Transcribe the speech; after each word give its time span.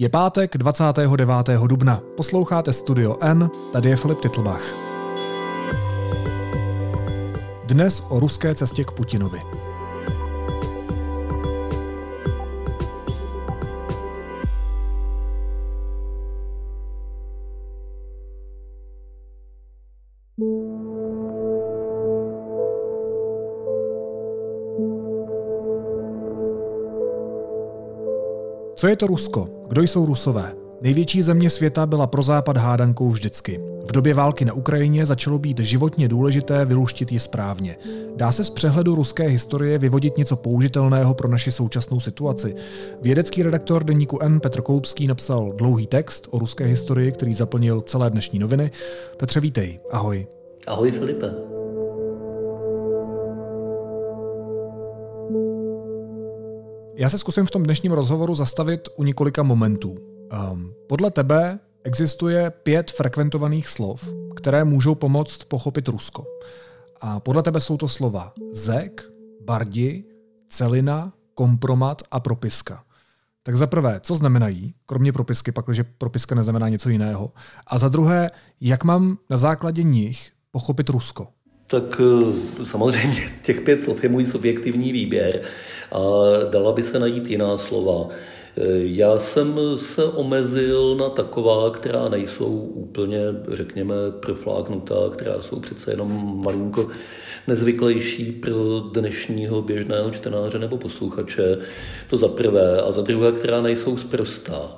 Je 0.00 0.08
pátek 0.08 0.56
29. 0.56 1.48
dubna. 1.66 2.02
Posloucháte 2.16 2.72
Studio 2.72 3.16
N, 3.20 3.50
tady 3.72 3.88
je 3.88 3.96
Filip 3.96 4.20
Titlbach. 4.20 4.62
Dnes 7.64 8.04
o 8.08 8.20
ruské 8.20 8.54
cestě 8.54 8.84
k 8.84 8.90
Putinovi. 8.90 9.42
Co 28.80 28.86
je 28.86 28.96
to 28.96 29.06
Rusko? 29.06 29.48
Kdo 29.68 29.82
jsou 29.82 30.06
Rusové? 30.06 30.52
Největší 30.80 31.22
země 31.22 31.50
světa 31.50 31.86
byla 31.86 32.06
pro 32.06 32.22
západ 32.22 32.56
hádankou 32.56 33.08
vždycky. 33.08 33.60
V 33.88 33.92
době 33.92 34.14
války 34.14 34.44
na 34.44 34.52
Ukrajině 34.52 35.06
začalo 35.06 35.38
být 35.38 35.58
životně 35.58 36.08
důležité 36.08 36.64
vyluštit 36.64 37.12
ji 37.12 37.20
správně. 37.20 37.76
Dá 38.16 38.32
se 38.32 38.44
z 38.44 38.50
přehledu 38.50 38.94
ruské 38.94 39.26
historie 39.26 39.78
vyvodit 39.78 40.16
něco 40.16 40.36
použitelného 40.36 41.14
pro 41.14 41.28
naši 41.28 41.52
současnou 41.52 42.00
situaci. 42.00 42.54
Vědecký 43.02 43.42
redaktor 43.42 43.84
deníku 43.84 44.18
N 44.22 44.40
Petr 44.40 44.62
Koupský 44.62 45.06
napsal 45.06 45.52
dlouhý 45.52 45.86
text 45.86 46.28
o 46.30 46.38
ruské 46.38 46.64
historii, 46.64 47.12
který 47.12 47.34
zaplnil 47.34 47.80
celé 47.80 48.10
dnešní 48.10 48.38
noviny. 48.38 48.70
Petře, 49.16 49.40
vítej. 49.40 49.80
Ahoj. 49.90 50.26
Ahoj 50.66 50.90
Filipe. 50.90 51.59
Já 57.00 57.10
se 57.10 57.18
zkusím 57.18 57.46
v 57.46 57.50
tom 57.50 57.62
dnešním 57.62 57.92
rozhovoru 57.92 58.34
zastavit 58.34 58.88
u 58.96 59.04
několika 59.04 59.42
momentů. 59.42 59.90
Um, 60.52 60.72
podle 60.88 61.10
tebe 61.10 61.58
existuje 61.84 62.50
pět 62.50 62.90
frekventovaných 62.90 63.68
slov, 63.68 64.08
které 64.36 64.64
můžou 64.64 64.94
pomoct 64.94 65.44
pochopit 65.44 65.88
Rusko. 65.88 66.24
A 67.00 67.20
podle 67.20 67.42
tebe 67.42 67.60
jsou 67.60 67.76
to 67.76 67.88
slova 67.88 68.32
zek, 68.52 69.04
bardi, 69.44 70.04
celina, 70.48 71.12
kompromat 71.34 72.02
a 72.10 72.20
propiska. 72.20 72.84
Tak 73.42 73.56
za 73.56 73.66
prvé, 73.66 74.00
co 74.02 74.14
znamenají, 74.14 74.74
kromě 74.86 75.12
propisky, 75.12 75.52
pakliže 75.52 75.84
propiska 75.84 76.34
neznamená 76.34 76.68
něco 76.68 76.88
jiného. 76.88 77.32
A 77.66 77.78
za 77.78 77.88
druhé, 77.88 78.30
jak 78.60 78.84
mám 78.84 79.18
na 79.30 79.36
základě 79.36 79.82
nich 79.82 80.30
pochopit 80.50 80.88
Rusko? 80.88 81.28
Tak 81.70 82.00
eh, 82.00 82.66
samozřejmě 82.66 83.32
těch 83.42 83.60
pět 83.60 83.80
slov 83.80 84.02
je 84.02 84.08
můj 84.08 84.24
subjektivní 84.24 84.92
výběr 84.92 85.40
a 85.92 86.00
dala 86.50 86.72
by 86.72 86.82
se 86.82 86.98
najít 86.98 87.30
jiná 87.30 87.58
slova. 87.58 88.08
Eh, 88.56 88.62
já 88.74 89.18
jsem 89.18 89.60
se 89.76 90.04
omezil 90.04 90.96
na 90.96 91.08
taková, 91.08 91.70
která 91.70 92.08
nejsou 92.08 92.52
úplně, 92.74 93.20
řekněme, 93.48 93.94
profláknutá, 94.20 94.94
která 95.12 95.42
jsou 95.42 95.60
přece 95.60 95.90
jenom 95.90 96.40
malinko 96.44 96.88
nezvyklejší 97.46 98.32
pro 98.32 98.80
dnešního 98.80 99.62
běžného 99.62 100.10
čtenáře 100.10 100.58
nebo 100.58 100.76
posluchače. 100.76 101.58
To 102.10 102.16
za 102.16 102.28
prvé. 102.28 102.80
A 102.80 102.92
za 102.92 103.02
druhé, 103.02 103.32
která 103.32 103.62
nejsou 103.62 103.98
zprostá 103.98 104.76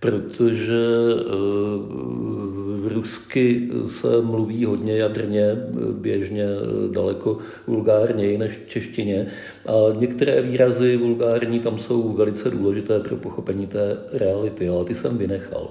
protože 0.00 0.84
uh, 1.14 2.88
rusky 2.88 3.68
se 3.86 4.22
mluví 4.22 4.64
hodně 4.64 4.96
jadrně, 4.96 5.56
běžně 5.92 6.44
daleko 6.92 7.38
vulgárněji 7.66 8.38
než 8.38 8.52
v 8.52 8.68
češtině 8.68 9.26
a 9.66 9.72
některé 9.98 10.42
výrazy 10.42 10.96
vulgární 10.96 11.60
tam 11.60 11.78
jsou 11.78 12.12
velice 12.12 12.50
důležité 12.50 13.00
pro 13.00 13.16
pochopení 13.16 13.66
té 13.66 13.96
reality, 14.12 14.68
ale 14.68 14.84
ty 14.84 14.94
jsem 14.94 15.18
vynechal. 15.18 15.70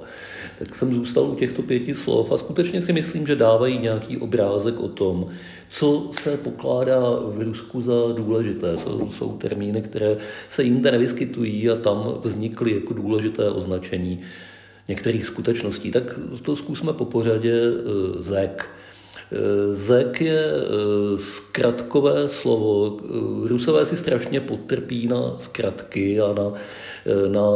Tak 0.60 0.76
jsem 0.76 0.94
zůstal 0.94 1.24
u 1.24 1.36
těchto 1.36 1.62
pěti 1.62 1.96
slov 1.96 2.32
a 2.32 2.38
skutečně 2.38 2.82
si 2.82 2.94
myslím, 2.94 3.28
že 3.28 3.36
dávají 3.36 3.80
nějaký 3.80 4.18
obrázek 4.18 4.80
o 4.80 4.88
tom, 4.88 5.28
co 5.70 6.10
se 6.22 6.38
pokládá 6.38 7.00
v 7.26 7.42
Rusku 7.42 7.82
za 7.82 7.94
důležité. 8.16 8.78
Jsou, 8.78 9.12
jsou 9.12 9.38
termíny, 9.38 9.82
které 9.82 10.18
se 10.50 10.64
jinde 10.64 10.92
nevyskytují 10.92 11.70
a 11.70 11.76
tam 11.76 12.14
vznikly 12.24 12.74
jako 12.74 12.94
důležité 12.94 13.50
označení 13.50 14.22
některých 14.88 15.26
skutečností. 15.26 15.92
Tak 15.92 16.04
to 16.42 16.56
zkusme 16.56 16.94
po 16.94 17.06
pořadě 17.06 17.54
eh, 17.54 18.24
ZEK. 18.24 18.70
Eh, 19.32 19.74
Zek 19.74 20.22
je 20.22 20.46
eh, 20.46 21.20
zkratkové 21.20 22.30
slovo. 22.30 22.98
Rusové 23.44 23.86
si 23.86 23.98
strašně 23.98 24.42
potrpí 24.42 25.08
na 25.08 25.36
zkratky 25.40 26.22
a 26.22 26.34
na, 26.34 26.54
na 27.28 27.48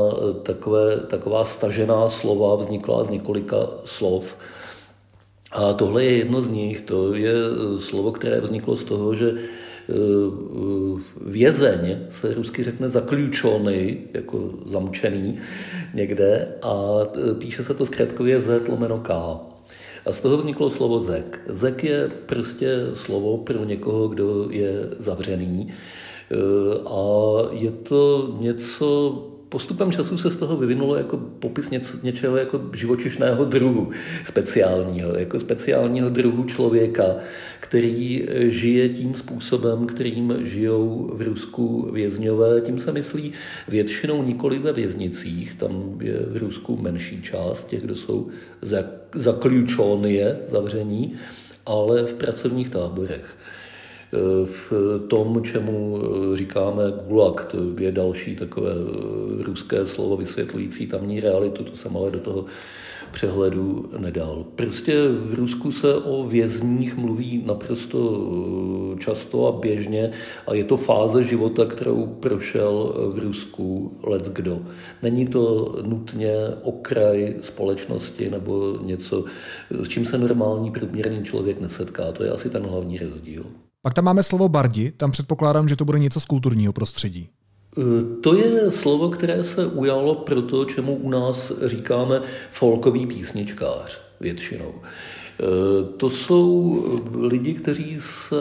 takové, 0.43 0.97
taková 0.97 1.45
stažená 1.45 2.09
slova 2.09 2.55
vzniklá 2.55 3.03
z 3.03 3.09
několika 3.09 3.57
slov. 3.85 4.37
A 5.51 5.73
tohle 5.73 6.03
je 6.03 6.17
jedno 6.17 6.41
z 6.41 6.49
nich. 6.49 6.81
To 6.81 7.15
je 7.15 7.33
eh, 7.33 7.79
slovo, 7.79 8.11
které 8.11 8.41
vzniklo 8.41 8.77
z 8.77 8.83
toho, 8.83 9.15
že 9.15 9.33
eh, 9.35 9.93
vězeň 11.21 11.97
se 12.09 12.33
rusky 12.33 12.63
řekne 12.63 12.89
zaklíčoný, 12.89 13.97
jako 14.13 14.53
zamčený 14.65 15.37
někde 15.93 16.55
a 16.61 16.75
eh, 17.03 17.33
píše 17.33 17.63
se 17.63 17.73
to 17.73 17.85
zkratkově 17.85 18.39
Z 18.39 18.67
lomeno 18.67 18.97
K. 18.97 19.13
A 20.05 20.11
z 20.11 20.19
toho 20.19 20.37
vzniklo 20.37 20.69
slovo 20.69 20.99
zek. 20.99 21.41
Zek 21.47 21.83
je 21.83 22.09
prostě 22.25 22.87
slovo 22.93 23.37
pro 23.37 23.65
někoho, 23.65 24.07
kdo 24.07 24.47
je 24.49 24.89
zavřený. 24.99 25.73
A 26.85 27.03
je 27.51 27.71
to 27.71 28.35
něco 28.39 29.15
postupem 29.51 29.91
času 29.91 30.17
se 30.17 30.31
z 30.31 30.35
toho 30.35 30.57
vyvinulo 30.57 30.95
jako 30.95 31.17
popis 31.17 31.69
něco, 31.69 31.97
něčeho 32.03 32.37
jako 32.37 32.61
živočišného 32.73 33.45
druhu 33.45 33.91
speciálního, 34.25 35.15
jako 35.15 35.39
speciálního 35.39 36.09
druhu 36.09 36.43
člověka, 36.43 37.15
který 37.59 38.27
žije 38.39 38.89
tím 38.89 39.15
způsobem, 39.15 39.87
kterým 39.87 40.33
žijou 40.43 41.11
v 41.17 41.21
Rusku 41.21 41.89
vězňové. 41.93 42.61
Tím 42.61 42.79
se 42.79 42.91
myslí 42.91 43.33
většinou 43.67 44.23
nikoli 44.23 44.59
ve 44.59 44.73
věznicích, 44.73 45.53
tam 45.53 45.97
je 46.01 46.19
v 46.27 46.37
Rusku 46.37 46.77
menší 46.81 47.21
část 47.21 47.67
těch, 47.67 47.81
kdo 47.81 47.95
jsou 47.95 48.27
zaklíčonie, 49.15 50.39
zavření, 50.47 51.13
ale 51.65 52.03
v 52.03 52.13
pracovních 52.13 52.69
táborech 52.69 53.35
v 54.45 54.73
tom, 55.07 55.43
čemu 55.43 56.01
eh, 56.03 56.37
říkáme 56.37 56.83
gulag, 57.07 57.45
to 57.45 57.57
je 57.79 57.91
další 57.91 58.35
takové 58.35 58.71
eh, 58.71 59.43
ruské 59.43 59.87
slovo 59.87 60.17
vysvětlující 60.17 60.87
tamní 60.87 61.19
realitu, 61.19 61.63
to 61.63 61.77
jsem 61.77 61.97
ale 61.97 62.11
do 62.11 62.19
toho 62.19 62.45
přehledu 63.11 63.89
nedal. 63.97 64.45
Prostě 64.55 65.07
v 65.07 65.33
Rusku 65.33 65.71
se 65.71 65.95
o 65.95 66.27
vězních 66.27 66.97
mluví 66.97 67.43
naprosto 67.45 68.27
eh, 68.95 68.99
často 68.99 69.47
a 69.47 69.59
běžně 69.59 70.11
a 70.47 70.53
je 70.53 70.63
to 70.63 70.77
fáze 70.77 71.23
života, 71.23 71.65
kterou 71.65 72.07
prošel 72.07 72.93
v 73.15 73.19
Rusku 73.19 73.97
let 74.03 74.29
kdo. 74.29 74.59
Není 75.03 75.27
to 75.27 75.75
nutně 75.81 76.33
okraj 76.61 77.35
společnosti 77.41 78.29
nebo 78.29 78.77
něco, 78.81 79.25
s 79.69 79.87
čím 79.87 80.05
se 80.05 80.17
normální 80.17 80.71
průměrný 80.71 81.23
člověk 81.23 81.61
nesetká. 81.61 82.11
To 82.11 82.23
je 82.23 82.31
asi 82.31 82.49
ten 82.49 82.63
hlavní 82.63 82.97
rozdíl. 82.97 83.45
Pak 83.83 83.93
tam 83.93 84.05
máme 84.05 84.23
slovo 84.23 84.49
bardi, 84.49 84.91
tam 84.91 85.11
předpokládám, 85.11 85.69
že 85.69 85.75
to 85.75 85.85
bude 85.85 85.99
něco 85.99 86.19
z 86.19 86.25
kulturního 86.25 86.73
prostředí. 86.73 87.29
E, 87.77 87.81
to 88.21 88.35
je 88.35 88.71
slovo, 88.71 89.09
které 89.09 89.43
se 89.43 89.65
ujalo 89.65 90.15
pro 90.15 90.41
to, 90.41 90.65
čemu 90.65 90.95
u 90.95 91.09
nás 91.09 91.51
říkáme 91.65 92.21
folkový 92.51 93.07
písničkář 93.07 94.01
většinou. 94.19 94.73
E, 94.75 94.83
to 95.97 96.09
jsou 96.09 96.83
lidi, 97.19 97.53
kteří, 97.53 97.97
se, 97.99 98.35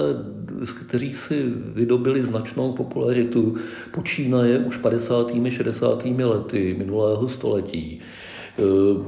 kteří 0.87 1.15
si 1.15 1.43
vydobili 1.75 2.23
značnou 2.23 2.73
popularitu, 2.73 3.57
počínaje 3.91 4.59
už 4.59 4.77
50. 4.77 5.31
60. 5.51 6.05
lety 6.05 6.75
minulého 6.79 7.29
století 7.29 8.01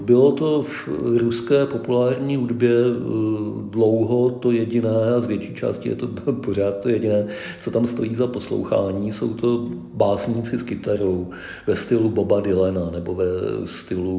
bylo 0.00 0.32
to 0.32 0.62
v 0.62 0.88
ruské 1.16 1.66
populární 1.66 2.37
hudbě 2.37 2.70
eh, 2.70 3.00
dlouho 3.70 4.31
to 4.31 4.50
jediné 4.50 5.14
a 5.16 5.20
z 5.20 5.26
větší 5.26 5.54
části 5.54 5.88
je 5.88 5.94
to 5.94 6.08
pořád 6.32 6.81
to 6.81 6.88
jediné, 6.88 7.26
co 7.60 7.70
tam 7.70 7.87
stojí 7.87 8.14
za 8.14 8.26
poslouchání. 8.26 9.12
Jsou 9.12 9.34
to 9.34 9.69
básníci 9.94 10.58
s 10.58 10.62
kytarou 10.62 11.31
ve 11.66 11.76
stylu 11.76 12.08
Boba 12.08 12.40
Dylana 12.40 12.90
nebo 12.90 13.14
ve 13.14 13.26
stylu 13.64 14.19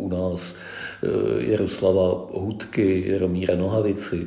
u 0.00 0.08
nás 0.08 0.54
eh, 1.02 1.08
Jaroslava 1.50 2.26
Hudky, 2.32 3.04
Jaromíra 3.06 3.54
Nohavici. 3.54 4.26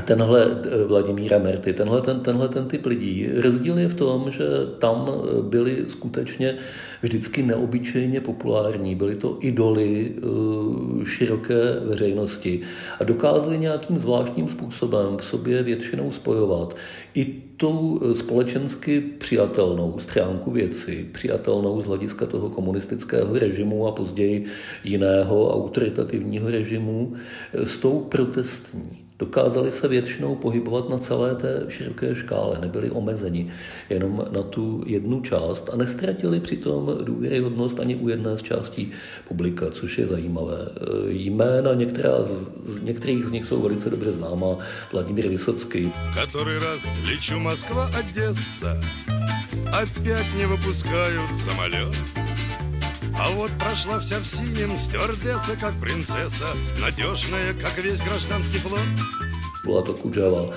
Tenhle 0.00 0.46
eh, 0.64 0.84
Vladimíra 0.84 1.38
Merty, 1.38 1.72
tenhle 1.72 2.00
ten, 2.00 2.20
tenhle 2.20 2.48
ten 2.48 2.68
typ 2.68 2.86
lidí. 2.86 3.28
Rozdíl 3.36 3.78
je 3.78 3.88
v 3.88 3.94
tom, 3.94 4.30
že 4.30 4.44
tam 4.78 5.10
eh, 5.10 5.42
byli 5.42 5.84
skutečně 5.88 6.56
vždycky 7.02 7.42
neobyčejně 7.42 8.20
populární, 8.20 8.94
byli 8.94 9.16
to 9.16 9.38
idoly 9.40 10.12
eh, 10.16 11.04
široké 11.04 11.80
veřejnosti 11.84 12.60
a 13.00 13.04
dokázali 13.04 13.58
nějakým 13.58 13.98
zvláštním 13.98 14.48
způsobem 14.48 15.16
v 15.16 15.24
sobě 15.24 15.62
většinou 15.62 16.12
spojovat 16.12 16.76
i 17.14 17.24
tu 17.56 18.00
společensky 18.14 19.00
přijatelnou 19.00 19.98
stránku 19.98 20.50
věci, 20.50 21.06
přijatelnou 21.12 21.80
z 21.80 21.84
hlediska 21.84 22.26
toho 22.26 22.50
komunistického 22.50 23.38
režimu 23.38 23.86
a 23.86 23.92
později 23.92 24.44
jiného 24.84 25.54
autoritativního 25.54 26.50
režimu, 26.50 27.14
s 27.52 27.76
tou 27.76 28.00
protestní 28.00 29.01
dokázali 29.21 29.71
se 29.71 29.87
většinou 29.87 30.35
pohybovat 30.35 30.89
na 30.89 30.97
celé 30.97 31.35
té 31.35 31.65
široké 31.69 32.15
škále, 32.15 32.57
nebyli 32.61 32.91
omezeni 32.91 33.51
jenom 33.89 34.25
na 34.31 34.41
tu 34.41 34.83
jednu 34.85 35.21
část 35.21 35.69
a 35.73 35.75
nestratili 35.75 36.39
přitom 36.39 36.97
důvěryhodnost 37.03 37.79
ani 37.79 37.95
u 37.95 38.09
jedné 38.09 38.37
z 38.37 38.41
částí 38.41 38.91
publika, 39.27 39.65
což 39.71 39.97
je 39.97 40.07
zajímavé. 40.07 40.57
Jména 41.07 41.73
některá 41.73 42.23
z, 42.23 42.83
některých 42.83 43.25
z 43.25 43.31
nich 43.31 43.45
jsou 43.45 43.61
velice 43.61 43.89
dobře 43.89 44.11
známá. 44.11 44.57
Vladimír 44.91 45.27
Vysocký. 45.27 45.91
Который 46.13 46.59
раз 46.59 46.97
лечу 47.09 47.39
Москва, 47.39 47.89
Одесса, 47.99 48.81
опять 49.67 50.33
не 50.37 50.45
выпускают 50.45 51.33
самолет. 51.33 52.30
А 53.18 53.30
вот 53.30 53.50
прошла 53.58 53.98
вся 53.98 54.18
в 54.18 54.26
синем 54.26 54.76
стюардесса, 54.76 55.56
как 55.56 55.74
принцесса, 55.80 56.46
надежная, 56.80 57.54
как 57.54 57.78
весь 57.78 58.00
гражданский 58.00 58.58
флот. 58.58 58.80
Byla 59.64 59.82
to 59.82 59.92
Kudžava. 59.94 60.54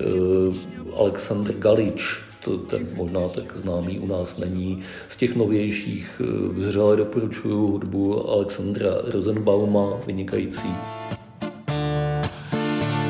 Uh, 0.00 0.54
Aleksandr 0.98 1.52
Galič, 1.52 2.20
to 2.44 2.58
ten 2.58 2.88
možná 2.94 3.28
tak 3.28 3.56
známý 3.56 3.98
u 3.98 4.06
nás 4.06 4.36
není. 4.38 4.82
Z 5.08 5.16
těch 5.16 5.36
novějších 5.36 6.20
uh, 6.20 6.26
vřele 6.58 6.96
doporučuju 6.96 7.66
hudbu 7.66 8.30
Alexandra 8.30 8.90
Rosenbauma, 9.12 10.00
vynikající. 10.06 10.74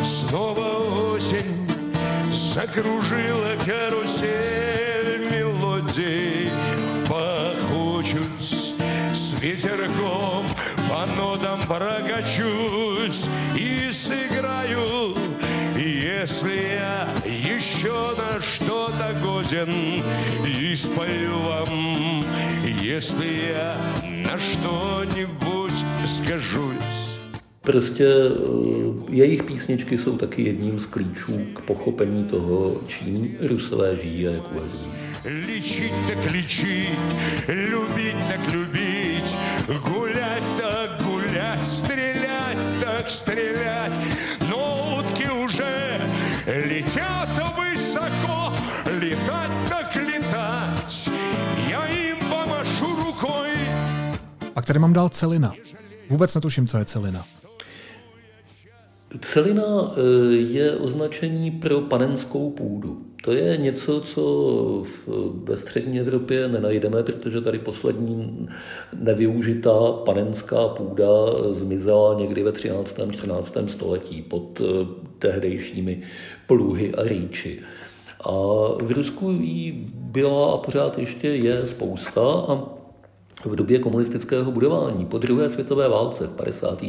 Снова 0.02 0.66
осень 1.14 1.66
закружила 2.54 3.56
карусель 3.66 4.63
ветерком 9.44 10.46
по 10.88 11.04
нотам 11.16 11.60
прокачусь 11.68 13.26
и 13.54 13.92
сыграю, 13.92 15.14
если 15.76 16.54
я 16.76 17.08
еще 17.26 17.92
на 18.16 18.40
что-то 18.40 19.14
годен, 19.22 20.02
и 20.46 20.74
спою 20.74 21.38
вам, 21.38 22.24
если 22.80 23.26
я 23.52 23.76
на 24.24 24.38
что-нибудь 24.38 25.78
скажусь. 26.06 26.74
Prostě 27.62 28.04
jejich 29.10 29.42
písničky 29.42 29.98
jsou 29.98 30.16
taky 30.16 30.42
jedním 30.42 30.80
z 30.80 30.86
klíčů 30.86 31.40
k 31.54 31.60
pochopení 31.60 32.24
toho, 32.24 32.80
čím 32.88 33.36
Rusové 33.40 33.96
žijí 34.02 34.28
a 34.28 34.30
jak 34.30 34.52
uvažují. 34.52 34.90
Лечить 35.24 35.92
так 36.06 36.32
лечить, 36.32 36.98
любить 37.48 38.16
так 38.28 38.52
любить, 38.52 39.03
гулять 39.68 40.44
так 40.60 41.02
гулять, 41.02 41.62
стрелять 41.62 42.58
так 42.80 43.10
стрелять. 43.10 43.92
Но 44.50 44.98
утки 44.98 45.28
уже 45.28 46.00
летят 46.46 47.28
высоко, 47.56 48.52
летать 49.00 49.50
так 49.68 49.96
летать. 49.96 51.08
Já 51.70 51.86
jim 51.88 52.18
pomašu 52.28 52.96
rukoj. 52.96 53.50
A 54.56 54.62
tady 54.62 54.78
mám 54.78 54.92
dál 54.92 55.08
celina. 55.08 55.52
Vůbec 56.10 56.34
netuším, 56.34 56.66
co 56.66 56.78
je 56.78 56.84
celina. 56.84 57.24
Celina 59.20 59.64
eh, 59.64 60.34
je 60.36 60.72
označení 60.72 61.50
pro 61.50 61.80
panenskou 61.80 62.50
půdu. 62.50 63.02
To 63.24 63.32
je 63.32 63.56
něco, 63.56 64.00
co 64.00 64.82
ve 65.44 65.56
střední 65.56 66.00
Evropě 66.00 66.48
nenajdeme, 66.48 67.02
protože 67.02 67.40
tady 67.40 67.58
poslední 67.58 68.48
nevyužitá 68.92 69.92
panenská 70.04 70.68
půda 70.68 71.06
zmizela 71.50 72.14
někdy 72.14 72.42
ve 72.42 72.52
13. 72.52 72.94
14. 73.10 73.56
století 73.68 74.22
pod 74.22 74.60
eh, 74.60 74.86
tehdejšími 75.18 76.02
pluhy 76.46 76.94
a 76.94 77.02
rýči. 77.02 77.60
A 78.20 78.30
v 78.82 78.92
Rusku 78.92 79.30
jí 79.30 79.90
byla 79.92 80.52
a 80.52 80.58
pořád 80.58 80.98
ještě 80.98 81.28
je 81.28 81.66
spousta 81.66 82.20
a 82.22 82.83
v 83.44 83.56
době 83.56 83.78
komunistického 83.78 84.52
budování 84.52 85.06
po 85.06 85.18
druhé 85.18 85.50
světové 85.50 85.88
válce 85.88 86.26
v 86.26 86.30
50. 86.30 86.84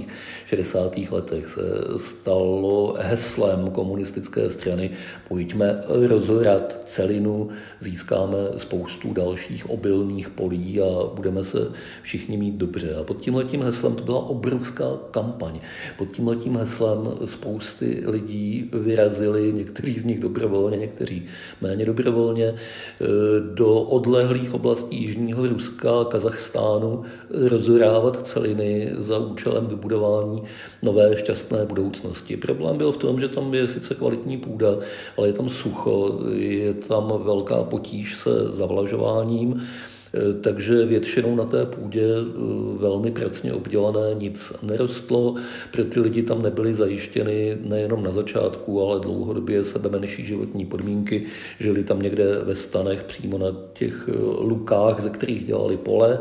60. 0.46 0.98
letech 1.12 1.50
se 1.50 1.62
stalo 1.98 2.96
heslem 3.00 3.72
komunistické 3.72 4.50
strany 4.50 4.92
pojďme 5.28 5.82
rozorat 6.08 6.78
celinu, 6.86 7.50
získáme 7.80 8.38
spoustu 8.58 9.14
dalších 9.14 9.70
obilných 9.70 10.30
polí 10.30 10.82
a 10.82 10.86
budeme 11.14 11.44
se 11.44 11.72
všichni 12.02 12.38
mít 12.38 12.56
dobře. 12.56 12.96
A 12.96 13.04
pod 13.04 13.22
tímhletím 13.22 13.64
heslem 13.64 13.96
to 13.96 14.04
byla 14.04 14.20
obrovská 14.20 14.86
kampaň. 15.12 15.60
Pod 15.98 16.12
tímhletím 16.12 16.58
heslem 16.58 16.98
spousty 17.26 18.04
lidí 18.06 18.70
vyrazili, 18.74 19.54
někteří 19.54 19.94
z 19.94 20.06
nich 20.06 20.20
dobrovolně, 20.20 20.78
někteří 20.78 21.26
méně 21.62 21.86
dobrovolně, 21.86 22.54
do 23.54 23.82
odlehlých 23.82 24.54
oblastí 24.54 25.02
Jižního 25.02 25.48
Ruska, 25.48 25.92
Kazachstánu, 26.10 26.35
Kazachstánu 26.36 27.04
rozorávat 27.48 28.28
celiny 28.28 28.92
za 29.00 29.18
účelem 29.18 29.68
vybudování 29.68 30.44
nové 30.82 31.18
šťastné 31.18 31.66
budoucnosti. 31.66 32.38
Problém 32.38 32.78
byl 32.78 32.92
v 32.92 32.98
tom, 32.98 33.20
že 33.20 33.28
tam 33.28 33.54
je 33.54 33.68
sice 33.68 33.96
kvalitní 33.96 34.38
půda, 34.38 34.68
ale 35.18 35.28
je 35.28 35.34
tam 35.34 35.50
sucho, 35.50 36.20
je 36.34 36.74
tam 36.74 37.14
velká 37.24 37.64
potíž 37.64 38.18
se 38.18 38.30
zavlažováním, 38.54 39.68
takže 40.42 40.86
většinou 40.86 41.36
na 41.36 41.46
té 41.46 41.66
půdě 41.66 42.04
eh, 42.04 42.24
velmi 42.78 43.12
pracně 43.12 43.54
obdělané 43.54 44.14
nic 44.14 44.54
nerostlo, 44.64 45.36
pro 45.72 45.84
ty 45.84 46.00
lidi 46.00 46.24
tam 46.24 46.42
nebyly 46.42 46.74
zajištěny 46.74 47.58
nejenom 47.62 48.04
na 48.04 48.12
začátku, 48.12 48.82
ale 48.82 49.00
dlouhodobě 49.00 49.64
sebe 49.64 49.90
menší 49.90 50.26
životní 50.26 50.66
podmínky, 50.66 51.26
žili 51.60 51.84
tam 51.84 52.02
někde 52.02 52.40
ve 52.44 52.56
stanech 52.56 53.04
přímo 53.04 53.38
na 53.38 53.48
těch 53.74 54.10
eh, 54.10 54.14
lukách, 54.40 55.00
ze 55.00 55.10
kterých 55.10 55.46
dělali 55.46 55.78
pole, 55.78 56.20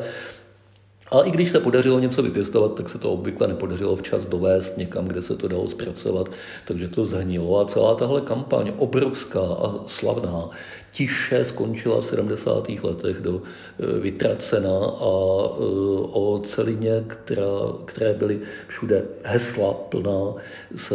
ale 1.08 1.26
i 1.26 1.30
když 1.30 1.50
se 1.50 1.60
podařilo 1.60 1.98
něco 1.98 2.22
vypěstovat, 2.22 2.74
tak 2.74 2.88
se 2.88 2.98
to 2.98 3.12
obvykle 3.12 3.48
nepodařilo 3.48 3.96
včas 3.96 4.24
dovést 4.24 4.76
někam, 4.76 5.04
kde 5.04 5.22
se 5.22 5.36
to 5.36 5.48
dalo 5.48 5.70
zpracovat, 5.70 6.30
takže 6.64 6.88
to 6.88 7.06
zhnilo. 7.06 7.60
A 7.60 7.64
celá 7.64 7.94
tahle 7.94 8.20
kampaň, 8.20 8.72
obrovská 8.76 9.40
a 9.40 9.74
slavná, 9.86 10.50
tiše 10.92 11.44
skončila 11.44 12.00
v 12.00 12.06
70. 12.06 12.68
letech 12.82 13.20
do 13.20 13.42
e, 13.78 14.00
vytracena 14.00 14.76
a 14.80 15.10
e, 15.10 15.64
o 16.12 16.40
celině, 16.44 17.04
která, 17.06 17.52
které 17.84 18.14
byly 18.14 18.40
všude 18.67 19.05
hesla 19.22 19.72
plná, 19.74 20.34
se 20.76 20.94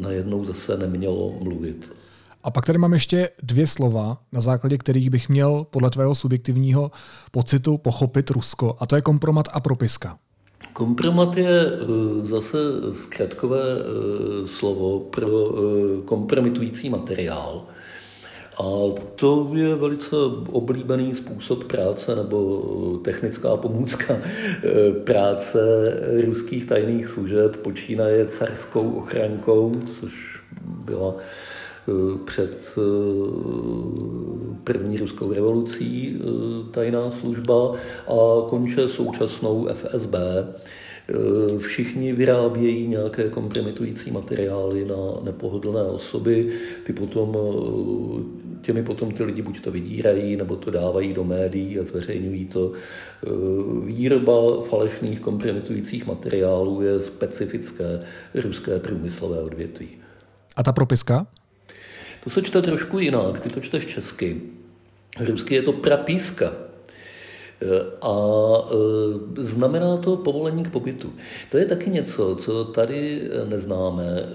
najednou 0.00 0.44
zase 0.44 0.76
nemělo 0.76 1.34
mluvit. 1.42 1.99
A 2.42 2.50
pak 2.50 2.66
tady 2.66 2.78
mám 2.78 2.92
ještě 2.92 3.30
dvě 3.42 3.66
slova, 3.66 4.18
na 4.32 4.40
základě 4.40 4.78
kterých 4.78 5.10
bych 5.10 5.28
měl 5.28 5.66
podle 5.70 5.90
tvého 5.90 6.14
subjektivního 6.14 6.90
pocitu 7.30 7.78
pochopit 7.78 8.30
Rusko, 8.30 8.76
a 8.78 8.86
to 8.86 8.96
je 8.96 9.02
kompromat 9.02 9.48
a 9.52 9.60
propiska. 9.60 10.18
Kompromat 10.72 11.36
je 11.36 11.66
eh, 11.66 12.26
zase 12.26 12.58
zkratkové 12.92 13.62
eh, 13.62 14.48
slovo 14.48 15.00
pro 15.00 15.28
eh, 15.28 16.02
kompromitující 16.04 16.90
materiál. 16.90 17.64
A 18.58 18.64
to 19.14 19.50
je 19.54 19.74
velice 19.74 20.16
oblíbený 20.52 21.14
způsob 21.14 21.64
práce 21.64 22.16
nebo 22.16 22.62
technická 23.04 23.56
pomůcka 23.56 24.18
práce 25.04 25.58
ruských 26.26 26.66
tajných 26.66 27.08
služeb. 27.08 27.56
Počínaje 27.56 28.26
carskou 28.26 28.90
ochrankou, 28.90 29.72
což 30.00 30.40
byla 30.84 31.14
před 32.24 32.78
eh, 32.78 32.80
první 34.64 34.96
ruskou 34.96 35.32
revolucí 35.32 36.16
eh, 36.20 36.24
tajná 36.70 37.10
služba 37.10 37.72
a 38.06 38.48
konče 38.48 38.88
současnou 38.88 39.68
FSB. 39.74 40.14
Všichni 41.58 42.12
vyrábějí 42.12 42.88
nějaké 42.88 43.28
kompromitující 43.28 44.10
materiály 44.10 44.84
na 44.84 45.22
nepohodlné 45.22 45.82
osoby, 45.82 46.52
ty 46.86 46.92
potom, 46.92 47.36
těmi 48.62 48.82
potom 48.82 49.10
ty 49.10 49.24
lidi 49.24 49.42
buď 49.42 49.60
to 49.60 49.70
vydírají, 49.70 50.36
nebo 50.36 50.56
to 50.56 50.70
dávají 50.70 51.14
do 51.14 51.24
médií 51.24 51.78
a 51.78 51.84
zveřejňují 51.84 52.44
to. 52.46 52.72
Výroba 53.84 54.62
falešných 54.62 55.20
kompromitujících 55.20 56.06
materiálů 56.06 56.82
je 56.82 57.02
specifické 57.02 58.00
ruské 58.34 58.78
průmyslové 58.78 59.38
odvětví. 59.38 59.88
A 60.56 60.62
ta 60.62 60.72
propiska? 60.72 61.26
To 62.24 62.30
se 62.30 62.42
čte 62.42 62.62
trošku 62.62 62.98
jinak, 62.98 63.40
ty 63.40 63.48
to 63.48 63.60
čteš 63.60 63.86
česky. 63.86 64.40
Rusky 65.20 65.54
je 65.54 65.62
to 65.62 65.72
prapíska. 65.72 66.52
A 68.02 68.14
e, 68.14 69.44
znamená 69.44 69.96
to 69.96 70.16
povolení 70.16 70.64
k 70.64 70.70
pobytu. 70.70 71.12
To 71.50 71.58
je 71.58 71.66
taky 71.66 71.90
něco, 71.90 72.36
co 72.36 72.64
tady 72.64 73.28
neznáme. 73.48 74.04
E, 74.04 74.26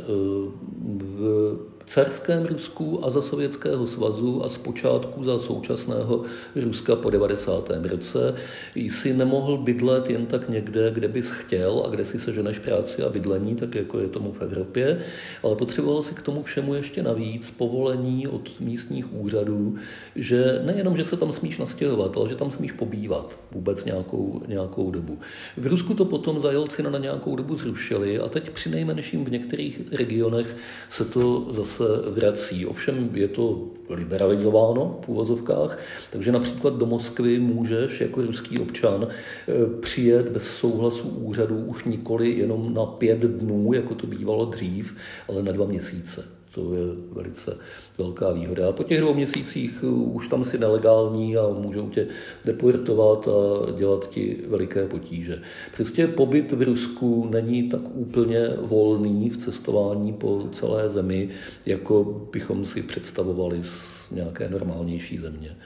v 0.98 1.58
carském 1.86 2.46
Rusku 2.46 3.06
a 3.06 3.12
za 3.12 3.22
Sovětského 3.22 3.88
svazu 3.88 4.46
a 4.46 4.50
zpočátku 4.50 5.24
za 5.24 5.40
současného 5.40 6.24
Ruska 6.56 6.96
po 6.96 7.10
90. 7.10 7.72
roce 7.84 8.36
jsi 8.76 9.14
nemohl 9.14 9.58
bydlet 9.58 10.10
jen 10.10 10.26
tak 10.26 10.50
někde, 10.50 10.92
kde 10.92 11.08
bys 11.08 11.32
chtěl 11.32 11.84
a 11.86 11.90
kde 11.90 12.06
si 12.06 12.20
seženeš 12.20 12.60
práci 12.60 13.04
a 13.04 13.10
bydlení, 13.10 13.56
tak 13.56 13.76
jako 13.76 14.00
je 14.00 14.08
tomu 14.08 14.32
v 14.32 14.42
Evropě, 14.42 15.02
ale 15.44 15.56
potřeboval 15.56 16.04
si 16.04 16.14
k 16.14 16.22
tomu 16.22 16.44
všemu 16.44 16.74
ještě 16.74 17.04
navíc 17.04 17.52
povolení 17.52 18.28
od 18.28 18.60
místních 18.60 19.14
úřadů, 19.14 19.76
že 20.16 20.62
nejenom, 20.66 20.98
že 20.98 21.06
se 21.06 21.18
tam 21.18 21.34
smíš 21.34 21.58
nastěhovat, 21.58 22.18
ale 22.18 22.30
že 22.30 22.36
tam 22.36 22.52
smíš 22.52 22.72
pobývat 22.72 23.32
vůbec 23.52 23.86
nějakou, 23.86 24.42
nějakou 24.48 24.92
dobu. 24.92 25.20
V 25.58 25.68
Rusku 25.68 25.94
to 25.94 26.06
potom 26.06 26.42
zajelci 26.42 26.84
na 26.84 27.00
nějakou 27.00 27.36
dobu 27.36 27.58
zrušili 27.58 28.20
a 28.20 28.30
teď 28.30 28.50
při 28.50 28.70
nejmenším 28.70 29.26
v 29.26 29.32
některých 29.32 29.82
regionech 29.92 30.56
se 30.90 31.06
to 31.06 31.48
zase 31.50 31.75
se 31.76 31.84
vrací. 32.12 32.66
Ovšem 32.66 33.10
je 33.14 33.28
to 33.28 33.68
liberalizováno 33.90 35.00
v 35.06 35.10
úvozovkách, 35.10 35.80
takže 36.12 36.32
například 36.32 36.74
do 36.74 36.86
Moskvy 36.86 37.40
můžeš 37.40 38.02
jako 38.02 38.22
ruský 38.22 38.60
občan 38.60 39.08
eh, 39.08 39.54
přijet 39.80 40.30
bez 40.30 40.44
souhlasu 40.44 41.10
úřadu 41.10 41.58
už 41.58 41.84
nikoli 41.84 42.30
jenom 42.30 42.74
na 42.74 42.86
pět 42.86 43.20
dnů, 43.20 43.74
jako 43.74 43.96
to 43.96 44.08
bývalo 44.08 44.46
dřív, 44.46 44.96
ale 45.30 45.44
na 45.44 45.52
dva 45.52 45.66
měsíce. 45.66 46.35
To 46.56 46.74
je 46.74 46.86
velice 47.12 47.58
velká 47.98 48.32
výhoda. 48.32 48.70
A 48.70 48.72
po 48.72 48.84
těch 48.84 49.02
dvou 49.02 49.14
měsících 49.14 49.84
uh, 49.84 50.16
už 50.16 50.28
tam 50.28 50.44
si 50.44 50.58
nelegální 50.58 51.38
a 51.38 51.48
můžou 51.48 51.90
tě 51.90 52.08
deportovat 52.46 53.28
a 53.28 53.72
dělat 53.72 54.10
ti 54.10 54.38
veliké 54.48 54.88
potíže. 54.88 55.42
Prostě 55.76 56.08
pobyt 56.08 56.52
v 56.52 56.62
Rusku 56.62 57.30
není 57.32 57.70
tak 57.70 57.82
úplně 57.94 58.50
volný 58.62 59.30
v 59.30 59.38
cestování 59.38 60.14
po 60.14 60.48
celé 60.52 60.90
zemi, 60.90 61.30
jako 61.66 62.28
bychom 62.32 62.66
si 62.66 62.82
představovali 62.82 63.64
z 63.64 64.16
nějaké 64.16 64.50
normálnější 64.50 65.18
země. 65.18 65.58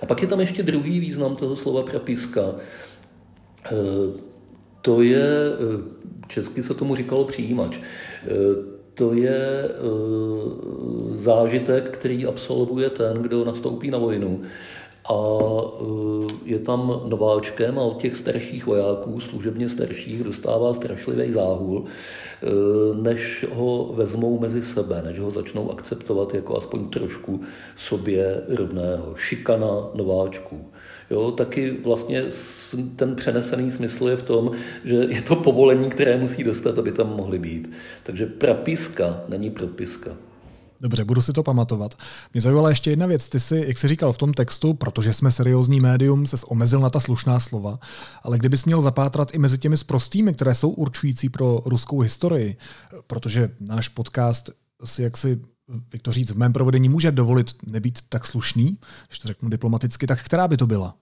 A 0.00 0.06
pak 0.06 0.22
je 0.22 0.28
tam 0.28 0.40
ještě 0.40 0.62
druhý 0.62 1.00
význam 1.00 1.36
toho 1.36 1.56
slova 1.56 1.82
prapiska. 1.82 2.54
Eh, 3.64 3.72
to 4.82 5.02
je, 5.02 5.26
eh, 5.26 5.82
česky 6.28 6.62
se 6.62 6.74
tomu 6.74 6.96
říkalo 6.96 7.24
přijímač 7.24 7.78
to 8.94 9.14
je 9.14 9.68
uh, 9.68 10.52
zážitek, 11.16 11.90
který 11.90 12.26
absolvuje 12.26 12.90
ten, 12.90 13.16
kdo 13.16 13.44
nastoupí 13.44 13.90
na 13.90 13.98
vojnu 13.98 14.40
a 15.08 15.14
uh, 15.14 16.30
je 16.44 16.58
tam 16.58 17.00
nováčkem 17.04 17.78
a 17.78 17.82
od 17.82 18.00
těch 18.00 18.16
starších 18.16 18.66
vojáků, 18.66 19.20
služebně 19.20 19.68
starších, 19.68 20.24
dostává 20.24 20.74
strašlivý 20.74 21.32
záhul, 21.32 21.78
uh, 21.78 22.96
než 22.96 23.46
ho 23.52 23.92
vezmou 23.94 24.38
mezi 24.38 24.62
sebe, 24.62 25.02
než 25.04 25.18
ho 25.18 25.30
začnou 25.30 25.70
akceptovat 25.70 26.34
jako 26.34 26.56
aspoň 26.56 26.88
trošku 26.88 27.40
sobě 27.76 28.42
rovného. 28.48 29.14
Šikana 29.16 29.90
nováčků. 29.94 30.66
Jo, 31.10 31.30
taky 31.30 31.76
vlastně 31.84 32.22
ten 32.96 33.14
přenesený 33.14 33.70
smysl 33.70 34.08
je 34.08 34.16
v 34.16 34.22
tom, 34.22 34.50
že 34.84 34.94
je 34.94 35.22
to 35.22 35.36
povolení, 35.36 35.90
které 35.90 36.16
musí 36.16 36.44
dostat, 36.44 36.78
aby 36.78 36.92
tam 36.92 37.16
mohly 37.16 37.38
být. 37.38 37.70
Takže 38.02 38.26
prapiska 38.26 39.20
není 39.28 39.50
propiska. 39.50 40.10
Dobře, 40.80 41.04
budu 41.04 41.22
si 41.22 41.32
to 41.32 41.42
pamatovat. 41.42 41.94
Mě 42.32 42.40
zajímala 42.40 42.68
ještě 42.68 42.90
jedna 42.90 43.06
věc. 43.06 43.28
Ty 43.28 43.40
jsi, 43.40 43.64
jak 43.66 43.78
jsi 43.78 43.88
říkal 43.88 44.12
v 44.12 44.18
tom 44.18 44.34
textu, 44.34 44.74
protože 44.74 45.12
jsme 45.12 45.32
seriózní 45.32 45.80
médium, 45.80 46.26
se 46.26 46.36
omezil 46.46 46.80
na 46.80 46.90
ta 46.90 47.00
slušná 47.00 47.40
slova, 47.40 47.78
ale 48.22 48.38
kdybys 48.38 48.64
měl 48.64 48.80
zapátrat 48.80 49.34
i 49.34 49.38
mezi 49.38 49.58
těmi 49.58 49.76
sprostými, 49.76 50.34
které 50.34 50.54
jsou 50.54 50.70
určující 50.70 51.28
pro 51.28 51.62
ruskou 51.66 52.00
historii, 52.00 52.56
protože 53.06 53.50
náš 53.60 53.88
podcast 53.88 54.50
si 54.84 55.02
jaksi 55.02 55.40
jak 55.92 56.02
to 56.02 56.12
říct, 56.12 56.30
v 56.30 56.36
mém 56.36 56.52
provedení 56.52 56.88
může 56.88 57.12
dovolit 57.12 57.50
nebýt 57.66 57.98
tak 58.08 58.26
slušný, 58.26 58.78
když 59.08 59.18
to 59.18 59.28
řeknu 59.28 59.48
diplomaticky, 59.48 60.06
tak 60.06 60.24
která 60.24 60.48
by 60.48 60.56
to 60.56 60.66
byla? 60.66 60.96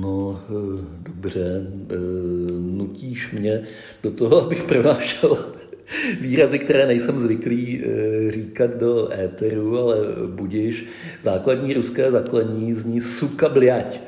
No, 0.00 0.40
eh, 0.48 0.84
dobře, 0.98 1.66
eh, 1.90 1.94
nutíš 2.52 3.32
mě 3.32 3.62
do 4.02 4.10
toho, 4.10 4.42
abych 4.42 4.64
pronášel 4.64 5.38
výrazy, 6.20 6.58
které 6.58 6.86
nejsem 6.86 7.18
zvyklý 7.18 7.82
eh, 7.84 8.30
říkat 8.30 8.70
do 8.70 9.12
éteru, 9.12 9.78
ale 9.78 9.96
budíš. 10.26 10.86
Základní 11.20 11.74
ruské 11.74 12.10
zaklení 12.10 12.74
zní 12.74 13.00
suka 13.00 13.48
bliať. 13.48 14.00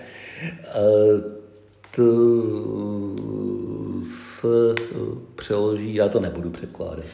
To 1.97 2.04
se 4.04 4.75
přeloží, 5.37 5.95
já 5.95 6.09
to 6.09 6.21
nebudu 6.21 6.50
překládat. 6.50 7.07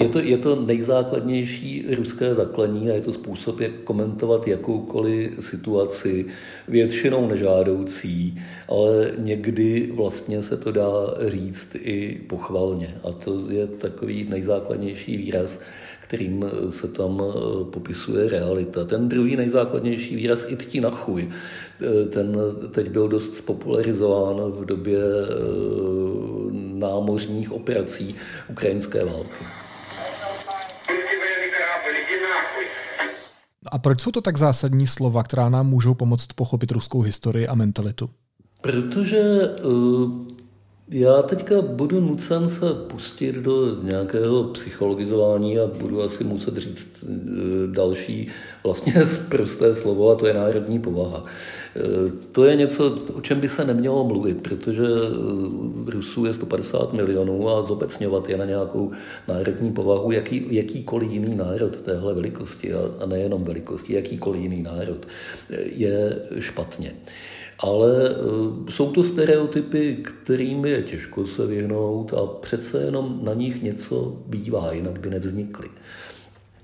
Je 0.00 0.08
to, 0.08 0.18
je 0.18 0.38
to 0.38 0.60
nejzákladnější 0.62 1.86
ruské 1.94 2.34
zaklení 2.34 2.90
a 2.90 2.94
je 2.94 3.00
to 3.00 3.12
způsob, 3.12 3.60
jak 3.60 3.72
komentovat 3.84 4.48
jakoukoliv 4.48 5.38
situaci, 5.40 6.26
většinou 6.68 7.28
nežádoucí, 7.28 8.40
ale 8.68 9.12
někdy 9.18 9.92
vlastně 9.94 10.42
se 10.42 10.56
to 10.56 10.72
dá 10.72 10.90
říct 11.26 11.68
i 11.74 12.20
pochvalně. 12.26 12.94
A 13.04 13.12
to 13.12 13.50
je 13.50 13.66
takový 13.66 14.26
nejzákladnější 14.28 15.16
výraz, 15.16 15.58
kterým 16.12 16.44
se 16.70 16.88
tam 16.88 17.22
popisuje 17.70 18.28
realita. 18.28 18.84
Ten 18.84 19.08
druhý 19.08 19.36
nejzákladnější 19.36 20.16
výraz 20.16 20.40
i 20.46 20.56
tí 20.56 20.80
na 20.80 20.90
chuj, 20.90 21.30
ten 22.10 22.36
teď 22.70 22.90
byl 22.90 23.08
dost 23.08 23.36
spopularizován 23.36 24.36
v 24.52 24.64
době 24.64 24.98
námořních 26.74 27.52
operací 27.52 28.14
ukrajinské 28.50 29.04
války. 29.04 29.44
A 33.66 33.78
proč 33.78 34.00
jsou 34.00 34.10
to 34.10 34.20
tak 34.20 34.36
zásadní 34.36 34.86
slova, 34.86 35.22
která 35.22 35.48
nám 35.48 35.66
můžou 35.66 35.94
pomoct 35.94 36.32
pochopit 36.34 36.70
ruskou 36.70 37.00
historii 37.00 37.46
a 37.48 37.54
mentalitu? 37.54 38.10
Protože 38.60 39.22
uh, 39.64 40.31
já 40.92 41.22
teďka 41.22 41.62
budu 41.62 42.00
nucen 42.00 42.48
se 42.48 42.66
pustit 42.86 43.34
do 43.34 43.82
nějakého 43.82 44.44
psychologizování 44.44 45.58
a 45.58 45.66
budu 45.66 46.02
asi 46.02 46.24
muset 46.24 46.56
říct 46.56 46.88
uh, 47.02 47.08
další 47.74 48.28
vlastně 48.64 48.94
prosté 49.28 49.74
slovo 49.74 50.10
a 50.10 50.14
to 50.14 50.26
je 50.26 50.34
národní 50.34 50.78
povaha. 50.78 51.24
To 52.32 52.44
je 52.44 52.56
něco, 52.56 52.98
o 53.14 53.20
čem 53.20 53.40
by 53.40 53.48
se 53.48 53.64
nemělo 53.64 54.04
mluvit, 54.04 54.42
protože 54.42 54.82
v 55.74 55.88
Rusů 55.88 56.24
je 56.24 56.34
150 56.34 56.92
milionů 56.92 57.48
a 57.48 57.62
zobecňovat 57.62 58.28
je 58.28 58.36
na 58.36 58.44
nějakou 58.44 58.90
národní 59.28 59.72
povahu, 59.72 60.12
jaký, 60.12 60.54
jakýkoliv 60.54 61.10
jiný 61.10 61.36
národ 61.36 61.76
téhle 61.76 62.14
velikosti 62.14 62.74
a 62.74 63.06
nejenom 63.06 63.44
velikosti, 63.44 63.94
jakýkoliv 63.94 64.42
jiný 64.42 64.62
národ 64.62 65.06
je 65.76 66.18
špatně. 66.38 66.94
Ale 67.62 68.08
e, 68.08 68.14
jsou 68.72 68.92
to 68.92 69.04
stereotypy, 69.04 69.96
kterým 70.02 70.64
je 70.64 70.82
těžko 70.82 71.26
se 71.26 71.46
vyhnout 71.46 72.14
a 72.14 72.26
přece 72.26 72.82
jenom 72.82 73.20
na 73.22 73.34
nich 73.34 73.62
něco 73.62 74.16
bývá, 74.26 74.72
jinak 74.72 75.00
by 75.00 75.10
nevznikly. 75.10 75.68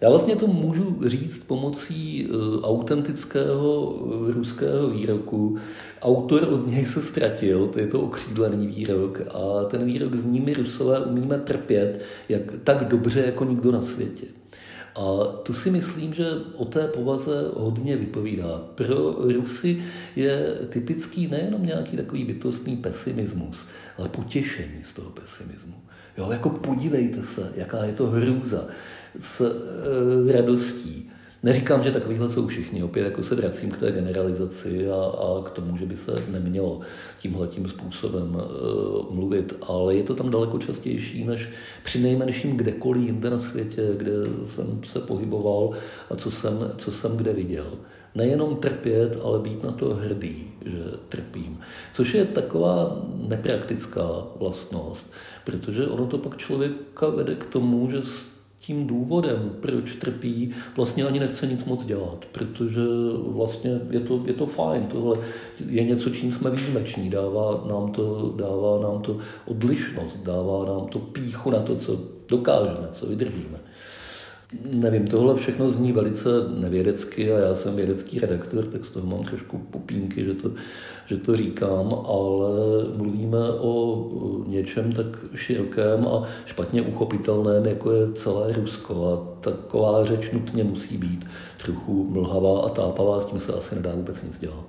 Já 0.00 0.08
vlastně 0.08 0.36
to 0.36 0.46
můžu 0.46 0.98
říct 1.06 1.38
pomocí 1.38 2.26
uh, 2.26 2.64
autentického 2.64 3.82
uh, 3.82 4.30
ruského 4.30 4.88
výroku. 4.88 5.58
Autor 6.02 6.48
od 6.52 6.66
něj 6.66 6.84
se 6.84 7.02
ztratil, 7.02 7.66
to 7.66 7.78
je 7.78 7.86
to 7.86 8.00
okřídlený 8.00 8.66
výrok 8.66 9.20
a 9.20 9.64
ten 9.64 9.84
výrok 9.84 10.14
zní 10.14 10.40
my 10.40 10.54
Rusové 10.54 11.00
umíme 11.00 11.38
trpět 11.38 12.00
jak, 12.28 12.42
tak 12.64 12.88
dobře 12.88 13.22
jako 13.26 13.44
nikdo 13.44 13.72
na 13.72 13.80
světě. 13.80 14.26
A 14.98 15.32
to 15.42 15.54
si 15.54 15.70
myslím, 15.70 16.14
že 16.14 16.26
o 16.54 16.64
té 16.64 16.88
povaze 16.88 17.50
hodně 17.54 17.96
vypovídá. 17.96 18.62
Pro 18.74 19.12
Rusy 19.12 19.82
je 20.16 20.54
typický 20.68 21.26
nejenom 21.26 21.66
nějaký 21.66 21.96
takový 21.96 22.24
bytostný 22.24 22.76
pesimismus, 22.76 23.66
ale 23.98 24.08
potěšení 24.08 24.84
z 24.84 24.92
toho 24.92 25.10
pesimismu. 25.10 25.74
Jo, 26.18 26.30
jako 26.30 26.50
podívejte 26.50 27.22
se, 27.22 27.52
jaká 27.56 27.84
je 27.84 27.92
to 27.92 28.06
hrůza 28.06 28.66
s 29.18 29.40
e, 29.40 30.32
radostí. 30.32 31.10
Neříkám, 31.42 31.82
že 31.84 31.90
takovýhle 31.90 32.28
jsou 32.28 32.46
všichni, 32.46 32.82
opět 32.82 33.04
jako 33.04 33.22
se 33.22 33.34
vracím 33.34 33.70
k 33.70 33.76
té 33.76 33.92
generalizaci 33.92 34.90
a, 34.90 34.94
a 34.94 35.42
k 35.44 35.50
tomu, 35.50 35.76
že 35.76 35.86
by 35.86 35.96
se 35.96 36.22
nemělo 36.28 36.80
tímhletím 37.18 37.68
způsobem 37.68 38.36
e, 38.40 39.14
mluvit, 39.14 39.54
ale 39.62 39.94
je 39.94 40.02
to 40.02 40.14
tam 40.14 40.30
daleko 40.30 40.58
častější 40.58 41.24
než 41.24 41.50
při 41.84 41.98
nejmenším 42.00 42.56
kdekoliv 42.56 43.06
jinde 43.06 43.30
na 43.30 43.38
světě, 43.38 43.88
kde 43.96 44.12
jsem 44.46 44.80
se 44.86 45.00
pohyboval 45.00 45.70
a 46.10 46.16
co 46.16 46.30
jsem, 46.30 46.70
co 46.76 46.92
jsem 46.92 47.16
kde 47.16 47.32
viděl. 47.32 47.66
Nejenom 48.14 48.56
trpět, 48.56 49.18
ale 49.22 49.38
být 49.38 49.64
na 49.64 49.72
to 49.72 49.94
hrdý, 49.94 50.44
že 50.64 50.84
trpím. 51.08 51.58
Což 51.94 52.14
je 52.14 52.24
taková 52.24 53.02
nepraktická 53.28 54.08
vlastnost, 54.38 55.06
protože 55.44 55.86
ono 55.86 56.06
to 56.06 56.18
pak 56.18 56.36
člověka 56.36 57.08
vede 57.08 57.34
k 57.34 57.46
tomu, 57.46 57.90
že 57.90 58.02
tím 58.60 58.86
důvodem, 58.86 59.56
proč 59.60 59.94
trpí, 59.94 60.50
vlastně 60.76 61.04
ani 61.04 61.20
nechce 61.20 61.46
nic 61.46 61.64
moc 61.64 61.84
dělat, 61.84 62.24
protože 62.32 62.80
vlastně 63.26 63.80
je 63.90 64.00
to, 64.00 64.22
je 64.26 64.32
to 64.32 64.46
fajn, 64.46 64.86
tohle 64.86 65.18
je 65.68 65.84
něco, 65.84 66.10
čím 66.10 66.32
jsme 66.32 66.50
výjimeční, 66.50 67.10
dává 67.10 67.64
nám, 67.68 67.92
to, 67.92 68.34
dává 68.36 68.80
nám 68.82 69.02
to 69.02 69.18
odlišnost, 69.46 70.18
dává 70.22 70.66
nám 70.66 70.86
to 70.86 70.98
píchu 70.98 71.50
na 71.50 71.60
to, 71.60 71.76
co 71.76 72.00
dokážeme, 72.28 72.88
co 72.92 73.06
vydržíme. 73.06 73.58
Nevím, 74.72 75.06
tohle 75.06 75.34
všechno 75.34 75.70
zní 75.70 75.92
velice 75.92 76.28
nevědecky 76.56 77.32
a 77.32 77.38
já 77.38 77.54
jsem 77.54 77.76
vědecký 77.76 78.18
redaktor, 78.18 78.64
tak 78.64 78.84
z 78.84 78.90
toho 78.90 79.06
mám 79.06 79.24
trošku 79.24 79.58
popínky, 79.58 80.24
že 80.24 80.34
to, 80.34 80.50
že 81.06 81.16
to 81.16 81.36
říkám, 81.36 81.94
ale 82.06 82.50
mluvíme 82.96 83.38
o 83.50 84.04
něčem 84.46 84.92
tak 84.92 85.06
širokém 85.34 86.06
a 86.06 86.22
špatně 86.46 86.82
uchopitelném, 86.82 87.66
jako 87.66 87.92
je 87.92 88.12
celé 88.12 88.52
Rusko 88.52 89.06
a 89.06 89.40
taková 89.40 90.04
řeč 90.04 90.30
nutně 90.30 90.64
musí 90.64 90.96
být 90.96 91.24
trochu 91.64 92.10
mlhavá 92.10 92.60
a 92.60 92.68
tápavá, 92.68 93.20
s 93.20 93.26
tím 93.26 93.40
se 93.40 93.52
asi 93.52 93.74
nedá 93.74 93.94
vůbec 93.94 94.22
nic 94.22 94.38
dělat. 94.38 94.64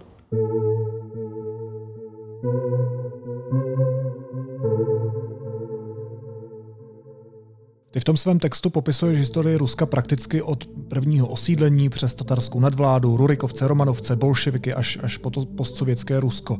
Ty 7.91 7.99
v 7.99 8.03
tom 8.03 8.17
svém 8.17 8.39
textu 8.39 8.69
popisuješ 8.69 9.17
historii 9.17 9.57
Ruska 9.57 9.85
prakticky 9.85 10.41
od 10.41 10.65
prvního 10.65 11.27
osídlení 11.27 11.89
přes 11.89 12.13
tatarskou 12.13 12.59
nadvládu, 12.59 13.17
Rurikovce, 13.17 13.67
Romanovce, 13.67 14.15
bolševiky 14.15 14.73
až, 14.73 14.97
až 15.03 15.17
po 15.17 15.29
to 15.29 15.45
postsovětské 15.45 16.19
Rusko. 16.19 16.57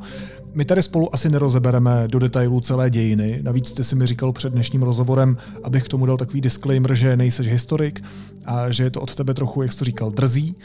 My 0.54 0.64
tady 0.64 0.82
spolu 0.82 1.14
asi 1.14 1.28
nerozebereme 1.28 2.08
do 2.08 2.18
detailů 2.18 2.60
celé 2.60 2.90
dějiny, 2.90 3.38
navíc 3.42 3.72
ty 3.72 3.84
si 3.84 3.96
mi 3.96 4.06
říkal 4.06 4.32
před 4.32 4.52
dnešním 4.52 4.82
rozhovorem, 4.82 5.36
abych 5.62 5.84
k 5.84 5.88
tomu 5.88 6.06
dal 6.06 6.16
takový 6.16 6.40
disclaimer, 6.40 6.94
že 6.94 7.16
nejseš 7.16 7.48
historik 7.48 8.04
a 8.44 8.70
že 8.70 8.84
je 8.84 8.90
to 8.90 9.00
od 9.00 9.14
tebe 9.14 9.34
trochu, 9.34 9.62
jak 9.62 9.72
jsi 9.72 9.78
to 9.78 9.84
říkal, 9.84 10.10
drzí, 10.10 10.56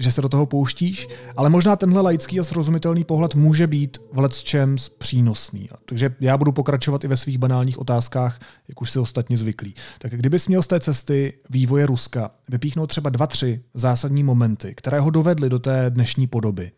že 0.00 0.12
se 0.12 0.22
do 0.22 0.28
toho 0.28 0.46
pouštíš, 0.46 1.08
ale 1.36 1.50
možná 1.50 1.76
tenhle 1.76 2.00
laický 2.00 2.40
a 2.40 2.44
srozumitelný 2.44 3.04
pohled 3.04 3.34
může 3.34 3.66
být 3.66 3.98
v 4.28 4.44
čem 4.44 4.76
přínosný. 4.98 5.68
Takže 5.86 6.14
já 6.20 6.36
budu 6.36 6.52
pokračovat 6.52 7.04
i 7.04 7.08
ve 7.08 7.16
svých 7.16 7.38
banálních 7.38 7.78
otázkách, 7.78 8.40
jak 8.68 8.82
už 8.82 8.90
si 8.90 8.98
ostatně 8.98 9.36
zvyklí. 9.36 9.74
Tak 9.98 10.14
kdybys 10.14 10.48
měl 10.48 10.62
z 10.62 10.66
té 10.66 10.80
cesty 10.80 11.38
vývoje 11.50 11.86
Ruska 11.86 12.30
vypíchnout 12.48 12.90
třeba 12.90 13.10
dva, 13.10 13.26
tři 13.26 13.60
zásadní 13.74 14.22
momenty, 14.22 14.74
které 14.76 15.00
ho 15.00 15.10
dovedly 15.10 15.48
do 15.48 15.58
té 15.58 15.90
dnešní 15.90 16.26
podoby, 16.26 16.72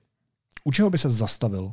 u 0.65 0.73
čeho 0.73 0.91
by 0.91 0.99
se 0.99 1.11
zastavil? 1.11 1.73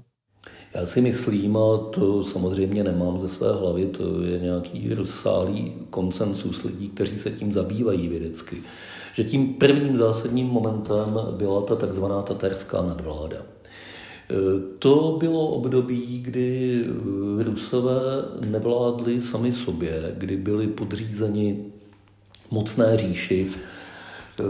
Já 0.75 0.85
si 0.85 1.01
myslím, 1.01 1.57
a 1.57 1.77
to 1.77 2.23
samozřejmě 2.23 2.83
nemám 2.83 3.19
ze 3.19 3.27
své 3.27 3.53
hlavy, 3.53 3.85
to 3.85 4.23
je 4.23 4.39
nějaký 4.39 4.93
rozsálý 4.93 5.73
koncensus 5.89 6.63
lidí, 6.63 6.89
kteří 6.89 7.19
se 7.19 7.31
tím 7.31 7.53
zabývají 7.53 8.07
vědecky, 8.07 8.57
že 9.19 9.25
tím 9.25 9.53
prvním 9.53 9.97
zásadním 9.97 10.47
momentem 10.47 11.19
byla 11.37 11.61
ta 11.61 11.75
takzvaná 11.75 12.21
tatarská 12.21 12.81
nadvláda. 12.81 13.37
To 14.79 15.17
bylo 15.19 15.47
období, 15.47 16.19
kdy 16.19 16.83
Rusové 17.43 17.99
nevládli 18.45 19.21
sami 19.21 19.51
sobě, 19.51 20.15
kdy 20.17 20.37
byli 20.37 20.67
podřízeni 20.67 21.65
mocné 22.51 22.97
říši, 22.97 23.51
e, 24.39 24.43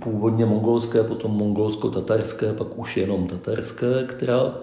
původně 0.00 0.46
mongolské, 0.46 1.02
potom 1.04 1.30
mongolsko-tatarské, 1.30 2.52
pak 2.52 2.78
už 2.78 2.96
jenom 2.96 3.26
tatarské, 3.26 4.04
která 4.06 4.54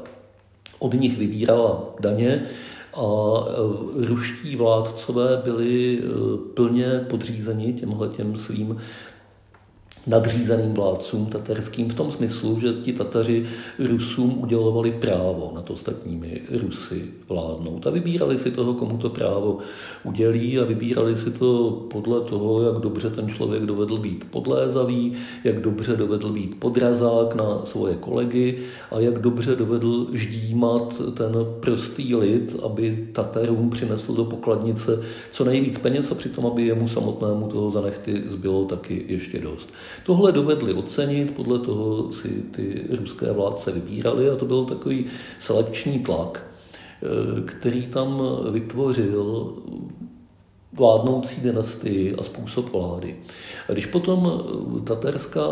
od 0.79 0.93
nich 0.93 1.17
vybírala 1.17 1.93
daně 1.99 2.45
a 2.93 3.03
e, 3.03 4.05
ruští 4.05 4.55
vládcové 4.55 5.41
byli 5.43 6.01
plně 6.53 7.05
podřízeni 7.09 7.73
těmhle 7.73 8.07
těm 8.07 8.37
svým 8.37 8.77
nadřízeným 10.07 10.73
vládcům 10.73 11.25
tatarským 11.25 11.89
v 11.89 11.93
tom 11.93 12.11
smyslu, 12.11 12.59
že 12.59 12.73
ti 12.73 12.93
Tataři 12.93 13.45
Rusům 13.79 14.41
udělovali 14.41 14.91
právo 14.91 15.51
nad 15.55 15.69
ostatními 15.69 16.41
Rusy 16.51 17.01
vládnout 17.29 17.87
a 17.87 17.89
vybírali 17.89 18.37
si 18.37 18.51
toho, 18.51 18.73
komu 18.73 18.97
to 18.97 19.09
právo 19.09 19.57
udělí 20.03 20.59
a 20.59 20.65
vybírali 20.65 21.17
si 21.17 21.31
to 21.31 21.71
podle 21.91 22.21
toho, 22.21 22.61
jak 22.61 22.75
dobře 22.75 23.09
ten 23.09 23.29
člověk 23.29 23.63
dovedl 23.63 23.97
být 23.97 24.25
podlézavý, 24.31 25.13
jak 25.43 25.61
dobře 25.61 25.95
dovedl 25.95 26.29
být 26.29 26.59
podrazák 26.59 27.35
na 27.35 27.65
svoje 27.65 27.95
kolegy 27.95 28.57
a 28.91 28.99
jak 28.99 29.19
dobře 29.19 29.55
dovedl 29.55 30.07
ždímat 30.13 31.01
ten 31.13 31.31
prostý 31.59 32.15
lid, 32.15 32.55
aby 32.63 33.07
Tatarům 33.13 33.69
přinesl 33.69 34.13
do 34.13 34.25
pokladnice 34.25 34.99
co 35.31 35.43
nejvíc 35.43 35.77
peněz 35.77 36.11
a 36.11 36.15
přitom, 36.15 36.45
aby 36.45 36.65
jemu 36.65 36.87
samotnému 36.87 37.47
toho 37.47 37.71
zanechty 37.71 38.23
zbylo 38.27 38.65
taky 38.65 39.05
ještě 39.07 39.39
dost. 39.39 39.69
Tohle 40.05 40.31
dovedli 40.31 40.73
ocenit, 40.73 41.31
podle 41.31 41.59
toho 41.59 42.13
si 42.13 42.29
ty 42.51 42.85
ruské 42.89 43.31
vládce 43.31 43.71
vybírali 43.71 44.29
a 44.29 44.35
to 44.35 44.45
byl 44.45 44.65
takový 44.65 45.05
selekční 45.39 45.99
tlak, 45.99 46.45
eh, 47.03 47.41
který 47.41 47.87
tam 47.87 48.21
vytvořil 48.51 49.53
vládnoucí 50.73 51.41
dynastii 51.41 52.15
a 52.15 52.23
způsob 52.23 52.73
vlády. 52.73 53.15
A 53.69 53.71
když 53.71 53.85
potom 53.85 54.43
tatarská 54.83 55.47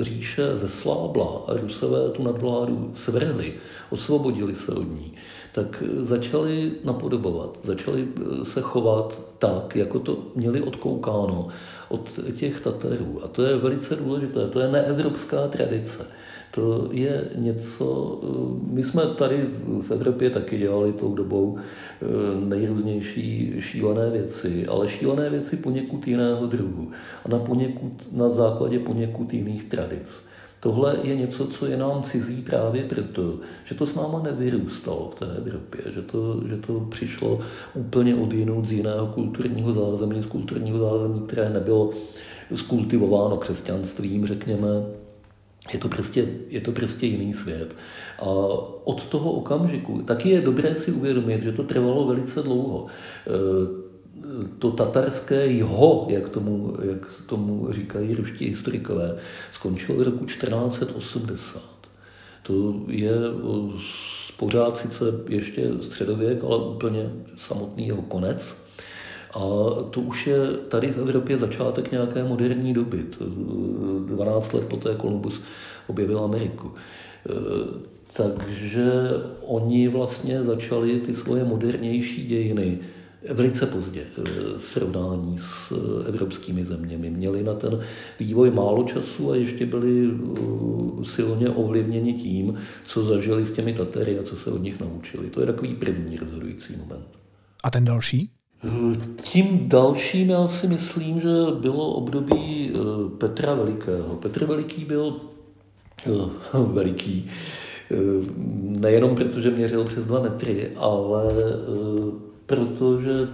říše 0.00 0.56
zeslábla 0.56 1.42
a 1.46 1.52
Rusové 1.56 2.10
tu 2.10 2.22
nadvládu 2.22 2.90
svrhli, 2.94 3.54
osvobodili 3.90 4.54
se 4.54 4.72
od 4.72 4.88
ní, 5.00 5.12
tak 5.52 5.82
začali 6.00 6.72
napodobovat, 6.84 7.58
začali 7.62 8.08
se 8.42 8.60
chovat 8.60 9.20
tak, 9.38 9.76
jako 9.76 9.98
to 9.98 10.18
měli 10.34 10.62
odkoukáno 10.62 11.48
od 11.88 12.20
těch 12.34 12.60
Tatarů. 12.60 13.20
A 13.24 13.28
to 13.28 13.42
je 13.42 13.56
velice 13.56 13.96
důležité, 13.96 14.48
to 14.48 14.60
je 14.60 14.68
neevropská 14.68 15.48
tradice. 15.48 16.06
To 16.50 16.88
je 16.92 17.24
něco, 17.34 18.20
my 18.70 18.84
jsme 18.84 19.02
tady 19.06 19.46
v 19.82 19.90
Evropě 19.90 20.30
taky 20.30 20.58
dělali 20.58 20.92
tou 20.92 21.14
dobou 21.14 21.58
eh, 21.58 22.06
nejrůznější 22.44 23.54
šílené 23.60 24.10
věci, 24.10 24.66
ale 24.66 24.88
šílené 24.88 25.30
věci 25.30 25.56
poněkud 25.56 26.06
jiného 26.08 26.46
druhu 26.46 26.90
a 27.24 27.28
na, 27.28 27.38
poněkud, 27.38 27.92
na 28.12 28.30
základě 28.30 28.78
poněkud 28.78 29.34
jiných 29.34 29.64
tradic. 29.64 30.08
Tohle 30.66 30.96
je 31.02 31.16
něco, 31.16 31.46
co 31.46 31.66
je 31.66 31.76
nám 31.76 32.02
cizí 32.02 32.42
právě 32.42 32.84
proto, 32.84 33.38
že 33.64 33.74
to 33.74 33.86
s 33.86 33.94
náma 33.94 34.22
nevyrůstalo 34.22 35.10
v 35.10 35.18
té 35.18 35.26
Evropě, 35.36 35.80
že 35.94 36.02
to, 36.02 36.40
že 36.48 36.56
to 36.56 36.80
přišlo 36.80 37.40
úplně 37.74 38.14
od 38.14 38.32
jinou, 38.32 38.64
z 38.64 38.72
jiného 38.72 39.06
kulturního 39.06 39.72
zázemí, 39.72 40.22
z 40.22 40.26
kulturního 40.26 40.78
zázemí, 40.78 41.20
které 41.20 41.50
nebylo 41.50 41.90
skultivováno 42.54 43.36
křesťanstvím, 43.36 44.26
řekněme, 44.26 44.68
je 45.72 45.78
to, 45.78 45.88
prostě, 45.88 46.28
je 46.48 46.60
to 46.60 46.72
prostě 46.72 47.06
jiný 47.06 47.34
svět. 47.34 47.76
A 48.18 48.30
od 48.84 49.04
toho 49.04 49.32
okamžiku 49.32 50.02
taky 50.02 50.28
je 50.28 50.40
dobré 50.40 50.76
si 50.76 50.92
uvědomit, 50.92 51.42
že 51.42 51.52
to 51.52 51.62
trvalo 51.62 52.06
velice 52.06 52.42
dlouho. 52.42 52.86
To 54.58 54.70
tatarské 54.70 55.46
jeho, 55.46 56.06
jak 56.10 56.28
tomu, 56.28 56.76
jak 56.82 57.06
tomu 57.26 57.72
říkají 57.72 58.14
ruští 58.14 58.48
historikové, 58.48 59.16
skončilo 59.52 59.98
v 59.98 60.02
roku 60.02 60.24
1480. 60.24 61.62
To 62.42 62.74
je 62.88 63.12
pořád 64.36 64.78
sice 64.78 65.04
ještě 65.28 65.70
středověk, 65.80 66.44
ale 66.44 66.56
úplně 66.56 67.10
samotný 67.36 67.86
jeho 67.86 68.02
konec. 68.02 68.56
A 69.34 69.40
to 69.90 70.00
už 70.00 70.26
je 70.26 70.38
tady 70.68 70.92
v 70.92 70.98
Evropě 70.98 71.38
začátek 71.38 71.92
nějaké 71.92 72.24
moderní 72.24 72.74
doby. 72.74 73.04
12 74.06 74.52
let 74.52 74.64
poté 74.64 74.94
Kolumbus 74.94 75.40
objevil 75.86 76.18
Ameriku. 76.18 76.72
E, 76.74 77.32
takže 78.12 78.92
oni 79.42 79.88
vlastně 79.88 80.42
začali 80.42 80.98
ty 80.98 81.14
svoje 81.14 81.44
modernější 81.44 82.26
dějiny 82.26 82.78
velice 83.32 83.66
pozdě 83.66 84.04
v 84.16 84.18
e, 84.18 84.60
srovnání 84.60 85.38
s 85.38 85.72
evropskými 86.08 86.64
zeměmi. 86.64 87.10
Měli 87.10 87.42
na 87.42 87.54
ten 87.54 87.80
vývoj 88.20 88.50
málo 88.50 88.84
času 88.84 89.30
a 89.30 89.36
ještě 89.36 89.66
byli 89.66 90.06
e, 90.06 91.04
silně 91.04 91.48
ovlivněni 91.48 92.14
tím, 92.14 92.54
co 92.86 93.04
zažili 93.04 93.46
s 93.46 93.52
těmi 93.52 93.72
Tatery 93.72 94.18
a 94.18 94.22
co 94.22 94.36
se 94.36 94.50
od 94.50 94.62
nich 94.62 94.80
naučili. 94.80 95.30
To 95.30 95.40
je 95.40 95.46
takový 95.46 95.74
první 95.74 96.16
rozhodující 96.16 96.76
moment. 96.76 97.06
A 97.64 97.70
ten 97.70 97.84
další? 97.84 98.30
Tím 99.22 99.68
dalším 99.68 100.30
já 100.30 100.48
si 100.48 100.68
myslím, 100.68 101.20
že 101.20 101.28
bylo 101.60 101.88
období 101.88 102.70
eh, 102.74 102.78
Petra 103.18 103.54
Velikého. 103.54 104.14
Petr 104.14 104.44
Veliký 104.44 104.84
byl 104.84 105.16
eh, 106.06 106.10
veliký, 106.72 107.30
eh, 107.90 107.96
nejenom 108.62 109.14
proto, 109.14 109.40
že 109.40 109.50
měřil 109.50 109.84
přes 109.84 110.04
dva 110.04 110.20
metry, 110.20 110.70
ale 110.76 111.22
protože 112.46 113.28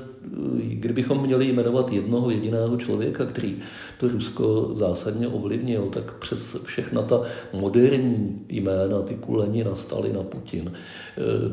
kdybychom 0.62 1.22
měli 1.22 1.52
jmenovat 1.52 1.92
jednoho 1.92 2.30
jediného 2.30 2.76
člověka, 2.76 3.26
který 3.26 3.56
to 4.00 4.08
Rusko 4.08 4.70
zásadně 4.74 5.28
ovlivnil, 5.28 5.82
tak 5.92 6.18
přes 6.18 6.56
všechna 6.62 7.02
ta 7.02 7.22
moderní 7.52 8.40
jména 8.48 9.02
typu 9.02 9.34
Lenina, 9.34 9.74
Stalina, 9.74 10.22
Putin, 10.22 10.72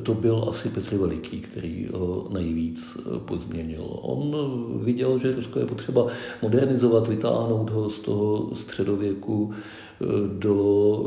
to 0.04 0.14
byl 0.14 0.46
asi 0.50 0.70
Petr 0.70 0.98
Veliký, 0.98 1.42
který 1.42 1.88
ho 1.94 2.28
nejvíc 2.34 2.98
pozměnil. 3.26 3.84
On 3.90 4.36
viděl, 4.84 5.20
že 5.20 5.36
Rusko 5.36 5.60
je 5.60 5.66
potřeba 5.66 6.08
modernizovat, 6.42 7.08
vytáhnout 7.08 7.70
ho 7.70 7.90
z 7.90 8.00
toho 8.00 8.56
středověku 8.56 9.52
do 10.28 11.04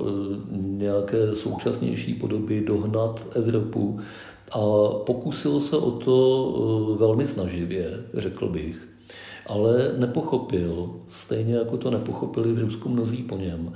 nějaké 0.51 1.35
současnější 1.35 2.15
podoby, 2.15 2.61
dohnat 2.67 3.27
Evropu 3.35 4.01
a 4.53 4.59
pokusil 5.07 5.61
se 5.61 5.77
o 5.77 5.91
to 5.91 6.95
eh, 6.95 6.99
velmi 6.99 7.27
snaživě, 7.27 8.05
řekl 8.15 8.49
bych, 8.49 8.89
ale 9.47 9.95
nepochopil, 9.99 10.91
stejně 11.09 11.55
jako 11.55 11.77
to 11.77 11.91
nepochopili 11.91 12.53
v 12.53 12.59
Rusku 12.59 12.89
mnozí 12.89 13.23
po 13.23 13.37
něm, 13.37 13.73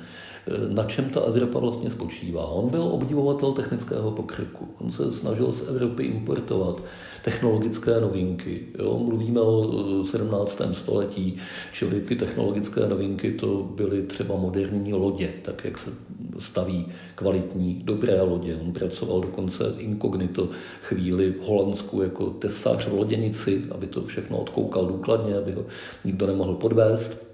na 0.69 0.85
čem 0.85 1.11
ta 1.11 1.21
Evropa 1.21 1.59
vlastně 1.59 1.91
spočívá. 1.91 2.47
On 2.47 2.71
byl 2.71 2.83
obdivovatel 2.83 3.53
technického 3.53 4.11
pokroku. 4.11 4.69
On 4.79 4.93
se 4.93 5.13
snažil 5.13 5.53
z 5.53 5.69
Evropy 5.69 6.05
importovat 6.05 6.83
technologické 7.25 8.01
novinky. 8.01 8.67
Jo? 8.79 8.99
Mluvíme 8.99 9.41
o 9.41 10.05
17. 10.05 10.61
Eh, 10.61 10.75
století, 10.75 11.37
čili 11.73 12.01
ty 12.01 12.17
technologické 12.17 12.89
novinky 12.89 13.33
to 13.33 13.63
byly 13.75 14.03
třeba 14.03 14.37
moderní 14.37 14.95
lodě, 14.95 15.33
tak 15.43 15.65
jak 15.65 15.79
se 15.79 15.91
staví 16.39 16.87
kvalitní, 17.15 17.81
dobré 17.85 18.23
lodě. 18.23 18.59
On 18.67 18.73
pracoval 18.73 19.21
dokonce 19.21 19.75
inkognito 19.79 20.49
chvíli 20.83 21.33
v 21.33 21.43
Holandsku 21.43 22.03
jako 22.03 22.27
tesař 22.27 22.89
v 22.89 22.95
loděnici, 22.95 23.63
aby 23.71 23.87
to 23.87 24.05
všechno 24.05 24.39
odkoukal 24.39 24.87
důkladně, 24.87 25.37
aby 25.37 25.53
ho 25.53 25.65
nikdo 26.05 26.27
nemohl 26.27 26.55
podvést. 26.55 27.26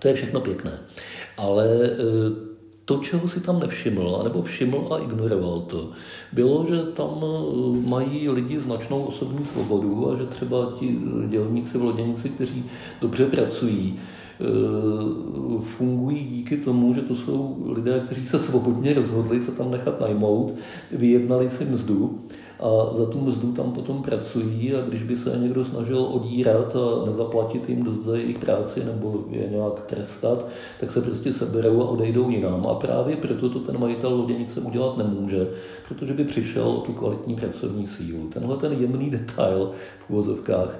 To 0.00 0.08
je 0.08 0.14
všechno 0.14 0.40
pěkné. 0.40 0.72
Ale 1.36 1.66
e, 1.66 2.50
to, 2.84 2.96
čeho 2.98 3.28
si 3.28 3.40
tam 3.40 3.60
nevšiml, 3.60 4.20
nebo 4.24 4.42
všiml 4.42 4.88
a 4.90 4.98
ignoroval 4.98 5.60
to, 5.60 5.90
bylo, 6.32 6.66
že 6.68 6.82
tam 6.82 7.24
e, 7.24 7.88
mají 7.88 8.28
lidi 8.28 8.60
značnou 8.60 9.02
osobní 9.02 9.46
svobodu 9.46 10.10
a 10.10 10.16
že 10.16 10.26
třeba 10.26 10.72
ti 10.78 10.98
dělníci 11.28 11.78
v 11.78 11.82
loděnici, 11.82 12.28
kteří 12.28 12.64
dobře 13.00 13.26
pracují, 13.26 13.98
e, 14.40 14.44
fungují 15.60 16.24
díky 16.24 16.56
tomu, 16.56 16.94
že 16.94 17.00
to 17.00 17.14
jsou 17.14 17.66
lidé, 17.66 18.02
kteří 18.06 18.26
se 18.26 18.38
svobodně 18.38 18.94
rozhodli 18.94 19.40
se 19.40 19.52
tam 19.52 19.70
nechat 19.70 20.00
najmout, 20.00 20.54
vyjednali 20.90 21.50
si 21.50 21.64
mzdu 21.64 22.20
a 22.60 22.96
za 22.96 23.06
tu 23.06 23.20
mzdu 23.20 23.52
tam 23.52 23.72
potom 23.72 24.02
pracují 24.02 24.74
a 24.74 24.80
když 24.80 25.02
by 25.02 25.16
se 25.16 25.38
někdo 25.38 25.64
snažil 25.64 26.02
odírat 26.02 26.76
a 26.76 27.06
nezaplatit 27.06 27.68
jim 27.68 27.82
dost 27.82 28.04
za 28.04 28.16
jejich 28.16 28.38
práci 28.38 28.84
nebo 28.84 29.24
je 29.30 29.48
nějak 29.48 29.80
trestat, 29.86 30.46
tak 30.80 30.92
se 30.92 31.00
prostě 31.00 31.32
seberou 31.32 31.82
a 31.82 31.88
odejdou 31.88 32.30
jinam. 32.30 32.66
A 32.66 32.74
právě 32.74 33.16
proto 33.16 33.50
to 33.50 33.58
ten 33.58 33.80
majitel 33.80 34.14
loděnice 34.14 34.60
udělat 34.60 34.96
nemůže, 34.96 35.50
protože 35.88 36.12
by 36.12 36.24
přišel 36.24 36.68
o 36.68 36.80
tu 36.80 36.92
kvalitní 36.92 37.34
pracovní 37.34 37.86
sílu. 37.86 38.28
Tenhle 38.28 38.56
ten 38.56 38.72
jemný 38.72 39.10
detail 39.10 39.70
v 40.06 40.10
uvozovkách 40.10 40.78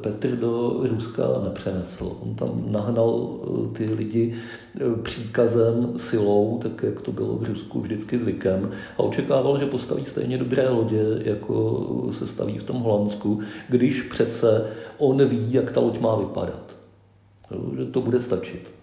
Petr 0.00 0.36
do 0.36 0.80
Ruska 0.90 1.22
nepřenesl. 1.44 2.16
On 2.22 2.34
tam 2.34 2.64
nahnal 2.66 3.30
eh, 3.42 3.78
ty 3.78 3.94
lidi 3.94 4.34
eh, 4.76 5.02
příkazem, 5.02 5.92
silou, 5.96 6.58
tak 6.62 6.82
jak 6.82 7.00
to 7.00 7.12
bylo 7.12 7.36
v 7.36 7.48
Rusku 7.48 7.80
vždycky 7.80 8.18
zvykem, 8.18 8.70
a 8.98 8.98
očekával, 8.98 9.58
že 9.58 9.66
postaví 9.66 10.04
stejně 10.04 10.38
dobré 10.38 10.68
lodě, 10.68 11.04
jako 11.24 11.86
se 12.12 12.26
staví 12.26 12.58
v 12.58 12.62
tom 12.62 12.76
Holandsku, 12.76 13.40
když 13.68 14.02
přece 14.02 14.66
on 14.98 15.24
ví, 15.28 15.52
jak 15.52 15.72
ta 15.72 15.80
loď 15.80 16.00
má 16.00 16.16
vypadat. 16.16 16.62
že 17.78 17.84
to 17.84 18.00
bude 18.00 18.20
stačit. 18.20 18.79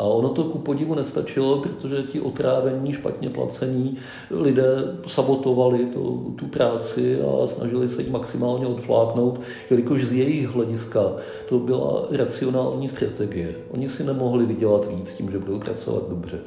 A 0.00 0.04
ono 0.04 0.28
to 0.28 0.44
ku 0.44 0.58
podivu 0.58 0.94
nestačilo, 0.94 1.60
protože 1.60 2.02
ti 2.02 2.20
otrávení, 2.20 2.92
špatně 2.92 3.30
placení 3.30 3.96
lidé 4.30 4.96
sabotovali 5.06 5.86
to, 5.86 6.00
tu 6.36 6.46
práci 6.46 7.20
a 7.20 7.46
snažili 7.46 7.88
se 7.88 8.02
ji 8.02 8.10
maximálně 8.10 8.66
odfláknout, 8.66 9.40
jelikož 9.70 10.04
z 10.04 10.12
jejich 10.12 10.48
hlediska 10.48 11.12
to 11.48 11.58
byla 11.58 12.04
racionální 12.10 12.88
strategie. 12.88 13.54
Oni 13.70 13.88
si 13.88 14.04
nemohli 14.04 14.46
vydělat 14.46 14.88
víc 14.88 15.14
tím, 15.14 15.30
že 15.30 15.38
budou 15.38 15.58
pracovat 15.58 16.08
dobře. 16.08 16.38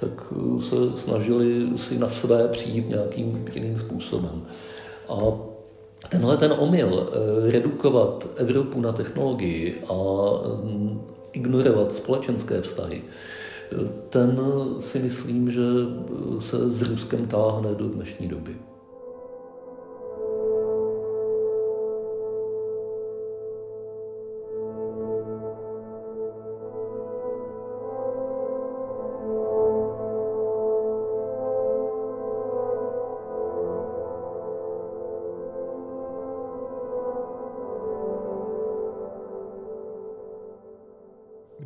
Tak 0.00 0.32
se 0.60 0.76
snažili 0.96 1.68
si 1.76 1.98
na 1.98 2.08
své 2.08 2.48
přijít 2.48 2.88
nějakým 2.88 3.44
jiným 3.54 3.78
způsobem. 3.78 4.42
A 5.08 5.16
tenhle 6.08 6.36
ten 6.36 6.54
omyl 6.58 7.08
eh, 7.08 7.50
redukovat 7.50 8.26
Evropu 8.36 8.80
na 8.80 8.92
technologii 8.92 9.82
a 9.88 9.94
ignorovat 11.32 11.94
společenské 11.94 12.60
vztahy, 12.60 13.02
ten 14.08 14.40
si 14.80 14.98
myslím, 14.98 15.50
že 15.50 15.62
se 16.40 16.70
s 16.70 16.82
Ruskem 16.82 17.26
táhne 17.26 17.74
do 17.74 17.88
dnešní 17.88 18.28
doby. 18.28 18.56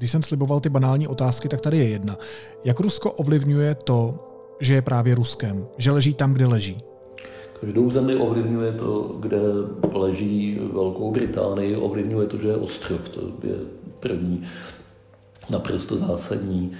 Když 0.04 0.12
jsem 0.12 0.22
sliboval 0.22 0.60
ty 0.60 0.68
banální 0.68 1.08
otázky, 1.08 1.48
tak 1.48 1.60
tady 1.60 1.78
je 1.78 1.88
jedna. 1.88 2.18
Jak 2.64 2.80
Rusko 2.80 3.12
ovlivňuje 3.12 3.74
to, 3.74 4.14
že 4.60 4.74
je 4.74 4.82
právě 4.82 5.14
Ruskem, 5.14 5.66
že 5.78 5.90
leží 5.90 6.14
tam, 6.14 6.34
kde 6.34 6.46
leží? 6.46 6.78
Každou 7.60 7.90
zemi 7.90 8.14
ovlivňuje 8.14 8.72
to, 8.72 9.16
kde 9.20 9.38
leží 9.92 10.60
Velkou 10.72 11.10
Británii, 11.10 11.76
ovlivňuje 11.76 12.26
to, 12.26 12.38
že 12.38 12.48
je 12.48 12.56
ostrov. 12.56 13.08
To 13.08 13.20
je 13.20 13.54
první 14.00 14.42
naprosto 15.50 15.96
zásadní. 15.96 16.72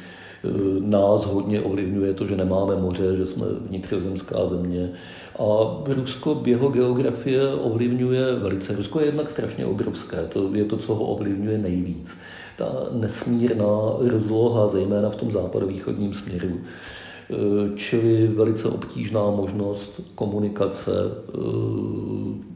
Nás 0.81 1.25
hodně 1.25 1.61
ovlivňuje 1.61 2.15
to, 2.15 2.27
že 2.27 2.37
nemáme 2.37 2.77
moře, 2.77 3.17
že 3.17 3.27
jsme 3.27 3.47
vnitrozemská 3.69 4.47
země. 4.47 4.93
A 5.39 5.45
Rusko, 5.87 6.43
jeho 6.47 6.69
geografie 6.69 7.55
ovlivňuje 7.55 8.35
velice. 8.35 8.77
Rusko 8.77 9.01
je 9.01 9.07
jednak 9.07 9.31
strašně 9.31 9.67
obrovské, 9.67 10.27
to 10.27 10.55
je 10.55 10.65
to, 10.65 10.77
co 10.77 10.95
ho 10.95 11.05
ovlivňuje 11.05 11.59
nejvíc 11.59 12.17
ta 12.59 12.87
nesmírná 12.93 13.81
rozloha, 14.01 14.67
zejména 14.67 15.11
v 15.11 15.17
tom 15.17 15.31
západovýchodním 15.31 16.15
směru. 16.15 16.51
E, 16.51 17.77
čili 17.77 18.29
velice 18.29 18.69
obtížná 18.69 19.31
možnost 19.31 20.01
komunikace. 20.15 20.91
E, 20.91 22.55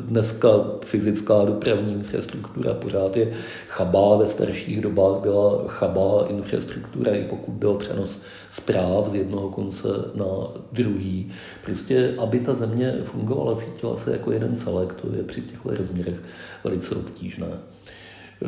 dneska 0.00 0.48
fyzická 0.84 1.44
dopravní 1.44 1.92
infrastruktura 1.92 2.74
pořád 2.74 3.16
je 3.16 3.32
chabá, 3.68 4.16
ve 4.16 4.26
starších 4.26 4.80
dobách 4.80 5.20
byla 5.22 5.62
chabá 5.66 6.26
infrastruktura, 6.28 7.12
i 7.12 7.24
pokud 7.24 7.52
byl 7.52 7.74
přenos 7.74 8.18
zpráv 8.50 9.10
z 9.10 9.14
jednoho 9.14 9.48
konce 9.48 9.88
na 10.14 10.24
druhý. 10.72 11.30
Prostě, 11.64 12.14
aby 12.18 12.40
ta 12.40 12.54
země 12.54 12.94
fungovala, 13.04 13.56
cítila 13.56 13.96
se 13.96 14.12
jako 14.12 14.32
jeden 14.32 14.56
celek, 14.56 14.92
to 14.92 15.16
je 15.16 15.22
při 15.22 15.40
těchto 15.40 15.70
rozměrech 15.74 16.22
velice 16.64 16.94
obtížné. 16.94 17.48
E, 18.42 18.46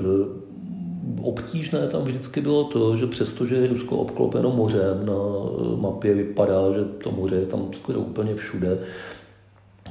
obtížné 1.23 1.89
tam 1.89 2.03
vždycky 2.03 2.41
bylo 2.41 2.65
to, 2.65 2.97
že 2.97 3.07
přestože 3.07 3.55
je 3.55 3.69
Rusko 3.69 3.97
obklopeno 3.97 4.51
mořem, 4.51 5.07
na 5.07 5.15
mapě 5.77 6.15
vypadá, 6.15 6.73
že 6.73 6.85
to 6.85 7.11
moře 7.11 7.35
je 7.35 7.47
tam 7.47 7.69
skoro 7.73 8.01
úplně 8.01 8.35
všude, 8.35 8.79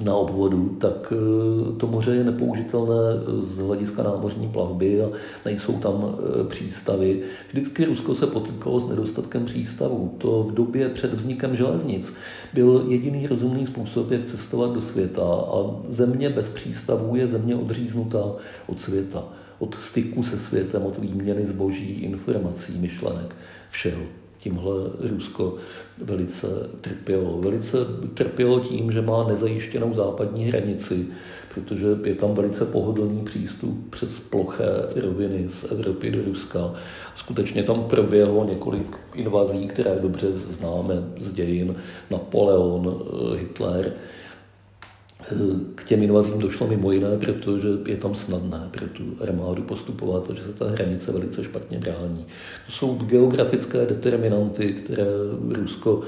na 0.03 0.15
obvodu, 0.15 0.69
tak 0.69 1.13
eh, 1.15 1.77
to 1.77 1.87
moře 1.87 2.15
je 2.15 2.23
nepoužitelné 2.23 2.95
z 3.43 3.57
hlediska 3.57 4.03
námořní 4.03 4.47
plavby 4.47 5.01
a 5.01 5.09
nejsou 5.45 5.73
tam 5.73 6.05
eh, 6.05 6.43
přístavy. 6.43 7.21
Vždycky 7.49 7.85
Rusko 7.85 8.15
se 8.15 8.27
potýkalo 8.27 8.79
s 8.79 8.89
nedostatkem 8.89 9.45
přístavů. 9.45 10.15
To 10.17 10.43
v 10.43 10.53
době 10.53 10.89
před 10.89 11.13
vznikem 11.13 11.55
železnic 11.55 12.13
byl 12.53 12.85
jediný 12.87 13.27
rozumný 13.27 13.67
způsob, 13.67 14.11
jak 14.11 14.25
cestovat 14.25 14.73
do 14.73 14.81
světa 14.81 15.23
a 15.23 15.75
země 15.87 16.29
bez 16.29 16.49
přístavů 16.49 17.15
je 17.15 17.27
země 17.27 17.55
odříznutá 17.55 18.31
od 18.67 18.81
světa 18.81 19.23
od 19.61 19.75
styku 19.79 20.23
se 20.23 20.37
světem, 20.37 20.81
od 20.85 20.97
výměny 20.97 21.45
zboží, 21.45 21.89
informací, 21.89 22.73
myšlenek, 22.75 23.35
všeho. 23.69 24.01
Tímhle 24.39 24.73
Rusko 24.99 25.55
velice 25.97 26.47
trpělo. 26.81 27.41
Velice 27.41 27.77
trpělo 28.13 28.59
tím, 28.59 28.91
že 28.91 29.01
má 29.01 29.27
nezajištěnou 29.27 29.93
západní 29.93 30.45
hranici, 30.45 31.07
protože 31.53 31.87
je 32.03 32.15
tam 32.15 32.33
velice 32.33 32.65
pohodlný 32.65 33.21
přístup 33.21 33.89
přes 33.89 34.19
ploché 34.19 34.69
roviny 34.95 35.49
z 35.49 35.63
Evropy 35.71 36.11
do 36.11 36.25
Ruska. 36.25 36.73
Skutečně 37.15 37.63
tam 37.63 37.83
proběhlo 37.83 38.45
několik 38.45 38.97
invazí, 39.15 39.67
které 39.67 39.95
dobře 40.01 40.31
známe 40.31 40.95
z 41.19 41.31
dějin. 41.31 41.75
Napoleon, 42.09 43.01
Hitler, 43.37 43.93
k 45.75 45.83
těm 45.83 46.03
invazím 46.03 46.39
došlo 46.39 46.67
mimo 46.67 46.91
jiné, 46.91 47.17
protože 47.17 47.67
je 47.87 47.95
tam 47.95 48.15
snadné 48.15 48.69
pro 48.71 48.87
tu 48.87 49.03
armádu 49.21 49.63
postupovat, 49.63 50.23
protože 50.23 50.43
se 50.43 50.53
ta 50.53 50.69
hranice 50.69 51.11
velice 51.11 51.43
špatně 51.43 51.79
brání. 51.79 52.25
To 52.65 52.71
jsou 52.71 52.95
geografické 52.95 53.85
determinanty, 53.85 54.73
které 54.73 55.05
Rusko 55.49 56.01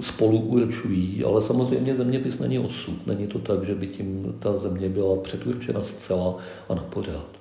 spolu 0.00 0.38
určují, 0.38 1.24
ale 1.24 1.42
samozřejmě 1.42 1.96
zeměpis 1.96 2.38
není 2.38 2.58
osud. 2.58 3.06
Není 3.06 3.26
to 3.26 3.38
tak, 3.38 3.64
že 3.64 3.74
by 3.74 3.86
tím 3.86 4.34
ta 4.38 4.58
země 4.58 4.88
byla 4.88 5.16
předurčena 5.16 5.82
zcela 5.82 6.36
a 6.68 6.74
na 6.74 6.82
pořád. 6.82 7.39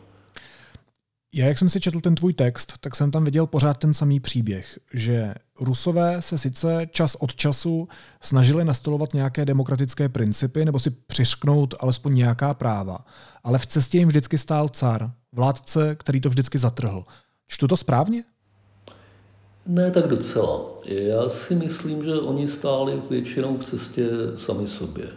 Já, 1.34 1.46
jak 1.46 1.58
jsem 1.58 1.70
si 1.70 1.80
četl 1.80 2.00
ten 2.00 2.16
tvůj 2.16 2.34
text, 2.34 2.74
tak 2.82 2.96
jsem 2.96 3.12
tam 3.12 3.26
viděl 3.26 3.48
pořád 3.48 3.78
ten 3.78 3.94
samý 3.94 4.20
příběh, 4.20 4.80
že 4.94 5.34
Rusové 5.62 6.22
se 6.22 6.38
sice 6.38 6.88
čas 6.92 7.16
od 7.16 7.36
času 7.36 7.88
snažili 8.22 8.66
nastolovat 8.66 9.14
nějaké 9.14 9.46
demokratické 9.46 10.10
principy 10.10 10.66
nebo 10.66 10.80
si 10.80 10.90
přišknout 10.90 11.76
alespoň 11.80 12.16
nějaká 12.16 12.54
práva, 12.54 12.98
ale 13.44 13.60
v 13.60 13.66
cestě 13.66 13.98
jim 13.98 14.08
vždycky 14.08 14.38
stál 14.38 14.70
car, 14.70 15.12
vládce, 15.32 15.96
který 15.96 16.22
to 16.22 16.30
vždycky 16.30 16.58
zatrhl. 16.58 17.06
Čtu 17.48 17.68
to 17.68 17.78
správně? 17.78 18.24
Ne 19.66 19.92
tak 19.92 20.08
docela. 20.08 20.62
Já 20.86 21.30
si 21.30 21.56
myslím, 21.56 22.04
že 22.04 22.14
oni 22.14 22.48
stáli 22.48 23.02
většinou 23.10 23.58
v 23.58 23.66
cestě 23.66 24.08
sami 24.38 24.68
sobě 24.68 25.08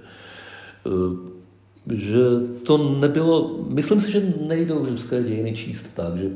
že 1.91 2.19
to 2.63 2.99
nebylo, 3.01 3.65
myslím 3.69 4.01
si, 4.01 4.11
že 4.13 4.35
nejdou 4.49 4.87
ruské 4.87 5.23
dějiny 5.23 5.53
číst 5.53 5.87
tak, 5.95 6.17
že 6.17 6.31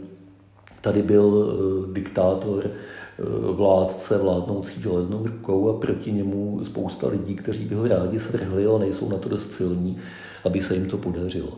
tady 0.80 1.02
byl 1.02 1.28
eh, 1.48 1.92
diktátor, 1.92 2.64
eh, 2.66 3.22
vládce 3.52 4.18
vládnoucí 4.18 4.82
železnou 4.82 5.26
rukou 5.26 5.70
a 5.70 5.80
proti 5.80 6.12
němu 6.12 6.60
spousta 6.64 7.08
lidí, 7.08 7.34
kteří 7.34 7.64
by 7.64 7.74
ho 7.74 7.88
rádi 7.88 8.18
svrhli, 8.18 8.66
ale 8.66 8.78
nejsou 8.78 9.08
na 9.08 9.18
to 9.18 9.28
dost 9.28 9.52
silní, 9.52 9.98
aby 10.44 10.62
se 10.62 10.74
jim 10.74 10.88
to 10.88 10.98
podařilo. 10.98 11.52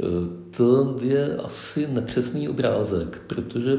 Eh, 0.00 0.56
to 0.56 0.96
je 1.02 1.36
asi 1.36 1.88
nepřesný 1.92 2.48
obrázek, 2.48 3.22
protože 3.26 3.78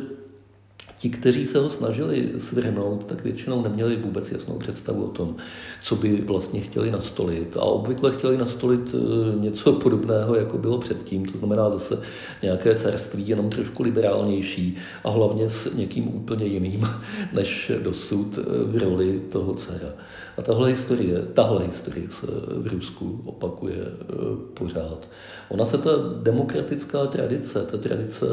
ti, 1.01 1.09
kteří 1.09 1.45
se 1.45 1.59
ho 1.59 1.69
snažili 1.69 2.29
svrhnout, 2.37 3.05
tak 3.05 3.23
většinou 3.23 3.61
neměli 3.61 3.97
vůbec 3.97 4.31
jasnou 4.31 4.55
představu 4.55 5.05
o 5.05 5.07
tom, 5.07 5.35
co 5.83 5.95
by 5.95 6.21
vlastně 6.21 6.61
chtěli 6.61 6.91
nastolit. 6.91 7.57
A 7.57 7.61
obvykle 7.61 8.11
chtěli 8.11 8.37
nastolit 8.37 8.95
eh, 8.95 9.39
něco 9.39 9.73
podobného, 9.73 10.35
jako 10.35 10.57
bylo 10.57 10.77
předtím, 10.77 11.25
to 11.25 11.37
znamená 11.37 11.69
zase 11.69 11.99
nějaké 12.41 12.75
carství, 12.75 13.27
jenom 13.27 13.49
trošku 13.49 13.83
liberálnější 13.83 14.77
a 15.03 15.09
hlavně 15.09 15.49
s 15.49 15.73
někým 15.73 16.15
úplně 16.15 16.45
jiným, 16.45 16.87
než 17.33 17.71
dosud 17.83 18.37
eh, 18.37 18.41
v 18.63 18.77
roli 18.83 19.21
toho 19.29 19.53
dcera. 19.53 19.89
A 20.37 20.41
tahle 20.41 20.69
historie, 20.69 21.21
tahle 21.33 21.63
historie 21.63 22.07
se 22.09 22.27
v 22.57 22.67
Rusku 22.67 23.21
opakuje 23.25 23.75
eh, 23.81 24.13
pořád. 24.53 25.07
Ona 25.49 25.65
se 25.65 25.77
ta 25.77 25.91
demokratická 26.21 27.05
tradice, 27.05 27.65
ta 27.71 27.77
tradice 27.77 28.25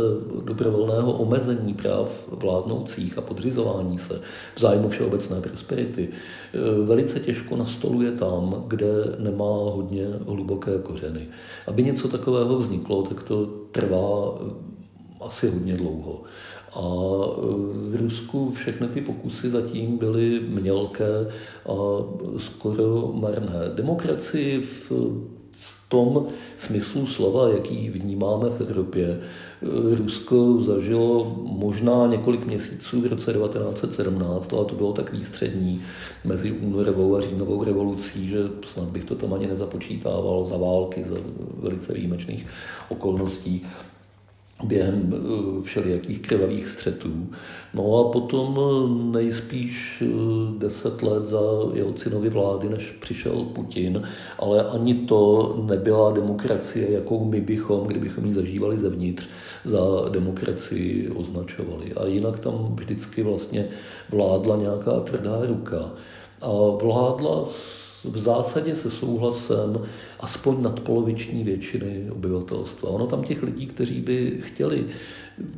dobrovolného 0.44 1.12
omezení 1.12 1.74
práv 1.74 2.28
vládnoucích 2.58 3.18
a 3.18 3.20
podřizování 3.20 3.98
se 3.98 4.20
v 4.54 4.60
zájmu 4.60 4.88
všeobecné 4.88 5.40
prosperity 5.40 6.08
eh, 6.08 6.58
velice 6.84 7.20
těžko 7.20 7.56
nastoluje 7.56 8.12
tam, 8.12 8.64
kde 8.66 8.92
nemá 9.18 9.44
hodně 9.44 10.06
hluboké 10.26 10.78
kořeny. 10.82 11.28
Aby 11.66 11.82
něco 11.82 12.08
takového 12.08 12.58
vzniklo, 12.58 13.02
tak 13.02 13.22
to 13.22 13.46
trvá 13.72 14.38
eh, 14.40 14.68
asi 15.20 15.50
hodně 15.50 15.76
dlouho. 15.76 16.22
A 16.72 16.82
v 17.90 17.96
Rusku 18.00 18.50
všechny 18.50 18.88
ty 18.88 19.00
pokusy 19.00 19.50
zatím 19.50 19.98
byly 19.98 20.40
mělké 20.40 21.26
a 21.68 21.74
skoro 22.38 23.12
marné. 23.14 23.72
Demokracii 23.74 24.60
v 24.60 24.92
tom 25.88 26.26
smyslu 26.56 27.06
slova, 27.06 27.48
jaký 27.48 27.90
vnímáme 27.90 28.50
v 28.50 28.60
Evropě, 28.60 29.20
Rusko 29.96 30.62
zažilo 30.62 31.36
možná 31.44 32.06
několik 32.06 32.46
měsíců 32.46 33.00
v 33.00 33.06
roce 33.06 33.32
1917, 33.32 34.52
ale 34.52 34.64
to 34.64 34.74
bylo 34.74 34.92
tak 34.92 35.12
výstřední 35.12 35.82
mezi 36.24 36.52
únorovou 36.52 37.16
a 37.16 37.20
říjnovou 37.20 37.64
revolucí, 37.64 38.28
že 38.28 38.38
snad 38.66 38.88
bych 38.88 39.04
to 39.04 39.14
tam 39.14 39.34
ani 39.34 39.46
nezapočítával 39.46 40.44
za 40.44 40.56
války, 40.56 41.04
za 41.04 41.16
velice 41.62 41.92
výjimečných 41.92 42.46
okolností 42.88 43.66
během 44.64 45.14
eh, 45.14 45.62
všelijakých 45.62 46.20
krvavých 46.20 46.68
střetů. 46.68 47.26
No 47.74 47.98
a 47.98 48.12
potom 48.12 48.58
eh, 48.60 49.18
nejspíš 49.18 50.02
eh, 50.06 50.08
deset 50.58 51.02
let 51.02 51.26
za 51.26 51.40
Jelcinovy 51.72 52.28
vlády, 52.28 52.68
než 52.68 52.90
přišel 52.90 53.44
Putin, 53.44 54.02
ale 54.38 54.70
ani 54.70 54.94
to 54.94 55.54
nebyla 55.66 56.12
demokracie, 56.12 56.92
jakou 56.92 57.24
my 57.24 57.40
bychom, 57.40 57.86
kdybychom 57.86 58.24
ji 58.24 58.32
zažívali 58.32 58.78
zevnitř, 58.78 59.28
za 59.64 60.08
demokracii 60.08 61.10
označovali. 61.14 61.92
A 61.92 62.06
jinak 62.06 62.38
tam 62.40 62.76
vždycky 62.76 63.22
vlastně 63.22 63.68
vládla 64.10 64.56
nějaká 64.56 65.00
tvrdá 65.00 65.40
ruka. 65.46 65.92
A 66.42 66.52
vládla 66.82 67.48
v 68.04 68.18
zásadě 68.18 68.76
se 68.76 68.90
souhlasem 68.90 69.78
aspoň 70.20 70.62
nadpoloviční 70.62 71.44
většiny 71.44 72.10
obyvatelstva. 72.10 72.88
Ono 72.88 73.06
tam 73.06 73.22
těch 73.22 73.42
lidí, 73.42 73.66
kteří 73.66 74.00
by 74.00 74.38
chtěli 74.40 74.84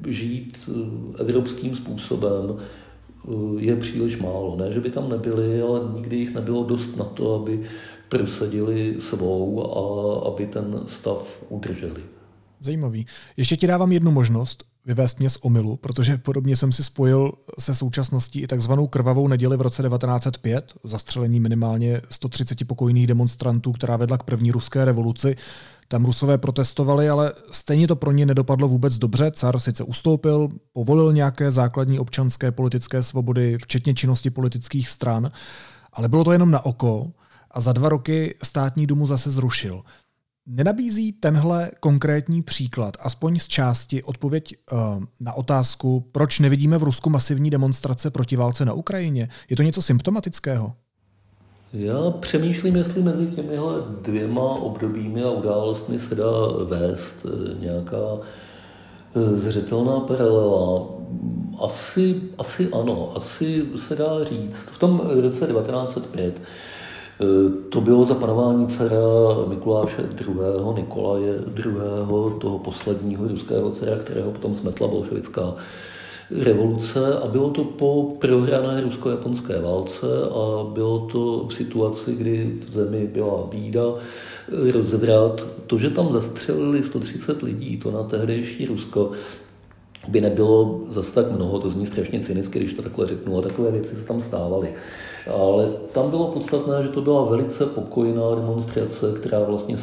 žít 0.09 0.59
eh, 0.69 1.21
evropským 1.21 1.77
způsobem, 1.77 2.57
eh, 2.57 3.31
je 3.59 3.77
příliš 3.77 4.19
málo. 4.19 4.57
Ne, 4.57 4.73
že 4.73 4.81
by 4.81 4.91
tam 4.91 5.09
nebyli, 5.09 5.63
ale 5.63 5.81
nikdy 5.95 6.17
jich 6.17 6.35
nebylo 6.35 6.65
dost 6.65 6.97
na 6.97 7.05
to, 7.05 7.35
aby 7.35 7.63
prosadili 8.09 8.95
svou 8.99 9.63
a 9.63 10.29
aby 10.29 10.47
ten 10.47 10.81
stav 10.87 11.43
udrželi. 11.49 12.03
Zajímavý. 12.61 13.07
Ještě 13.37 13.57
ti 13.57 13.67
dávám 13.67 13.93
jednu 13.93 14.11
možnost 14.11 14.65
vyvést 14.87 15.19
mě 15.19 15.31
z 15.31 15.37
omylu, 15.37 15.77
protože 15.77 16.19
podobně 16.19 16.57
jsem 16.57 16.73
si 16.73 16.85
spojil 16.85 17.33
se 17.59 17.75
současností 17.75 18.41
i 18.41 18.47
takzvanou 18.47 18.87
krvavou 18.87 19.29
neděli 19.29 19.57
v 19.57 19.61
roce 19.61 19.83
1905, 19.83 20.73
zastřelení 20.85 21.41
minimálně 21.41 22.01
130 22.11 22.67
pokojných 22.67 23.07
demonstrantů, 23.07 23.73
která 23.73 23.97
vedla 23.97 24.19
k 24.19 24.23
první 24.23 24.53
ruské 24.53 24.85
revoluci. 24.85 25.37
Tam 25.89 26.05
rusové 26.05 26.39
protestovali, 26.39 27.09
ale 27.09 27.33
stejně 27.53 27.89
to 27.89 27.97
pro 27.97 28.13
ně 28.13 28.27
nedopadlo 28.27 28.69
vůbec 28.69 28.99
dobře. 28.99 29.31
Car 29.31 29.59
sice 29.59 29.85
ustoupil, 29.85 30.49
povolil 30.73 31.13
nějaké 31.13 31.51
základní 31.51 31.99
občanské 31.99 32.53
politické 32.53 33.03
svobody, 33.03 33.59
včetně 33.59 33.95
činnosti 33.95 34.31
politických 34.31 34.89
stran, 34.89 35.31
ale 35.93 36.09
bylo 36.09 36.25
to 36.25 36.33
jenom 36.33 36.51
na 36.51 36.65
oko 36.65 37.13
a 37.51 37.61
za 37.61 37.73
dva 37.73 37.89
roky 37.89 38.35
státní 38.43 38.87
dumu 38.87 39.07
zase 39.07 39.31
zrušil. 39.31 39.83
Nenabízí 40.53 41.13
tenhle 41.13 41.71
konkrétní 41.81 42.43
příklad, 42.43 42.97
aspoň 43.01 43.39
z 43.39 43.49
části, 43.49 44.03
odpověď 44.03 44.55
uh, 44.73 44.79
na 45.21 45.33
otázku, 45.33 46.09
proč 46.13 46.39
nevidíme 46.39 46.79
v 46.79 46.83
Rusku 46.83 47.11
masivní 47.11 47.51
demonstrace 47.51 48.11
proti 48.11 48.37
válce 48.37 48.65
na 48.65 48.73
Ukrajině? 48.73 49.29
Je 49.51 49.57
to 49.57 49.63
něco 49.63 49.83
symptomatického? 49.83 50.73
Já 51.73 52.11
přemýšlím, 52.11 52.77
jestli 52.77 53.03
mezi 53.03 53.27
těmihle 53.27 53.75
dvěma 54.03 54.43
obdobími 54.43 55.23
a 55.23 55.31
událostmi 55.31 55.99
se 55.99 56.15
dá 56.15 56.31
vést 56.65 57.15
eh, 57.25 57.61
nějaká 57.61 58.19
eh, 59.17 59.39
zřetelná 59.39 60.01
paralela. 60.01 60.87
Asi, 61.65 62.21
asi 62.39 62.69
ano, 62.73 63.13
asi 63.17 63.65
se 63.77 63.97
dá 63.97 64.25
říct. 64.25 64.63
V 64.63 64.79
tom 64.79 65.01
roce 65.23 65.47
1905 65.47 66.43
to 67.69 67.81
bylo 67.81 68.05
za 68.05 68.15
panování 68.15 68.67
dcera 68.67 68.97
Mikuláše 69.49 70.03
II. 70.03 70.35
Nikolaje 70.75 71.35
II. 71.67 71.75
toho 72.41 72.59
posledního 72.59 73.29
ruského 73.29 73.71
dcera, 73.71 73.97
kterého 73.97 74.31
potom 74.31 74.55
smetla 74.55 74.89
bolševická 74.89 75.55
revoluce 76.31 77.19
a 77.19 77.29
bylo 77.29 77.51
to 77.51 77.65
po 77.65 78.17
prohrané 78.19 78.81
rusko-japonské 78.81 79.61
válce 79.61 80.07
a 80.31 80.65
bylo 80.73 80.99
to 80.99 81.47
v 81.49 81.55
situaci, 81.55 82.15
kdy 82.15 82.59
v 82.69 82.73
zemi 82.73 83.11
byla 83.13 83.47
bída, 83.47 83.83
rozvrat. 84.73 85.47
To, 85.67 85.79
že 85.79 85.91
tam 85.91 86.13
zastřelili 86.13 86.83
130 86.83 87.43
lidí, 87.43 87.77
to 87.77 87.91
na 87.91 88.03
tehdejší 88.03 88.67
Rusko 88.67 89.11
by 90.09 90.21
nebylo 90.21 90.81
zas 90.89 91.11
tak 91.11 91.33
mnoho, 91.33 91.59
to 91.59 91.71
zní 91.71 91.87
strašně 91.87 92.21
cynicky, 92.21 92.59
když 92.59 92.75
to 92.75 92.83
takhle 92.83 93.07
řeknu, 93.07 93.39
a 93.39 93.43
takové 93.43 93.71
věci 93.71 93.97
se 93.97 94.05
tam 94.05 94.21
stávaly. 94.21 94.73
Ale 95.27 95.69
tam 95.93 96.11
bylo 96.11 96.29
podstatné, 96.29 96.83
že 96.83 96.89
to 96.89 97.01
byla 97.01 97.25
velice 97.25 97.67
pokojná 97.67 98.35
demonstrace, 98.35 99.13
která 99.21 99.41
vlastně 99.41 99.77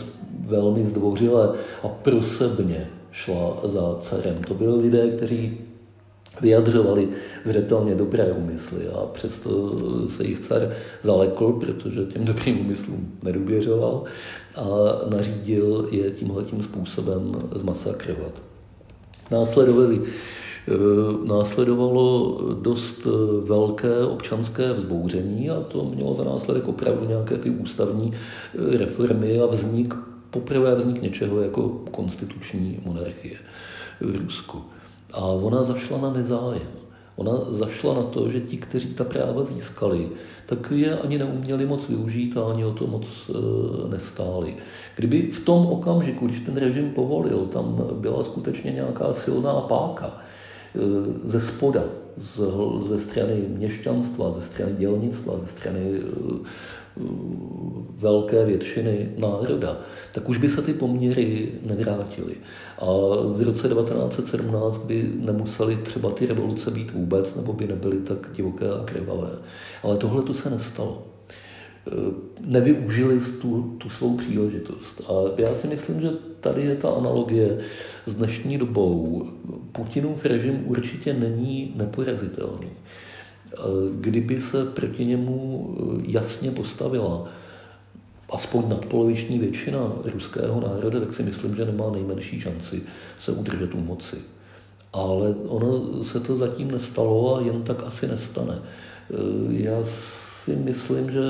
velmi 0.46 0.86
zdvořile 0.86 1.50
a 1.84 1.88
prosebně 1.88 2.90
šla 3.12 3.58
za 3.64 3.98
carem. 4.00 4.44
To 4.48 4.54
byli 4.54 4.82
lidé, 4.82 5.08
kteří 5.10 5.58
vyjadřovali 6.42 7.10
zřetelně 7.46 7.96
dobré 7.96 8.32
úmysly 8.32 8.88
a 8.88 9.06
přesto 9.06 9.50
se 10.10 10.24
jich 10.24 10.40
car 10.40 10.74
zalekl, 11.02 11.52
protože 11.52 12.06
těm 12.06 12.26
dobrým 12.26 12.60
úmyslům 12.60 13.12
nedůvěřoval 13.24 14.04
a 14.56 14.66
nařídil 15.16 15.88
je 15.92 16.12
tímhletím 16.12 16.64
způsobem 16.64 17.36
zmasakrovat. 17.56 18.34
Následovali 19.32 20.02
následovalo 21.28 22.38
dost 22.62 23.08
velké 23.44 24.06
občanské 24.06 24.74
vzbouření 24.74 25.50
a 25.50 25.62
to 25.62 25.86
mělo 25.96 26.16
za 26.16 26.24
následek 26.24 26.68
opravdu 26.68 27.08
nějaké 27.08 27.38
ty 27.38 27.50
ústavní 27.50 28.14
reformy 28.78 29.40
a 29.40 29.46
vznik, 29.46 29.94
poprvé 30.30 30.76
vznik 30.76 31.02
něčeho 31.02 31.42
jako 31.42 31.70
konstituční 31.92 32.80
monarchie 32.86 33.36
v 34.02 34.16
Rusku. 34.24 34.62
A 35.14 35.26
ona 35.26 35.64
zašla 35.64 35.98
na 35.98 36.14
nezájem. 36.14 36.68
Ona 37.16 37.34
zašla 37.50 37.94
na 37.94 38.04
to, 38.04 38.30
že 38.30 38.40
ti, 38.40 38.58
kteří 38.58 38.94
ta 38.94 39.04
práva 39.04 39.44
získali, 39.44 40.10
tak 40.46 40.74
je 40.76 40.98
ani 40.98 41.18
neuměli 41.18 41.66
moc 41.66 41.88
využít 41.88 42.38
a 42.38 42.52
ani 42.52 42.66
o 42.66 42.72
to 42.72 42.88
moc 42.88 43.06
nestáli. 43.90 44.56
Kdyby 44.96 45.32
v 45.32 45.40
tom 45.40 45.66
okamžiku, 45.66 46.26
když 46.28 46.40
ten 46.40 46.58
režim 46.58 46.90
povolil, 46.90 47.46
tam 47.46 47.86
byla 47.94 48.24
skutečně 48.24 48.72
nějaká 48.72 49.14
silná 49.14 49.54
páka 49.54 50.22
ze 51.26 51.42
spoda, 51.42 51.84
z, 52.18 52.40
ze 52.88 53.00
strany 53.00 53.46
měšťanstva, 53.48 54.32
ze 54.32 54.42
strany 54.42 54.74
dělnictva, 54.74 55.40
ze 55.40 55.48
strany 55.48 55.80
e, 55.80 56.02
velké 57.98 58.46
většiny 58.46 59.10
národa, 59.18 59.78
tak 60.12 60.30
už 60.30 60.38
by 60.38 60.50
se 60.50 60.62
ty 60.62 60.74
poměry 60.74 61.52
nevrátily. 61.66 62.36
A 62.78 62.86
v 63.36 63.42
roce 63.46 63.70
1917 63.70 64.78
by 64.78 65.12
nemusely 65.16 65.76
třeba 65.76 66.12
ty 66.12 66.26
revoluce 66.26 66.72
být 66.72 66.92
vůbec, 66.92 67.36
nebo 67.36 67.54
by 67.54 67.68
nebyly 67.68 67.98
tak 67.98 68.30
divoké 68.36 68.66
a 68.66 68.84
krvavé. 68.86 69.32
Ale 69.84 69.98
tohle 69.98 70.24
to 70.24 70.34
se 70.34 70.50
nestalo. 70.50 71.17
E, 71.88 71.92
nevyužili 72.42 73.20
tu, 73.42 73.76
tu 73.78 73.90
svou 73.90 74.18
příležitost. 74.18 75.02
A 75.08 75.42
já 75.42 75.56
si 75.56 75.68
myslím, 75.68 76.02
že 76.02 76.10
tady 76.40 76.66
je 76.66 76.76
ta 76.76 76.90
analogie 76.90 77.58
s 78.06 78.14
dnešní 78.14 78.58
dobou. 78.58 79.26
Putinův 79.72 80.26
režim 80.26 80.64
určitě 80.66 81.14
není 81.14 81.74
neporazitelný. 81.76 82.68
E, 82.68 83.58
kdyby 84.00 84.42
se 84.42 84.66
proti 84.66 85.06
němu 85.06 85.76
jasně 86.08 86.52
postavila 86.52 87.30
aspoň 88.30 88.70
nadpoloviční 88.70 89.40
většina 89.40 89.92
ruského 90.14 90.62
národa, 90.62 91.00
tak 91.00 91.14
si 91.14 91.24
myslím, 91.24 91.56
že 91.56 91.66
nemá 91.66 91.92
nejmenší 91.92 92.40
šanci 92.40 92.82
se 93.20 93.32
udržet 93.32 93.76
u 93.76 93.80
moci. 93.80 94.16
Ale 94.94 95.36
ono 95.48 96.04
se 96.04 96.20
to 96.20 96.38
zatím 96.38 96.72
nestalo 96.72 97.38
a 97.38 97.42
jen 97.42 97.64
tak 97.64 97.84
asi 97.84 98.08
nestane. 98.08 98.60
Já 99.50 99.84
si 100.48 100.56
myslím, 100.56 101.12
že 101.12 101.22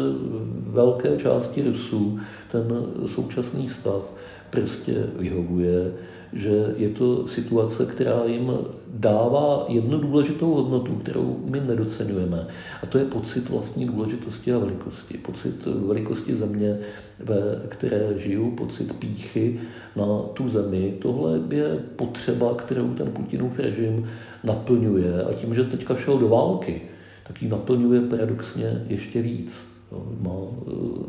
velké 0.67 1.17
části 1.17 1.63
Rusů 1.63 2.19
ten 2.51 2.63
současný 3.07 3.69
stav 3.69 4.13
prostě 4.49 4.93
vyhovuje 5.19 5.91
že 6.33 6.73
je 6.77 6.89
to 6.89 7.27
situace, 7.27 7.85
která 7.85 8.25
jim 8.25 8.51
dává 8.87 9.65
jednu 9.67 9.99
důležitou 9.99 10.53
hodnotu, 10.53 10.95
kterou 10.95 11.39
my 11.45 11.59
nedocenujeme. 11.59 12.47
A 12.83 12.85
to 12.85 12.97
je 12.97 13.05
pocit 13.05 13.49
vlastní 13.49 13.85
důležitosti 13.85 14.53
a 14.53 14.57
velikosti. 14.57 15.17
Pocit 15.17 15.65
velikosti 15.65 16.35
země, 16.35 16.77
ve 17.19 17.61
které 17.69 18.13
žiju, 18.17 18.51
pocit 18.51 18.93
píchy 18.93 19.59
na 19.95 20.05
tu 20.33 20.49
zemi. 20.49 20.93
Tohle 21.01 21.39
je 21.49 21.79
potřeba, 21.95 22.55
kterou 22.55 22.93
ten 22.93 23.11
Putinův 23.11 23.59
režim 23.59 24.09
naplňuje. 24.43 25.23
A 25.23 25.33
tím, 25.33 25.55
že 25.55 25.63
teďka 25.63 25.95
šel 25.95 26.17
do 26.17 26.27
války, 26.27 26.81
tak 27.27 27.41
ji 27.41 27.49
naplňuje 27.49 28.01
paradoxně 28.01 28.85
ještě 28.87 29.21
víc. 29.21 29.51
No, 29.91 30.05
má, 30.21 30.31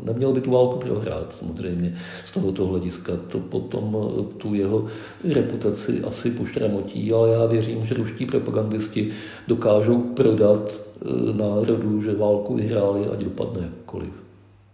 neměl 0.03 0.33
by 0.33 0.41
tu 0.41 0.51
válku 0.51 0.77
prohrát, 0.77 1.35
samozřejmě, 1.39 1.97
z 2.25 2.31
tohoto 2.31 2.65
hlediska. 2.65 3.13
To 3.27 3.39
potom 3.39 3.97
eh, 3.97 4.33
tu 4.37 4.53
jeho 4.53 4.87
reputaci 5.33 6.01
asi 6.01 6.31
poštramotí, 6.31 7.13
ale 7.13 7.29
já 7.29 7.45
věřím, 7.45 7.85
že 7.85 7.95
ruští 7.95 8.25
propagandisti 8.25 9.11
dokážou 9.47 9.99
prodat 9.99 10.71
eh, 10.71 11.33
národu, 11.33 12.01
že 12.01 12.15
válku 12.15 12.55
vyhráli, 12.55 13.05
ať 13.05 13.19
dopadne 13.19 13.61
jakkoliv. 13.61 14.28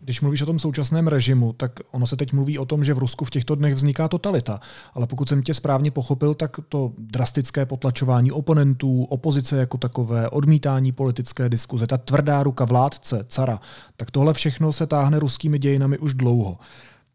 Když 0.06 0.22
mluvíš 0.22 0.42
o 0.42 0.46
tom 0.46 0.60
současném 0.60 1.08
režimu, 1.08 1.54
tak 1.54 1.72
ono 1.92 2.08
se 2.08 2.16
teď 2.16 2.34
mluví 2.34 2.60
o 2.60 2.66
tom, 2.66 2.84
že 2.84 2.94
v 2.94 2.98
Rusku 2.98 3.26
v 3.26 3.30
těchto 3.30 3.56
dnech 3.56 3.74
vzniká 3.74 4.08
totalita. 4.08 4.60
Ale 4.94 5.08
pokud 5.08 5.30
jsem 5.30 5.44
tě 5.44 5.54
správně 5.54 5.92
pochopil, 5.92 6.34
tak 6.34 6.58
to 6.70 6.94
drastické 6.98 7.66
potlačování 7.66 8.32
oponentů, 8.32 9.04
opozice 9.04 9.58
jako 9.58 9.78
takové, 9.78 10.30
odmítání 10.30 10.92
politické 10.92 11.50
diskuze, 11.50 11.88
ta 11.88 11.98
tvrdá 11.98 12.44
ruka 12.44 12.66
vládce, 12.66 13.26
cara, 13.30 13.60
tak 13.98 14.12
tohle 14.12 14.34
všechno 14.34 14.74
se 14.74 14.88
táhne 14.88 15.20
ruskými 15.20 15.60
dějinami 15.60 15.98
už 15.98 16.14
dlouho. 16.14 16.58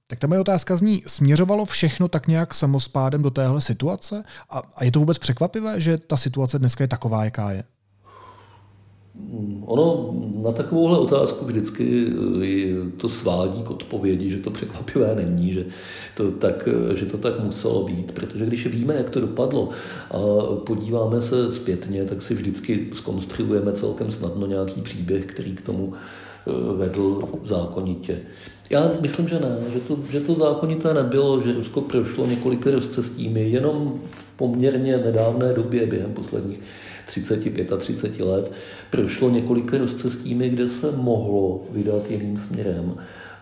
Tak 0.07 0.18
ta 0.18 0.26
moje 0.26 0.40
otázka 0.40 0.76
zní, 0.76 1.03
směřovalo 1.07 1.64
všechno 1.64 2.09
tak 2.09 2.26
nějak 2.26 2.55
samospádem 2.55 3.22
do 3.22 3.31
téhle 3.31 3.61
situace? 3.61 4.24
A, 4.50 4.62
a 4.76 4.85
je 4.85 4.92
to 4.92 4.98
vůbec 4.98 5.18
překvapivé, 5.18 5.81
že 5.81 5.98
ta 5.98 6.16
situace 6.16 6.59
dneska 6.59 6.85
je 6.85 6.88
taková, 6.88 7.24
jaká 7.24 7.53
je? 7.53 7.64
Ono 9.66 10.14
na 10.42 10.52
takovouhle 10.52 10.98
otázku 10.98 11.44
vždycky 11.44 12.06
eh, 12.42 12.90
to 12.96 13.09
svádí 13.09 13.62
k 13.62 13.70
odpovědi, 13.70 14.30
že 14.30 14.37
to 14.37 14.50
překvapivé 14.50 15.14
není, 15.14 15.52
že 15.52 15.64
to, 16.14 16.30
tak, 16.30 16.68
eh, 16.68 16.96
že 16.96 17.06
to 17.06 17.18
tak 17.18 17.40
muselo 17.40 17.85
být, 17.85 18.12
protože 18.12 18.46
když 18.46 18.66
víme, 18.66 18.94
jak 18.94 19.11
to 19.11 19.20
dopadlo 19.20 19.68
a 20.11 20.18
podíváme 20.66 21.22
se 21.22 21.52
zpětně, 21.52 22.04
tak 22.04 22.22
si 22.22 22.35
vždycky 22.35 22.87
skonstruujeme 22.94 23.72
celkem 23.72 24.11
snadno 24.11 24.46
nějaký 24.46 24.80
příběh, 24.80 25.24
který 25.24 25.54
k 25.54 25.62
tomu 25.62 25.92
eh, 25.92 26.76
vedl 26.76 27.22
zákonitě. 27.44 28.20
Já 28.70 28.90
myslím, 29.00 29.28
že 29.28 29.38
ne, 29.38 29.56
že 29.72 29.80
to, 29.80 29.98
že 30.11 30.20
to 30.20 30.35
zákonité 30.35 30.94
nebylo, 30.94 31.40
že 31.40 31.52
Rusko 31.52 31.80
prošlo 31.80 32.26
několika 32.26 32.70
rozcestími, 32.70 33.50
jenom 33.50 34.00
v 34.11 34.37
poměrně 34.37 34.98
nedávné 34.98 35.52
době, 35.52 35.87
během 35.87 36.12
posledních 36.12 36.61
30, 37.11 37.77
35 37.79 38.27
let, 38.27 38.53
prošlo 38.90 39.31
několika 39.31 39.79
rozcestími, 39.79 40.49
kde 40.49 40.68
se 40.68 40.92
mohlo 40.92 41.62
vydat 41.70 42.11
jiným 42.11 42.38
směrem 42.38 42.94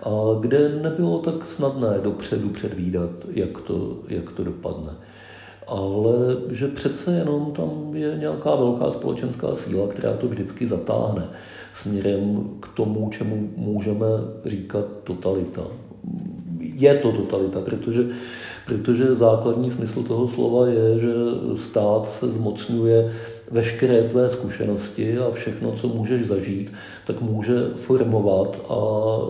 a 0.02 0.10
kde 0.40 0.68
nebylo 0.82 1.18
tak 1.18 1.46
snadné 1.46 1.98
dopředu 2.02 2.48
předvídat, 2.48 3.10
jak 3.30 3.60
to, 3.60 3.98
jak 4.08 4.30
to 4.30 4.44
dopadne. 4.44 4.90
Ale 5.66 6.14
že 6.50 6.68
přece 6.68 7.12
jenom 7.12 7.52
tam 7.52 7.90
je 7.94 8.16
nějaká 8.18 8.54
velká 8.54 8.90
společenská 8.90 9.56
síla, 9.56 9.88
která 9.88 10.12
to 10.12 10.28
vždycky 10.28 10.66
zatáhne 10.66 11.28
směrem 11.72 12.50
k 12.60 12.68
tomu, 12.68 13.10
čemu 13.10 13.50
můžeme 13.56 14.06
říkat 14.44 14.84
totalita. 15.04 15.62
Je 16.60 16.94
to 16.94 17.12
totalita, 17.12 17.60
protože 17.60 18.04
protože 18.68 19.14
základní 19.14 19.70
smysl 19.70 20.02
toho 20.02 20.28
slova 20.28 20.66
je, 20.66 21.00
že 21.00 21.12
stát 21.56 22.10
se 22.10 22.32
zmocňuje 22.32 23.12
veškeré 23.50 24.02
tvé 24.02 24.30
zkušenosti 24.30 25.18
a 25.18 25.30
všechno, 25.30 25.72
co 25.72 25.88
můžeš 25.88 26.26
zažít, 26.26 26.72
tak 27.06 27.20
může 27.20 27.54
formovat 27.68 28.56
a 28.68 28.74
e, 28.74 29.28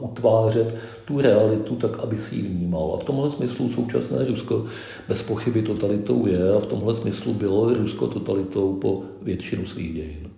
utvářet 0.00 0.74
tu 1.04 1.20
realitu 1.20 1.76
tak, 1.76 1.98
aby 1.98 2.18
si 2.18 2.34
ji 2.36 2.42
vnímal. 2.42 2.92
A 2.94 3.00
v 3.00 3.04
tomhle 3.04 3.30
smyslu 3.30 3.72
současné 3.72 4.24
Rusko 4.24 4.64
bez 5.08 5.22
pochyby 5.22 5.62
totalitou 5.62 6.26
je 6.26 6.52
a 6.56 6.60
v 6.60 6.66
tomhle 6.66 6.94
smyslu 6.94 7.34
bylo 7.34 7.74
Rusko 7.74 8.06
totalitou 8.06 8.74
po 8.74 9.02
většinu 9.22 9.66
svých 9.66 9.94
dějin. 9.94 10.30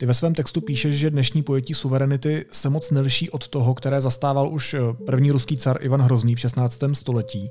Ty 0.00 0.06
ve 0.06 0.14
svém 0.14 0.34
textu 0.34 0.60
píšeš, 0.60 0.94
že 0.94 1.10
dnešní 1.10 1.42
pojetí 1.42 1.74
suverenity 1.74 2.44
se 2.52 2.70
moc 2.70 2.90
neliší 2.90 3.30
od 3.30 3.48
toho, 3.48 3.74
které 3.74 4.00
zastával 4.00 4.48
už 4.48 4.74
eh, 4.74 4.78
první 5.06 5.30
ruský 5.30 5.56
car 5.56 5.78
Ivan 5.80 6.00
Hrozný 6.02 6.34
v 6.34 6.40
16. 6.40 6.80
století. 6.92 7.50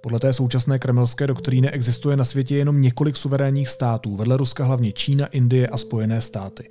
Podle 0.00 0.20
té 0.20 0.32
současné 0.32 0.78
kremelské 0.78 1.26
doktríny 1.26 1.70
existuje 1.70 2.16
na 2.16 2.24
světě 2.24 2.56
jenom 2.56 2.80
několik 2.80 3.16
suverénních 3.16 3.68
států, 3.68 4.16
vedle 4.16 4.36
Ruska 4.36 4.64
hlavně 4.64 4.92
Čína, 4.92 5.26
Indie 5.26 5.68
a 5.68 5.76
Spojené 5.76 6.20
státy. 6.20 6.68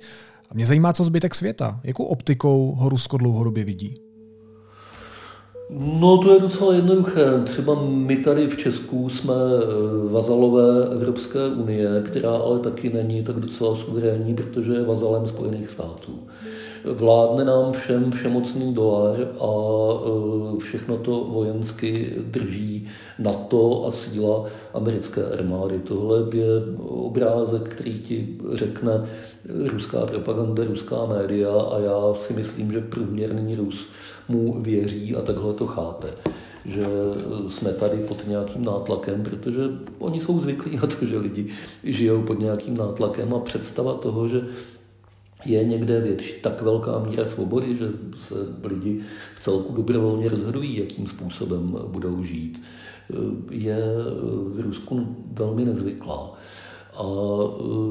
A 0.50 0.54
mě 0.54 0.66
zajímá, 0.66 0.92
co 0.92 1.04
zbytek 1.04 1.34
světa. 1.34 1.80
Jakou 1.84 2.04
optikou 2.04 2.74
ho 2.74 2.88
Rusko 2.88 3.16
dlouhodobě 3.16 3.64
vidí? 3.64 4.09
No 5.72 6.18
to 6.18 6.32
je 6.34 6.40
docela 6.40 6.74
jednoduché. 6.74 7.24
Třeba 7.44 7.82
my 7.84 8.16
tady 8.16 8.46
v 8.46 8.56
Česku 8.56 9.08
jsme 9.08 9.34
eh, 9.34 10.12
vazalové 10.12 10.94
Evropské 10.94 11.48
unie, 11.48 12.02
která 12.04 12.30
ale 12.30 12.58
taky 12.58 12.92
není 12.92 13.24
tak 13.24 13.36
docela 13.36 13.76
suverénní, 13.76 14.34
protože 14.34 14.72
je 14.72 14.84
vazalem 14.84 15.26
Spojených 15.26 15.70
států. 15.70 16.18
Vládne 16.84 17.44
nám 17.44 17.72
všem 17.72 18.10
všemocný 18.10 18.74
dolar 18.74 19.16
a 19.40 19.50
eh, 20.00 20.58
všechno 20.58 20.96
to 20.96 21.24
vojensky 21.24 22.14
drží 22.18 22.86
NATO 23.18 23.86
a 23.86 23.92
síla 23.92 24.44
americké 24.74 25.24
armády. 25.24 25.78
Tohle 25.78 26.18
je 26.34 26.78
obrázek, 26.88 27.62
který 27.62 27.98
ti 27.98 28.38
řekne 28.52 29.06
ruská 29.48 30.06
propaganda, 30.06 30.64
ruská 30.64 31.06
média 31.06 31.50
a 31.50 31.78
já 31.78 32.14
si 32.14 32.32
myslím, 32.32 32.72
že 32.72 32.80
průměrný 32.80 33.56
Rus 33.56 33.86
mu 34.30 34.62
věří 34.62 35.16
a 35.16 35.22
takhle 35.22 35.54
to 35.54 35.66
chápe 35.66 36.08
že 36.64 36.86
jsme 37.48 37.72
tady 37.72 37.96
pod 37.96 38.26
nějakým 38.26 38.64
nátlakem, 38.64 39.22
protože 39.22 39.62
oni 39.98 40.20
jsou 40.20 40.40
zvyklí 40.40 40.76
na 40.76 40.86
to, 40.86 41.06
že 41.06 41.18
lidi 41.18 41.46
žijou 41.84 42.22
pod 42.22 42.40
nějakým 42.40 42.76
nátlakem 42.76 43.34
a 43.34 43.38
představa 43.38 43.94
toho, 43.94 44.28
že 44.28 44.42
je 45.44 45.64
někde 45.64 46.00
větší, 46.00 46.32
tak 46.42 46.62
velká 46.62 46.98
míra 46.98 47.26
svobody, 47.26 47.76
že 47.76 47.88
se 48.28 48.34
lidi 48.68 49.00
v 49.34 49.40
celku 49.40 49.72
dobrovolně 49.72 50.28
rozhodují, 50.28 50.78
jakým 50.78 51.06
způsobem 51.06 51.78
budou 51.86 52.24
žít, 52.24 52.62
je 53.50 53.78
v 54.46 54.60
Rusku 54.60 55.16
velmi 55.32 55.64
nezvyklá. 55.64 56.32
A 57.00 57.04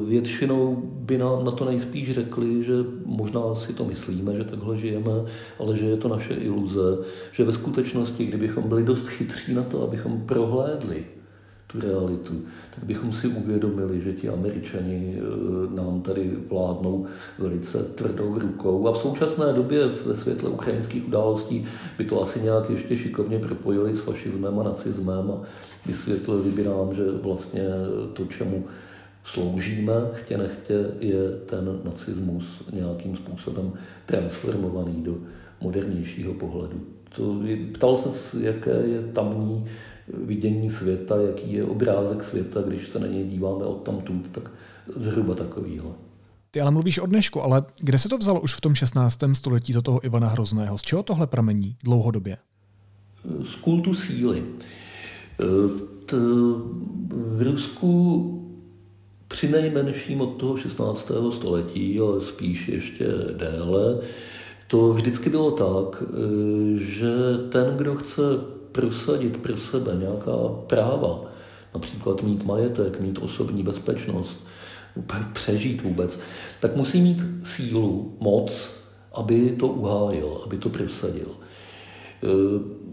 většinou 0.08 0.76
by 0.86 1.18
nám 1.18 1.46
na 1.46 1.52
to 1.52 1.66
nejspíš 1.66 2.12
řekli, 2.12 2.64
že 2.64 2.74
možná 3.06 3.56
si 3.56 3.74
to 3.74 3.86
myslíme, 3.86 4.36
že 4.36 4.44
takhle 4.44 4.78
žijeme, 4.78 5.12
ale 5.60 5.78
že 5.78 5.86
je 5.86 5.98
to 5.98 6.08
naše 6.08 6.34
iluze, 6.34 6.98
že 7.32 7.44
ve 7.44 7.54
skutečnosti, 7.54 8.26
kdybychom 8.26 8.70
byli 8.70 8.84
dost 8.84 9.08
chytří 9.08 9.54
na 9.54 9.64
to, 9.64 9.84
abychom 9.84 10.22
prohlédli 10.26 11.06
tu 11.72 11.80
realitu, 11.80 12.34
tak 12.76 12.84
bychom 12.84 13.14
si 13.14 13.28
uvědomili, 13.28 14.02
že 14.02 14.14
ti 14.14 14.30
američani 14.30 15.18
eh, 15.18 15.76
nám 15.76 16.02
tady 16.02 16.32
vládnou 16.50 17.06
velice 17.40 17.84
tvrdou 17.84 18.40
rukou. 18.40 18.88
A 18.88 18.92
v 18.92 18.98
současné 18.98 19.54
době 19.54 19.88
ve 20.06 20.16
světle 20.16 20.50
ukrajinských 20.50 21.08
událostí 21.08 21.66
by 21.98 22.06
to 22.06 22.24
asi 22.24 22.42
nějak 22.42 22.70
ještě 22.70 22.98
šikovně 22.98 23.40
propojili 23.40 23.96
s 23.96 24.00
fašismem 24.00 24.60
a 24.60 24.64
nacismem 24.64 25.32
a 25.32 25.42
vysvětlili 25.86 26.52
by 26.52 26.64
nám, 26.64 26.94
že 26.94 27.12
vlastně 27.12 27.64
to, 28.14 28.26
čemu 28.26 28.66
sloužíme, 29.24 29.94
chtě 30.14 30.38
nechtě, 30.38 30.74
je 31.00 31.32
ten 31.46 31.80
nacismus 31.84 32.46
nějakým 32.74 33.18
způsobem 33.18 33.74
transformovaný 34.06 35.04
do 35.04 35.18
modernějšího 35.62 36.34
pohledu. 36.34 36.82
To 37.16 37.44
je, 37.44 37.58
ptal 37.58 37.98
se, 37.98 38.38
jaké 38.42 38.72
je 38.72 39.02
tamní 39.02 39.66
vidění 40.24 40.70
světa, 40.70 41.16
jaký 41.22 41.54
je 41.54 41.64
obrázek 41.64 42.24
světa, 42.24 42.62
když 42.62 42.88
se 42.88 43.00
na 43.00 43.08
něj 43.08 43.28
díváme 43.28 43.66
od 43.66 43.84
tamtud, 43.84 44.28
tak 44.32 44.52
zhruba 44.96 45.36
takovýhle. 45.36 45.92
Ty 46.52 46.62
ale 46.62 46.72
mluvíš 46.72 47.00
o 47.00 47.06
dnešku, 47.06 47.42
ale 47.42 47.64
kde 47.80 48.00
se 48.00 48.10
to 48.10 48.18
vzalo 48.18 48.42
už 48.42 48.54
v 48.56 48.62
tom 48.62 48.76
16. 48.76 49.20
století 49.34 49.74
za 49.74 49.82
toho 49.82 50.06
Ivana 50.06 50.28
Hrozného? 50.28 50.78
Z 50.78 50.82
čeho 50.82 51.04
tohle 51.04 51.28
pramení 51.28 51.76
dlouhodobě? 51.84 52.38
Z 53.44 53.56
kultu 53.56 53.94
síly. 53.94 54.44
V 57.10 57.42
Rusku 57.42 58.49
při 59.30 59.50
nejmenším 59.50 60.22
od 60.22 60.38
toho 60.38 60.58
16. 60.58 61.12
století, 61.30 62.00
ale 62.00 62.22
spíš 62.22 62.68
ještě 62.68 63.08
déle, 63.38 64.00
to 64.68 64.94
vždycky 64.94 65.30
bylo 65.30 65.52
tak, 65.52 66.04
že 66.78 67.12
ten, 67.50 67.74
kdo 67.78 67.96
chce 67.96 68.22
prosadit 68.72 69.38
pro 69.38 69.58
sebe 69.58 69.96
nějaká 70.00 70.38
práva, 70.68 71.22
například 71.74 72.24
mít 72.24 72.46
majetek, 72.46 73.00
mít 73.00 73.18
osobní 73.22 73.64
bezpečnost, 73.64 74.38
přežít 75.34 75.84
vůbec, 75.84 76.20
tak 76.60 76.76
musí 76.76 77.02
mít 77.02 77.26
sílu, 77.44 78.18
moc, 78.20 78.70
aby 79.14 79.50
to 79.50 79.68
uhájil, 79.68 80.42
aby 80.46 80.58
to 80.58 80.70
prosadil. 80.70 81.32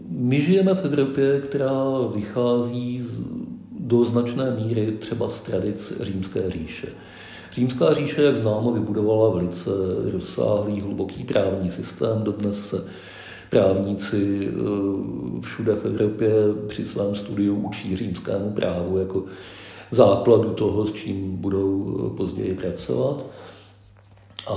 My 0.09 0.41
žijeme 0.41 0.73
v 0.73 0.85
Evropě, 0.85 1.39
která 1.39 1.83
vychází 2.15 3.05
do 3.87 4.05
značné 4.05 4.51
míry 4.51 4.91
třeba 4.91 5.29
z 5.29 5.39
tradic 5.39 5.93
římské 6.01 6.49
říše. 6.49 6.87
Římská 7.51 7.93
říše, 7.93 8.23
jak 8.23 8.37
známo, 8.37 8.71
vybudovala 8.71 9.29
velice 9.29 9.69
rozsáhlý, 10.11 10.81
hluboký 10.81 11.23
právní 11.23 11.71
systém. 11.71 12.23
Dodnes 12.23 12.69
se 12.69 12.83
právníci 13.49 14.49
eh, 14.49 15.41
všude 15.41 15.75
v 15.75 15.85
Evropě 15.85 16.31
při 16.67 16.85
svém 16.85 17.15
studiu 17.15 17.55
učí 17.55 17.95
římskému 17.95 18.51
právu 18.51 18.97
jako 18.97 19.23
základu 19.91 20.49
toho, 20.49 20.87
s 20.87 20.91
čím 20.91 21.37
budou 21.37 21.97
eh, 21.99 22.17
později 22.17 22.53
pracovat. 22.55 23.25
A 24.47 24.55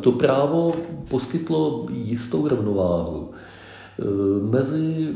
to 0.00 0.12
právo 0.12 0.74
poskytlo 1.08 1.86
jistou 1.90 2.48
rovnováhu 2.48 3.30
Eh, 3.30 3.45
mezi 4.42 5.08
eh, 5.08 5.14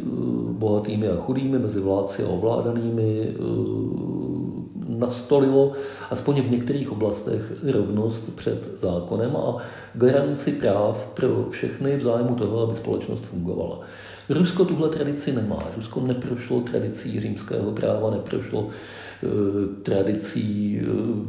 bohatými 0.52 1.08
a 1.08 1.16
chudými, 1.16 1.58
mezi 1.58 1.80
vládci 1.80 2.22
a 2.22 2.28
ovládanými 2.28 3.28
eh, 3.28 3.34
nastolilo 4.88 5.72
aspoň 6.10 6.42
v 6.42 6.50
některých 6.50 6.92
oblastech 6.92 7.52
rovnost 7.72 8.22
před 8.36 8.80
zákonem 8.80 9.36
a 9.36 9.56
garanci 9.94 10.52
práv 10.52 11.08
pro 11.14 11.46
všechny 11.50 11.96
v 11.96 12.02
zájmu 12.02 12.34
toho, 12.34 12.62
aby 12.62 12.76
společnost 12.76 13.24
fungovala. 13.24 13.80
Rusko 14.28 14.64
tuhle 14.64 14.88
tradici 14.88 15.32
nemá. 15.32 15.58
Rusko 15.76 16.00
neprošlo 16.00 16.60
tradicí 16.60 17.20
římského 17.20 17.72
práva, 17.72 18.10
neprošlo 18.10 18.68
tradicí 19.82 20.80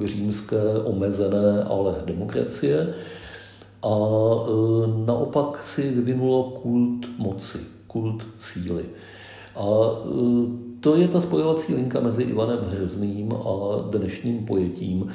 římské 0.06 0.62
omezené, 0.84 1.64
ale 1.64 1.96
demokracie 2.06 2.94
a 3.84 3.96
e, 3.96 5.06
naopak 5.06 5.66
si 5.66 5.82
vyvinulo 5.90 6.44
kult 6.62 7.06
moci, 7.18 7.60
kult 7.88 8.24
síly. 8.40 8.86
A 9.56 9.66
e, 9.66 10.72
to 10.82 10.96
je 10.96 11.08
ta 11.08 11.22
spojovací 11.22 11.76
linka 11.76 12.00
mezi 12.00 12.24
Ivanem 12.24 12.60
Hrozným 12.60 13.34
a 13.34 13.54
dnešním 13.90 14.46
pojetím 14.46 15.08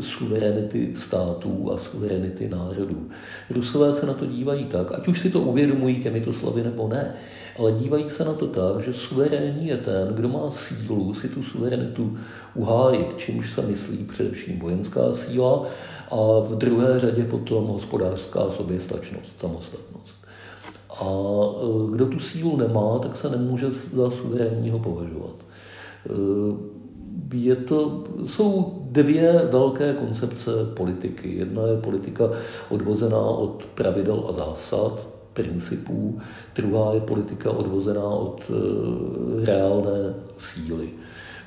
suverenity 0.00 0.94
států 0.96 1.72
a 1.72 1.78
suverenity 1.78 2.48
národů. 2.48 3.08
Rusové 3.50 3.92
se 3.92 4.06
na 4.06 4.14
to 4.14 4.26
dívají 4.26 4.64
tak, 4.64 4.92
ať 4.92 5.08
už 5.08 5.20
si 5.20 5.30
to 5.30 5.40
uvědomují 5.40 6.02
těmito 6.02 6.32
slovy 6.32 6.62
nebo 6.62 6.88
ne, 6.88 7.14
ale 7.58 7.72
dívají 7.72 8.10
se 8.10 8.24
na 8.24 8.32
to 8.32 8.46
tak, 8.46 8.84
že 8.84 8.92
suverénní 8.92 9.68
je 9.68 9.76
ten, 9.76 10.08
kdo 10.14 10.28
má 10.28 10.50
sílu 10.50 11.14
si 11.14 11.28
tu 11.28 11.42
suverenitu 11.42 12.18
uhájit, 12.54 13.16
čímž 13.16 13.52
se 13.52 13.62
myslí 13.62 13.96
především 13.96 14.58
vojenská 14.58 15.14
síla 15.14 15.66
a 16.14 16.40
v 16.40 16.54
druhé 16.56 17.00
řadě 17.00 17.24
potom 17.24 17.66
hospodářská 17.66 18.50
soběstačnost, 18.50 19.40
samostatnost. 19.40 20.14
A 20.90 21.04
e, 21.04 21.92
kdo 21.92 22.06
tu 22.06 22.20
sílu 22.20 22.56
nemá, 22.56 22.98
tak 22.98 23.16
se 23.16 23.30
nemůže 23.30 23.66
za 23.92 24.10
suverénního 24.10 24.78
považovat. 24.78 25.34
E, 26.06 27.36
je 27.36 27.56
to, 27.56 28.04
jsou 28.26 28.78
dvě 28.90 29.48
velké 29.52 29.92
koncepce 29.92 30.50
politiky. 30.74 31.34
Jedna 31.34 31.66
je 31.66 31.76
politika 31.76 32.30
odvozená 32.68 33.20
od 33.20 33.64
pravidel 33.74 34.24
a 34.28 34.32
zásad, 34.32 35.06
principů, 35.32 36.18
druhá 36.56 36.94
je 36.94 37.00
politika 37.00 37.50
odvozená 37.50 38.04
od 38.08 38.42
e, 38.50 39.46
reálné 39.46 40.14
síly. 40.38 40.88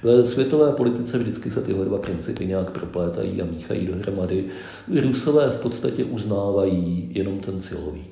Ve 0.04 0.28
světové 0.28 0.72
politice 0.72 1.18
vždycky 1.18 1.52
se 1.52 1.62
tyhle 1.62 1.86
dva 1.86 1.98
principy 1.98 2.46
nějak 2.46 2.72
proplétají 2.72 3.42
a 3.42 3.46
míchají 3.46 3.88
dohromady. 3.88 4.46
Rusové 5.02 5.50
v 5.50 5.58
podstatě 5.58 6.04
uznávají 6.04 7.10
jenom 7.12 7.40
ten 7.40 7.62
silový. 7.62 8.06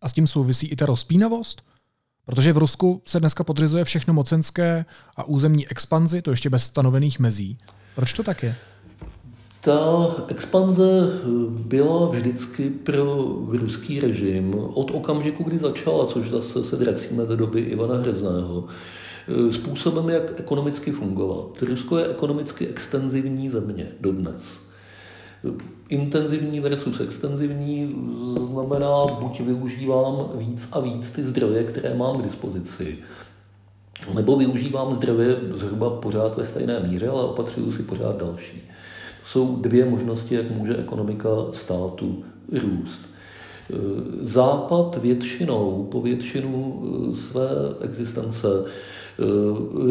A 0.00 0.08
s 0.08 0.12
tím 0.12 0.26
souvisí 0.26 0.66
i 0.66 0.76
ta 0.76 0.86
rozpínavost? 0.86 1.62
Protože 2.26 2.52
v 2.52 2.58
Rusku 2.58 3.02
se 3.04 3.20
dneska 3.20 3.44
podřizuje 3.44 3.84
všechno 3.84 4.14
mocenské 4.14 4.84
a 5.16 5.24
územní 5.24 5.68
expanzi, 5.68 6.22
to 6.22 6.30
ještě 6.30 6.50
bez 6.50 6.64
stanovených 6.64 7.18
mezí. 7.18 7.58
Proč 7.94 8.12
to 8.12 8.22
tak 8.22 8.42
je? 8.42 8.54
Ta 9.60 10.06
expanze 10.28 10.84
byla 11.48 12.08
vždycky 12.08 12.70
pro 12.70 13.24
ruský 13.48 14.00
režim 14.00 14.54
od 14.54 14.90
okamžiku, 14.90 15.44
kdy 15.44 15.58
začala, 15.58 16.06
což 16.06 16.30
zase 16.30 16.64
se 16.64 16.76
vracíme 16.76 17.26
do 17.26 17.36
doby 17.36 17.60
Ivana 17.60 17.96
Hrezného, 17.96 18.64
způsobem, 19.50 20.08
jak 20.08 20.40
ekonomicky 20.40 20.92
fungovat. 20.92 21.62
Rusko 21.62 21.98
je 21.98 22.06
ekonomicky 22.06 22.66
extenzivní 22.66 23.50
země 23.50 23.86
dodnes. 24.00 24.56
Intenzivní 25.88 26.60
versus 26.60 27.00
extenzivní 27.00 27.90
znamená, 28.50 29.06
buď 29.20 29.40
využívám 29.40 30.28
víc 30.34 30.68
a 30.72 30.80
víc 30.80 31.10
ty 31.10 31.24
zdroje, 31.24 31.64
které 31.64 31.94
mám 31.94 32.16
k 32.16 32.24
dispozici, 32.24 32.98
nebo 34.14 34.36
využívám 34.36 34.94
zdroje 34.94 35.36
zhruba 35.54 35.90
pořád 35.90 36.36
ve 36.36 36.46
stejné 36.46 36.80
míře, 36.80 37.08
ale 37.08 37.22
opatřuju 37.22 37.72
si 37.72 37.82
pořád 37.82 38.16
další. 38.16 38.62
Jsou 39.24 39.56
dvě 39.56 39.84
možnosti, 39.84 40.34
jak 40.34 40.50
může 40.50 40.76
ekonomika 40.76 41.28
státu 41.52 42.24
růst. 42.52 43.00
Západ 44.22 44.96
většinou, 45.02 45.88
po 45.90 46.02
většinu 46.02 46.82
své 47.14 47.48
existence 47.80 48.48
Eh, 48.48 49.05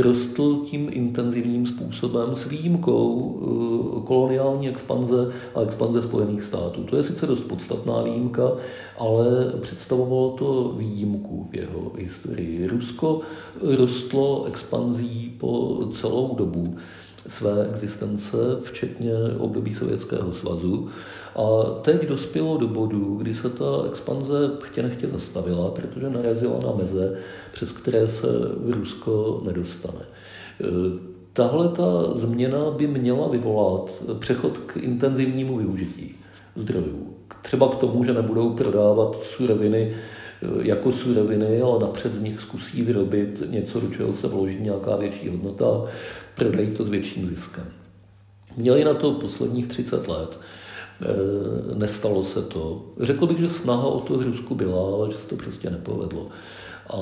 rostl 0.01 0.61
tím 0.65 0.89
intenzivním 0.91 1.67
způsobem 1.67 2.35
s 2.35 2.45
výjimkou 2.45 3.39
eh, 3.41 4.07
koloniální 4.07 4.69
expanze 4.69 5.31
a 5.55 5.61
expanze 5.61 6.01
Spojených 6.01 6.43
států. 6.43 6.83
To 6.83 6.97
je 6.97 7.03
sice 7.03 7.27
dost 7.27 7.41
podstatná 7.41 8.01
výjimka, 8.01 8.51
ale 8.97 9.25
představovalo 9.61 10.29
to 10.29 10.73
výjimku 10.77 11.47
v 11.51 11.55
jeho 11.55 11.91
historii. 11.97 12.67
Rusko 12.67 13.21
rostlo 13.77 14.45
expanzí 14.45 15.33
po 15.37 15.79
celou 15.91 16.35
dobu 16.35 16.75
své 17.27 17.67
existence, 17.67 18.37
včetně 18.63 19.13
období 19.37 19.73
Sovětského 19.73 20.33
svazu. 20.33 20.89
A 21.35 21.63
teď 21.81 22.07
dospělo 22.07 22.57
do 22.57 22.67
bodu, 22.67 23.15
kdy 23.15 23.35
se 23.35 23.49
ta 23.49 23.65
expanze 23.87 24.51
chtě 24.63 24.83
nechtě 24.83 25.07
zastavila, 25.07 25.71
protože 25.71 26.09
narazila 26.09 26.59
na 26.65 26.71
meze, 26.71 27.17
přes 27.53 27.71
které 27.71 28.07
se 28.07 28.27
Rusko 28.65 29.41
nedostane. 29.45 30.05
Tahle 31.33 31.67
ta 31.67 32.13
změna 32.13 32.71
by 32.71 32.87
měla 32.87 33.27
vyvolat 33.27 34.03
přechod 34.19 34.57
k 34.57 34.77
intenzivnímu 34.77 35.57
využití 35.57 36.15
zdrojů. 36.55 37.13
Třeba 37.41 37.69
k 37.69 37.75
tomu, 37.75 38.03
že 38.03 38.13
nebudou 38.13 38.49
prodávat 38.49 39.23
suroviny 39.23 39.93
eh, 39.93 40.47
jako 40.61 40.91
suroviny, 40.91 41.61
ale 41.61 41.79
napřed 41.79 42.15
z 42.15 42.21
nich 42.21 42.41
zkusí 42.41 42.81
vyrobit 42.81 43.43
něco, 43.49 43.79
do 43.79 43.89
čeho 43.89 44.13
se 44.13 44.27
vloží 44.27 44.57
nějaká 44.61 44.95
větší 44.95 45.29
hodnota 45.29 45.83
prodají 46.35 46.71
to 46.71 46.83
s 46.83 46.89
větším 46.89 47.27
ziskem. 47.27 47.65
Měli 48.57 48.83
na 48.83 48.93
to 48.93 49.11
posledních 49.11 49.67
30 49.67 50.07
let. 50.07 50.39
Eh, 51.01 51.75
nestalo 51.75 52.23
se 52.23 52.41
to. 52.41 52.85
Řekl 53.01 53.27
bych, 53.27 53.39
že 53.39 53.49
snaha 53.49 53.83
o 53.83 53.99
to 53.99 54.17
v 54.17 54.21
Rusku 54.21 54.55
byla, 54.55 54.95
ale 54.95 55.11
že 55.11 55.17
se 55.17 55.27
to 55.27 55.35
prostě 55.35 55.69
nepovedlo. 55.69 56.27
A 56.89 56.97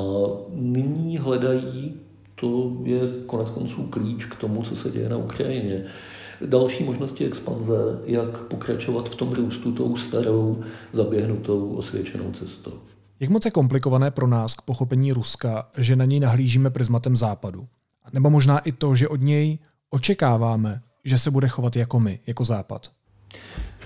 nyní 0.49 1.17
hledají, 1.17 1.93
to 2.35 2.71
je 2.83 2.99
konec 3.25 3.49
konců 3.49 3.83
klíč 3.83 4.25
k 4.25 4.35
tomu, 4.35 4.63
co 4.63 4.75
se 4.75 4.89
děje 4.89 5.09
na 5.09 5.17
Ukrajině, 5.17 5.85
další 6.45 6.83
možnosti 6.83 7.25
expanze, 7.25 7.99
jak 8.05 8.37
pokračovat 8.37 9.09
v 9.09 9.15
tom 9.15 9.33
růstu 9.33 9.71
tou 9.71 9.97
starou, 9.97 10.63
zaběhnutou, 10.91 11.75
osvědčenou 11.75 12.31
cestou. 12.31 12.73
Jak 13.19 13.29
moc 13.29 13.45
je 13.45 13.51
komplikované 13.51 14.11
pro 14.11 14.27
nás 14.27 14.55
k 14.55 14.61
pochopení 14.61 15.13
Ruska, 15.13 15.69
že 15.77 15.95
na 15.95 16.05
něj 16.05 16.19
nahlížíme 16.19 16.69
prismatem 16.69 17.17
západu? 17.17 17.67
Nebo 18.13 18.29
možná 18.29 18.59
i 18.59 18.71
to, 18.71 18.95
že 18.95 19.07
od 19.07 19.21
něj 19.21 19.59
očekáváme, 19.89 20.81
že 21.05 21.17
se 21.17 21.31
bude 21.31 21.47
chovat 21.47 21.75
jako 21.75 21.99
my, 21.99 22.19
jako 22.27 22.45
západ? 22.45 22.91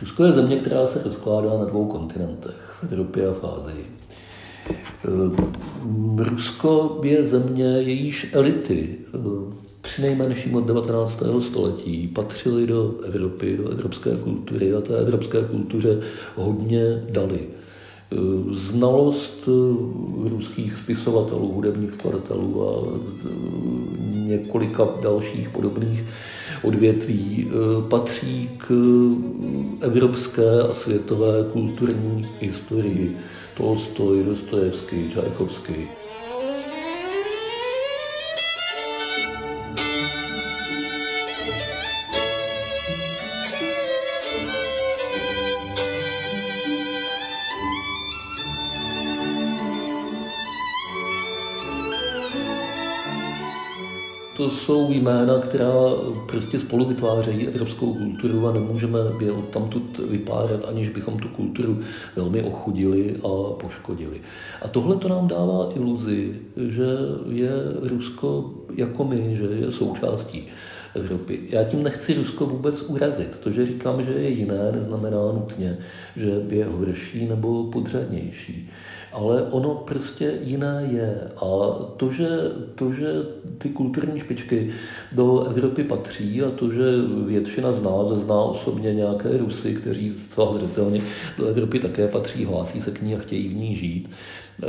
Rusko 0.02 0.24
je 0.24 0.34
země, 0.34 0.56
která 0.56 0.88
se 0.88 1.04
rozkládá 1.04 1.58
na 1.58 1.66
dvou 1.66 1.86
kontinentech, 1.86 2.78
v 2.82 2.84
Evropě 2.84 3.28
a 3.28 3.34
v 3.34 3.44
Ázii. 3.44 3.86
Rusko 6.18 7.02
je 7.04 7.26
země, 7.26 7.66
jejíž 7.66 8.28
elity 8.34 8.98
přinejmenším 9.82 10.56
od 10.56 10.66
19. 10.66 11.24
století 11.40 12.08
patřili 12.08 12.68
do 12.68 13.00
Evropy, 13.04 13.58
do 13.58 13.70
evropské 13.70 14.18
kultury 14.18 14.74
a 14.74 14.82
té 14.82 14.98
evropské 14.98 15.44
kultuře 15.44 16.00
hodně 16.36 17.04
dali. 17.10 17.48
Znalost 18.52 19.50
ruských 20.30 20.78
spisovatelů, 20.78 21.52
hudebních 21.52 21.94
skladatelů 21.94 22.70
a 22.70 23.00
několika 24.10 24.88
dalších 25.02 25.50
podobných 25.50 26.06
odvětví 26.64 27.52
patří 27.90 28.50
k 28.58 28.72
evropské 29.82 30.62
a 30.62 30.74
světové 30.74 31.46
kulturní 31.52 32.28
historii. 32.40 33.18
Tolstoj, 33.58 34.24
Dostojevský, 34.24 35.10
Čajkovský. 35.14 35.88
To 54.38 54.50
jsou 54.50 54.92
jména, 54.92 55.40
která 55.40 55.74
prostě 56.28 56.60
spolu 56.60 56.86
vytvářejí 56.86 57.48
evropskou 57.48 57.94
kulturu 57.94 58.48
a 58.48 58.54
nemůžeme 58.54 59.00
je 59.22 59.32
tamtud 59.50 59.98
vypárat, 59.98 60.66
aniž 60.66 60.90
bychom 60.90 61.20
tu 61.20 61.28
kulturu 61.28 61.80
velmi 62.16 62.42
ochudili 62.42 63.16
a 63.16 63.54
poškodili. 63.54 64.22
A 64.62 64.68
tohle 64.68 64.96
to 64.96 65.10
nám 65.10 65.28
dává 65.28 65.70
iluzi, 65.76 66.36
že 66.58 66.86
je 67.30 67.50
Rusko 67.82 68.54
jako 68.76 69.04
my, 69.04 69.36
že 69.36 69.44
je 69.44 69.72
součástí 69.72 70.48
Evropy. 70.96 71.40
Já 71.50 71.64
tím 71.64 71.84
nechci 71.84 72.14
Rusko 72.14 72.46
vůbec 72.46 72.82
urazit. 72.82 73.36
To, 73.40 73.52
že 73.52 73.66
říkám, 73.66 74.04
že 74.04 74.12
je 74.12 74.30
jiné, 74.30 74.72
neznamená 74.72 75.32
nutně, 75.34 75.78
že 76.16 76.42
je 76.50 76.66
horší 76.66 77.26
nebo 77.26 77.64
podřadnější 77.64 78.70
ale 79.12 79.44
ono 79.44 79.76
prostě 79.76 80.34
jiné 80.44 80.88
je. 80.92 81.32
A 81.38 81.48
to 81.98 82.12
že, 82.12 82.30
to, 82.76 82.94
že 82.94 83.08
ty 83.58 83.70
kulturní 83.70 84.20
špičky 84.20 84.72
do 85.12 85.42
Evropy 85.42 85.84
patří 85.84 86.42
a 86.44 86.52
to, 86.52 86.72
že 86.72 86.84
většina 87.26 87.74
z 87.74 87.82
nás 87.82 88.08
zná 88.08 88.42
osobně 88.42 88.94
nějaké 88.94 89.38
Rusy, 89.38 89.74
kteří 89.74 90.14
zcela 90.14 90.54
zřetelně 90.54 91.02
do 91.38 91.46
Evropy 91.46 91.80
také 91.80 92.08
patří, 92.08 92.46
hlásí 92.46 92.82
se 92.82 92.92
k 92.92 93.02
ní 93.02 93.16
a 93.16 93.20
chtějí 93.20 93.48
v 93.48 93.56
ní 93.56 93.76
žít, 93.76 94.10
e, 94.64 94.68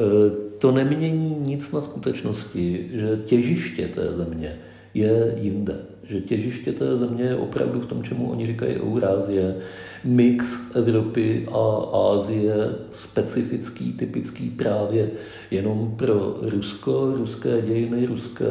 to 0.58 0.72
nemění 0.72 1.38
nic 1.38 1.72
na 1.72 1.80
skutečnosti, 1.80 2.88
že 2.92 3.20
těžiště 3.24 3.88
té 3.88 4.12
země 4.12 4.58
je 4.94 5.34
jinde. 5.40 5.76
Že 6.08 6.20
těžiště 6.20 6.72
té 6.72 6.96
země 6.96 7.24
je 7.24 7.36
opravdu 7.36 7.80
v 7.80 7.86
tom, 7.86 8.02
čemu 8.02 8.30
oni 8.30 8.46
říkají 8.46 8.80
Eurázie, 8.80 9.56
mix 10.04 10.46
Evropy 10.74 11.46
a 11.52 11.90
Ázie, 12.12 12.54
specifický, 12.90 13.92
typický 13.92 14.50
právě 14.50 15.10
jenom 15.50 15.94
pro 15.96 16.36
Rusko, 16.42 17.12
ruské 17.16 17.62
dějiny, 17.62 18.06
ruské, 18.06 18.44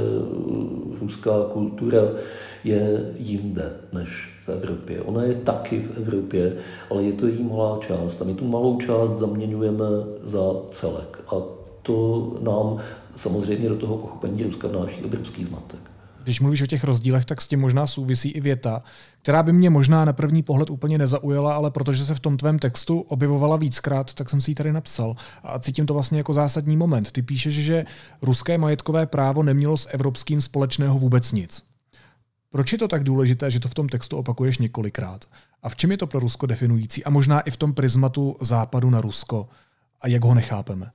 ruská 1.01 1.31
kultura 1.53 2.01
je 2.63 3.13
jinde 3.17 3.73
než 3.93 4.29
v 4.45 4.49
Evropě. 4.49 5.01
Ona 5.01 5.23
je 5.23 5.35
taky 5.35 5.79
v 5.79 5.97
Evropě, 5.97 6.55
ale 6.89 7.03
je 7.03 7.13
to 7.13 7.27
její 7.27 7.43
malá 7.43 7.79
část 7.87 8.21
a 8.21 8.25
my 8.25 8.33
tu 8.33 8.47
malou 8.47 8.77
část 8.77 9.19
zaměňujeme 9.19 9.85
za 10.23 10.55
celek. 10.71 11.19
A 11.27 11.35
to 11.81 12.37
nám 12.41 12.77
samozřejmě 13.15 13.69
do 13.69 13.75
toho 13.75 13.97
pochopení 13.97 14.43
Ruska 14.43 14.67
vnáší 14.67 15.03
obrovský 15.03 15.43
zmatek. 15.43 15.96
Když 16.27 16.39
mluvíš 16.39 16.61
o 16.61 16.65
těch 16.65 16.83
rozdílech, 16.83 17.25
tak 17.25 17.41
s 17.41 17.47
tím 17.47 17.59
možná 17.59 17.87
souvisí 17.87 18.29
i 18.29 18.41
věta, 18.41 18.83
která 19.21 19.43
by 19.43 19.53
mě 19.53 19.69
možná 19.69 20.05
na 20.05 20.13
první 20.13 20.43
pohled 20.43 20.69
úplně 20.69 20.97
nezaujala, 20.97 21.55
ale 21.55 21.71
protože 21.71 22.05
se 22.05 22.15
v 22.15 22.19
tom 22.19 22.37
tvém 22.37 22.59
textu 22.59 22.99
objevovala 22.99 23.57
víckrát, 23.57 24.13
tak 24.13 24.29
jsem 24.29 24.41
si 24.41 24.51
ji 24.51 24.55
tady 24.55 24.73
napsal. 24.73 25.15
A 25.43 25.59
cítím 25.59 25.85
to 25.85 25.93
vlastně 25.93 26.17
jako 26.17 26.33
zásadní 26.33 26.77
moment. 26.77 27.11
Ty 27.11 27.21
píšeš, 27.21 27.55
že 27.55 27.85
ruské 28.21 28.57
majetkové 28.57 29.05
právo 29.05 29.43
nemělo 29.43 29.77
s 29.77 29.89
evropským 29.91 30.41
společného 30.41 30.99
vůbec 30.99 31.31
nic. 31.31 31.63
Proč 32.49 32.71
je 32.71 32.77
to 32.77 32.87
tak 32.87 33.03
důležité, 33.03 33.51
že 33.51 33.59
to 33.59 33.67
v 33.67 33.73
tom 33.73 33.89
textu 33.89 34.17
opakuješ 34.17 34.57
několikrát? 34.57 35.25
A 35.63 35.69
v 35.69 35.75
čem 35.75 35.91
je 35.91 35.97
to 35.97 36.07
pro 36.07 36.19
Rusko 36.19 36.45
definující? 36.45 37.03
A 37.03 37.09
možná 37.09 37.39
i 37.39 37.51
v 37.51 37.57
tom 37.57 37.73
prismatu 37.73 38.35
západu 38.41 38.89
na 38.89 39.01
Rusko. 39.01 39.47
A 40.01 40.07
jak 40.07 40.23
ho 40.23 40.33
nechápeme? 40.33 40.91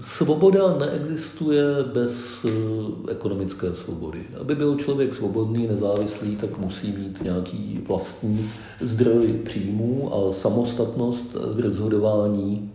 Svoboda 0.00 0.78
neexistuje 0.78 1.62
bez 1.94 2.44
eh, 2.44 3.12
ekonomické 3.12 3.74
svobody. 3.74 4.22
Aby 4.40 4.54
byl 4.54 4.76
člověk 4.76 5.14
svobodný, 5.14 5.66
nezávislý, 5.66 6.36
tak 6.36 6.58
musí 6.58 6.92
mít 6.92 7.22
nějaký 7.22 7.84
vlastní 7.88 8.50
zdroj 8.80 9.32
příjmů 9.44 10.14
a 10.14 10.32
samostatnost 10.32 11.24
v 11.34 11.60
rozhodování, 11.60 12.72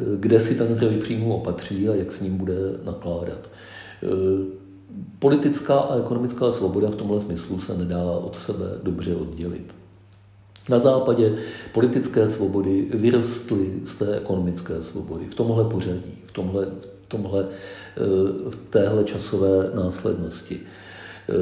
eh, 0.00 0.04
kde 0.16 0.40
si 0.40 0.54
ten 0.54 0.74
zdroj 0.74 0.96
příjmů 0.96 1.36
opatří 1.36 1.88
a 1.88 1.94
jak 1.94 2.12
s 2.12 2.20
ním 2.20 2.36
bude 2.36 2.56
nakládat. 2.84 3.40
Eh, 4.02 4.08
politická 5.18 5.78
a 5.78 5.98
ekonomická 5.98 6.52
svoboda 6.52 6.88
v 6.88 6.94
tomhle 6.94 7.20
smyslu 7.20 7.60
se 7.60 7.78
nedá 7.78 8.02
od 8.02 8.38
sebe 8.38 8.64
dobře 8.82 9.16
oddělit. 9.16 9.83
Na 10.68 10.78
západě 10.78 11.34
politické 11.72 12.28
svobody 12.28 12.86
vyrostly 12.94 13.72
z 13.84 13.94
té 13.94 14.16
ekonomické 14.16 14.82
svobody. 14.82 15.26
V 15.26 15.34
tomhle 15.34 15.64
pořadí, 15.64 16.22
v 16.26 16.32
tomhle, 16.32 16.66
v 17.04 17.08
tomhle 17.08 17.44
eh, 17.44 18.00
v 18.50 18.56
téhle 18.70 19.04
časové 19.04 19.70
následnosti. 19.74 20.60
Eh, 20.60 21.32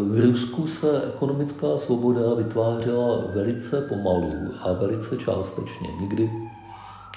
v 0.00 0.20
Rusku 0.24 0.66
se 0.66 1.02
ekonomická 1.14 1.78
svoboda 1.78 2.34
vytvářela 2.34 3.24
velice 3.34 3.80
pomalu 3.80 4.32
a 4.60 4.72
velice 4.72 5.16
částečně. 5.16 5.88
Nikdy 6.00 6.30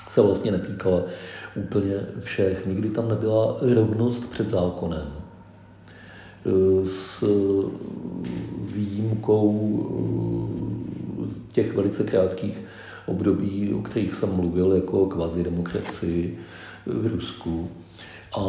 se 0.10 0.22
vlastně 0.22 0.52
netýkala 0.52 1.02
úplně 1.56 1.94
všech. 2.20 2.66
Nikdy 2.66 2.90
tam 2.90 3.10
nebyla 3.10 3.58
rovnost 3.76 4.26
před 4.32 4.50
zákonem. 4.50 5.08
Eh, 6.46 6.90
s 6.90 7.24
výjimkou 8.74 9.52
těch 11.52 11.74
velice 11.74 12.04
krátkých 12.04 12.58
období, 13.06 13.74
o 13.74 13.82
kterých 13.82 14.16
jsem 14.16 14.30
mluvil, 14.30 14.74
jako 14.74 15.06
kvazi 15.06 15.44
demokracii 15.44 16.40
v 16.86 17.08
Rusku. 17.08 17.70
A 18.38 18.42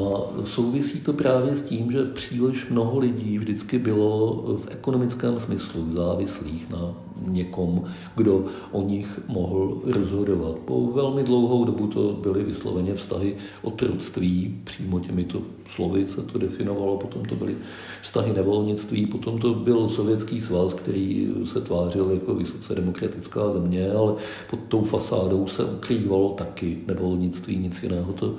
souvisí 0.44 1.00
to 1.00 1.12
právě 1.12 1.56
s 1.56 1.62
tím, 1.62 1.92
že 1.92 2.04
příliš 2.04 2.68
mnoho 2.68 2.98
lidí 2.98 3.38
vždycky 3.38 3.78
bylo 3.78 4.42
v 4.58 4.68
ekonomickém 4.70 5.40
smyslu 5.40 5.92
závislých 5.92 6.70
na 6.70 6.94
někom, 7.26 7.84
kdo 8.16 8.44
o 8.72 8.82
nich 8.82 9.20
mohl 9.28 9.80
rozhodovat. 9.84 10.58
Po 10.58 10.86
velmi 10.86 11.24
dlouhou 11.24 11.64
dobu 11.64 11.86
to 11.86 12.12
byly 12.22 12.44
vysloveně 12.44 12.94
vztahy 12.94 13.36
otroctví, 13.62 14.60
přímo 14.64 15.00
těmito 15.00 15.42
slovy 15.68 16.06
se 16.14 16.22
to 16.22 16.38
definovalo, 16.38 16.96
potom 16.96 17.24
to 17.24 17.34
byly 17.34 17.56
vztahy 18.02 18.32
nevolnictví, 18.32 19.06
potom 19.06 19.38
to 19.38 19.54
byl 19.54 19.88
sovětský 19.88 20.40
svaz, 20.40 20.74
který 20.74 21.32
se 21.44 21.60
tvářil 21.60 22.10
jako 22.10 22.34
vysoce 22.34 22.74
demokratická 22.74 23.50
země, 23.50 23.92
ale 23.92 24.14
pod 24.50 24.60
tou 24.68 24.84
fasádou 24.84 25.46
se 25.46 25.64
ukrývalo 25.64 26.28
taky 26.28 26.78
nevolnictví, 26.86 27.58
nic 27.58 27.82
jiného 27.82 28.12
to 28.12 28.34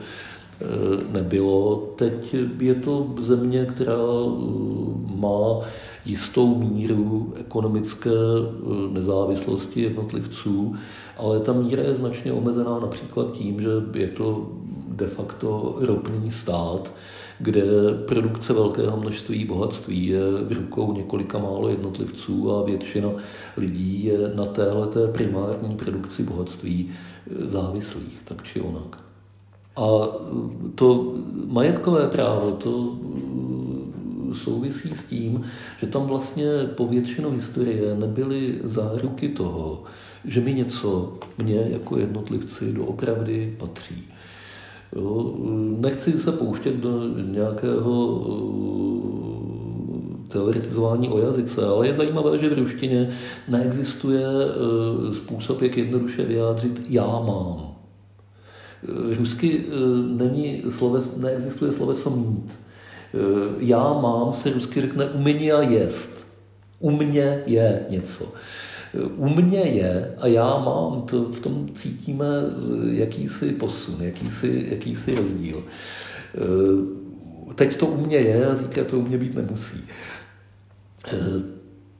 nebylo. 1.12 1.76
Teď 1.96 2.36
je 2.60 2.76
to 2.76 3.16
země, 3.22 3.66
která 3.66 3.94
eh, 3.94 5.16
má 5.16 5.60
jistou 6.06 6.56
míru 6.56 7.34
ekonomické 7.40 8.10
eh, 8.10 8.94
nezávislosti 8.94 9.82
jednotlivců, 9.82 10.76
ale 11.18 11.40
ta 11.40 11.54
míra 11.54 11.84
je 11.84 11.96
značně 11.96 12.34
omezená 12.34 12.80
například 12.80 13.32
tím, 13.32 13.62
že 13.62 13.70
je 13.96 14.08
to 14.08 14.52
de 14.92 15.08
facto 15.08 15.76
ropný 15.80 16.32
stát, 16.32 16.92
kde 17.40 17.64
produkce 18.08 18.54
velkého 18.54 18.98
množství 18.98 19.46
bohatství 19.46 20.08
je 20.08 20.22
v 20.48 20.52
rukou 20.52 20.94
několika 20.94 21.38
málo 21.38 21.70
jednotlivců 21.70 22.56
a 22.56 22.64
většina 22.64 23.10
lidí 23.58 24.06
je 24.06 24.18
na 24.36 24.46
téhleté 24.46 25.08
primární 25.08 25.76
produkci 25.76 26.24
bohatství 26.24 26.90
závislých, 27.46 28.20
tak 28.26 28.44
či 28.44 28.62
onak. 28.62 29.07
A 29.78 30.08
to 30.76 31.14
majetkové 31.46 32.08
právo, 32.08 32.52
to 32.52 32.98
eh, 34.32 34.36
souvisí 34.36 34.90
s 34.90 35.04
tím, 35.04 35.44
že 35.80 35.88
tam 35.88 36.04
vlastně 36.04 36.46
po 36.76 36.88
většinu 36.88 37.32
historie 37.32 37.96
nebyly 37.96 38.60
záruky 38.64 39.30
toho, 39.30 39.84
že 40.26 40.42
mi 40.42 40.54
něco, 40.54 41.14
mě 41.38 41.68
jako 41.70 41.98
jednotlivci, 41.98 42.74
doopravdy 42.74 43.56
patří. 43.60 44.04
Jo, 44.96 45.36
nechci 45.80 46.20
se 46.20 46.32
pouštět 46.32 46.76
do 46.76 47.08
nějakého 47.32 48.26
eh, 48.30 48.88
teoretizování 50.28 51.10
o 51.10 51.20
jazyce, 51.20 51.66
ale 51.66 51.88
je 51.88 51.94
zajímavé, 51.94 52.38
že 52.40 52.50
v 52.50 52.60
ruštině 52.60 53.10
neexistuje 53.48 54.26
eh, 54.26 55.14
způsob, 55.14 55.62
jak 55.62 55.78
jednoduše 55.78 56.24
vyjádřit 56.24 56.82
já 56.90 57.08
mám. 57.08 57.77
Rusky 59.18 59.64
eh, 59.68 59.74
není 60.24 60.64
sloves, 60.70 61.06
neexistuje 61.18 61.72
sloveso 61.72 62.10
mít. 62.10 62.52
Eh, 62.52 63.18
já 63.60 63.94
mám 63.94 64.34
se 64.34 64.54
rusky 64.54 64.82
řekne 64.82 65.06
umění 65.06 65.52
a 65.52 65.62
jest. 65.62 66.28
U 66.80 66.92
mě 66.92 67.44
je 67.46 67.86
něco. 67.90 68.34
Eh, 68.94 69.04
u 69.18 69.30
mě 69.30 69.60
je 69.60 70.16
a 70.18 70.28
já 70.28 70.58
mám, 70.58 71.02
to 71.02 71.24
v 71.24 71.40
tom 71.40 71.70
cítíme 71.74 72.26
jakýsi 72.92 73.52
posun, 73.52 73.96
jakýsi, 74.00 74.68
jakýsi 74.70 75.16
rozdíl. 75.16 75.64
Teď 77.56 77.78
to 77.78 77.86
u 77.86 78.06
mě 78.06 78.18
je 78.18 78.46
a 78.46 78.56
zítra 78.56 78.84
to 78.84 79.00
u 79.00 79.02
mě 79.02 79.18
být 79.18 79.36
nemusí. 79.36 79.84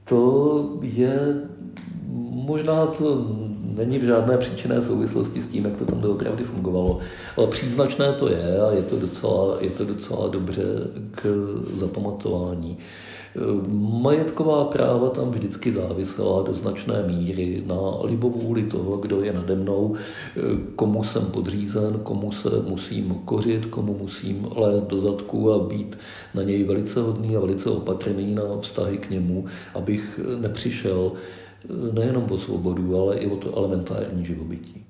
To 0.04 0.78
je 0.82 1.40
možná 2.30 2.86
to 2.86 3.26
není 3.78 3.98
v 3.98 4.04
žádné 4.04 4.36
příčinné 4.36 4.82
souvislosti 4.82 5.42
s 5.42 5.46
tím, 5.46 5.64
jak 5.64 5.76
to 5.76 5.84
tam 5.84 6.00
doopravdy 6.00 6.44
fungovalo. 6.44 6.98
Ale 7.36 7.46
příznačné 7.46 8.12
to 8.12 8.30
je 8.30 8.60
a 8.60 8.72
je 8.72 8.82
to 8.82 8.96
docela, 8.96 9.56
je 9.60 9.70
to 9.70 9.84
docela 9.84 10.28
dobře 10.28 10.62
k 11.10 11.26
zapamatování. 11.74 12.78
Majetková 13.78 14.64
práva 14.64 15.08
tam 15.08 15.30
vždycky 15.30 15.72
závisela 15.72 16.42
do 16.42 16.54
značné 16.54 17.02
míry 17.06 17.62
na 17.66 17.76
libovůli 18.04 18.62
toho, 18.62 18.96
kdo 18.96 19.22
je 19.22 19.32
nade 19.32 19.54
mnou, 19.54 19.94
komu 20.76 21.04
jsem 21.04 21.22
podřízen, 21.26 22.00
komu 22.02 22.32
se 22.32 22.48
musím 22.68 23.14
kořit, 23.24 23.66
komu 23.66 23.98
musím 24.02 24.48
lézt 24.56 24.84
do 24.84 25.00
zadku 25.00 25.52
a 25.52 25.58
být 25.58 25.98
na 26.34 26.42
něj 26.42 26.64
velice 26.64 27.00
hodný 27.00 27.36
a 27.36 27.40
velice 27.40 27.70
opatrný 27.70 28.34
na 28.34 28.42
vztahy 28.60 28.98
k 28.98 29.10
němu, 29.10 29.44
abych 29.74 30.20
nepřišel 30.40 31.12
nejenom 31.92 32.32
o 32.32 32.38
svobodu, 32.38 32.96
ale 33.02 33.16
i 33.16 33.26
o 33.26 33.36
to 33.36 33.56
elementární 33.56 34.24
živobytí. 34.24 34.84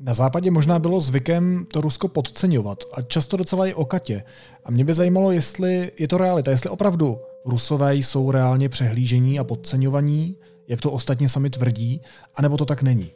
Na 0.00 0.14
západě 0.14 0.50
možná 0.50 0.78
bylo 0.78 1.00
zvykem 1.00 1.66
to 1.72 1.80
Rusko 1.80 2.08
podceňovat 2.08 2.78
a 2.92 3.02
často 3.02 3.36
docela 3.36 3.66
i 3.66 3.74
okatě. 3.74 4.22
A 4.64 4.70
mě 4.70 4.84
by 4.84 4.94
zajímalo, 4.94 5.32
jestli 5.32 5.92
je 5.98 6.08
to 6.08 6.18
realita, 6.18 6.50
jestli 6.50 6.70
opravdu 6.70 7.18
Rusové 7.44 7.94
jsou 7.94 8.30
reálně 8.30 8.68
přehlížení 8.68 9.38
a 9.38 9.44
podceňovaní, 9.44 10.36
jak 10.68 10.80
to 10.80 10.92
ostatně 10.92 11.28
sami 11.28 11.50
tvrdí, 11.50 12.00
anebo 12.34 12.56
to 12.56 12.64
tak 12.64 12.82
není? 12.82 13.10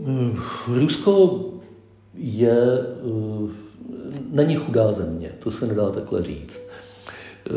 Eh, 0.00 0.36
Rusko 0.68 1.40
je, 2.14 2.58
eh, 2.80 3.50
není 4.30 4.56
chudá 4.56 4.92
země, 4.92 5.30
to 5.38 5.50
se 5.50 5.66
nedá 5.66 5.90
takhle 5.90 6.22
říct. 6.22 6.60
Eh, 7.50 7.52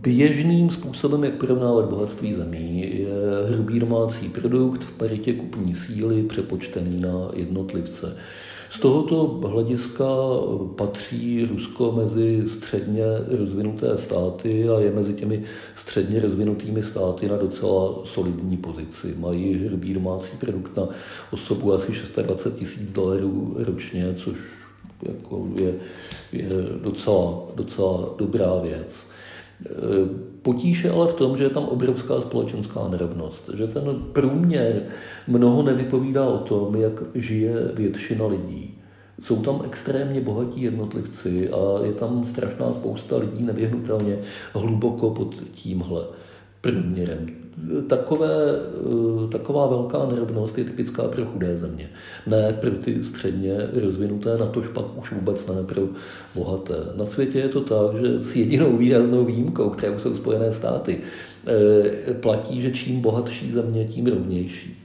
běžným 0.00 0.70
způsobem, 0.70 1.24
jak 1.24 1.34
porovnávat 1.34 1.84
bohatství 1.90 2.34
zemí, 2.34 2.98
je 3.00 3.08
hrubý 3.48 3.80
domácí 3.80 4.28
produkt 4.28 4.84
v 4.84 4.92
paritě 4.92 5.32
kupní 5.32 5.74
síly 5.74 6.22
přepočtený 6.22 7.00
na 7.00 7.30
jednotlivce. 7.34 8.16
Z 8.70 8.78
tohoto 8.78 9.48
hlediska 9.48 10.04
patří 10.76 11.46
Rusko 11.46 11.92
mezi 11.92 12.44
středně 12.48 13.04
rozvinuté 13.38 13.98
státy 13.98 14.68
a 14.68 14.80
je 14.80 14.90
mezi 14.90 15.14
těmi 15.14 15.42
středně 15.76 16.20
rozvinutými 16.20 16.82
státy 16.82 17.28
na 17.28 17.36
docela 17.36 17.94
solidní 18.04 18.56
pozici. 18.56 19.14
Mají 19.18 19.54
hrubý 19.54 19.94
domácí 19.94 20.36
produkt 20.38 20.76
na 20.76 20.88
osobu 21.30 21.72
asi 21.72 21.92
26 22.22 22.58
tisíc 22.58 22.90
dolarů 22.90 23.56
ročně, 23.58 24.14
což 24.14 24.38
jako 25.02 25.48
je, 25.54 25.74
je 26.32 26.48
docela, 26.82 27.42
docela 27.54 28.14
dobrá 28.18 28.58
věc. 28.62 29.06
Potíž 30.42 30.84
je 30.84 30.90
ale 30.90 31.06
v 31.08 31.14
tom, 31.14 31.36
že 31.36 31.44
je 31.44 31.50
tam 31.50 31.64
obrovská 31.64 32.20
společenská 32.20 32.88
nerovnost, 32.88 33.50
že 33.54 33.66
ten 33.66 33.82
průměr 34.12 34.82
mnoho 35.28 35.62
nevypovídá 35.62 36.28
o 36.28 36.38
tom, 36.38 36.76
jak 36.76 37.02
žije 37.14 37.54
většina 37.74 38.26
lidí. 38.26 38.78
Jsou 39.22 39.36
tam 39.42 39.62
extrémně 39.64 40.20
bohatí 40.20 40.62
jednotlivci 40.62 41.50
a 41.50 41.84
je 41.86 41.92
tam 41.92 42.26
strašná 42.26 42.74
spousta 42.74 43.16
lidí 43.16 43.44
nevyhnutelně 43.44 44.18
hluboko 44.52 45.10
pod 45.10 45.34
tímhle 45.54 46.04
průměrem. 46.60 47.45
Takové, 47.88 48.28
eh, 48.28 49.28
taková 49.32 49.66
velká 49.66 50.06
nerovnost 50.06 50.58
je 50.58 50.64
typická 50.64 51.02
pro 51.02 51.24
chudé 51.24 51.56
země. 51.56 51.90
Ne 52.26 52.52
pro 52.52 52.70
ty 52.70 53.04
středně 53.04 53.56
rozvinuté, 53.82 54.38
na 54.38 54.46
tož 54.46 54.68
pak 54.68 54.98
už 54.98 55.12
vůbec 55.12 55.46
ne 55.46 55.62
pro 55.62 55.82
bohaté. 56.34 56.74
Na 56.96 57.06
světě 57.06 57.38
je 57.38 57.48
to 57.48 57.60
tak, 57.60 57.96
že 58.00 58.20
s 58.20 58.36
jedinou 58.36 58.76
výraznou 58.76 59.24
výjimkou, 59.24 59.70
kterou 59.70 59.98
jsou 59.98 60.14
Spojené 60.14 60.52
státy, 60.52 61.00
eh, 61.46 62.14
platí, 62.14 62.60
že 62.60 62.70
čím 62.70 63.00
bohatší 63.00 63.50
země, 63.50 63.84
tím 63.84 64.06
rovnější. 64.06 64.76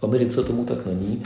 V 0.00 0.04
Americe 0.04 0.44
tomu 0.44 0.64
tak 0.64 0.86
není. 0.86 1.22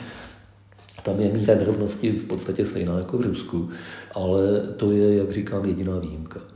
Tam 1.02 1.20
je 1.20 1.32
míra 1.32 1.54
nerovnosti 1.54 2.10
v 2.10 2.24
podstatě 2.24 2.64
stejná 2.64 2.98
jako 2.98 3.18
v 3.18 3.26
Rusku, 3.26 3.68
ale 4.14 4.60
to 4.76 4.92
je, 4.92 5.16
jak 5.16 5.32
říkám, 5.32 5.64
jediná 5.64 5.98
výjimka. 5.98 6.55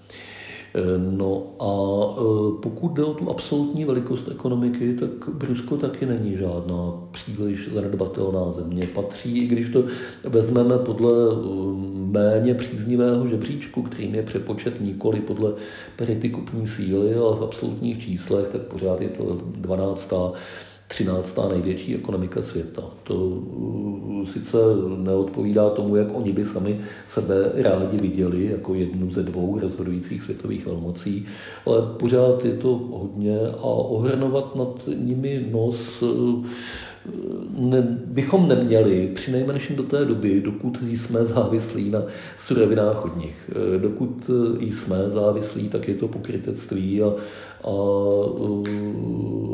No 0.98 1.46
a 1.60 1.72
e, 2.12 2.62
pokud 2.62 2.88
jde 2.88 3.04
o 3.04 3.14
tu 3.14 3.30
absolutní 3.30 3.84
velikost 3.84 4.28
ekonomiky, 4.28 4.94
tak 4.94 5.10
Rusko 5.48 5.76
taky 5.76 6.06
není 6.06 6.36
žádná 6.36 6.92
příliš 7.10 7.70
zanedbatelná 7.74 8.52
země. 8.52 8.86
Patří, 8.86 9.38
i 9.38 9.46
když 9.46 9.68
to 9.68 9.84
vezmeme 10.24 10.78
podle 10.78 11.12
e, 11.12 11.34
méně 12.10 12.54
příznivého 12.54 13.26
žebříčku, 13.26 13.82
kterým 13.82 14.14
je 14.14 14.22
přepočet 14.22 14.80
nikoli 14.80 15.20
podle 15.20 15.52
perity 15.96 16.30
kupní 16.30 16.66
síly, 16.66 17.14
ale 17.14 17.36
v 17.36 17.42
absolutních 17.42 17.98
číslech, 17.98 18.48
tak 18.48 18.60
pořád 18.60 19.00
je 19.00 19.08
to 19.08 19.38
12 19.44 20.12
13. 20.90 21.38
největší 21.48 21.94
ekonomika 21.94 22.42
světa. 22.42 22.82
To 23.04 23.14
uh, 23.14 24.26
sice 24.26 24.56
neodpovídá 24.96 25.70
tomu, 25.70 25.96
jak 25.96 26.16
oni 26.16 26.32
by 26.32 26.44
sami 26.44 26.80
sebe 27.08 27.52
rádi 27.54 27.98
viděli 27.98 28.44
jako 28.44 28.74
jednu 28.74 29.12
ze 29.12 29.22
dvou 29.22 29.58
rozhodujících 29.60 30.22
světových 30.22 30.66
velmocí, 30.66 31.24
ale 31.66 31.82
pořád 31.96 32.44
je 32.44 32.52
to 32.52 32.68
hodně 32.90 33.38
a 33.58 33.64
ohrnovat 33.64 34.56
nad 34.56 34.88
nimi 34.96 35.46
nos 35.52 36.02
uh, 36.02 36.44
ne, 37.58 37.98
bychom 38.06 38.48
neměli, 38.48 39.10
při 39.14 39.32
nejmenším 39.32 39.76
do 39.76 39.82
té 39.82 40.04
doby, 40.04 40.40
dokud 40.40 40.78
jsme 40.82 41.24
závislí 41.24 41.90
na 41.90 42.02
surovinách 42.38 43.04
od 43.04 43.16
nich. 43.16 43.50
Dokud 43.78 44.30
jsme 44.60 44.96
závislí, 45.10 45.68
tak 45.68 45.88
je 45.88 45.94
to 45.94 46.08
pokrytectví 46.08 47.02
a, 47.02 47.12
a 47.64 47.72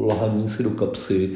lahaní 0.07 0.49
si 0.49 0.63
do 0.63 0.71
kapsy 0.71 1.31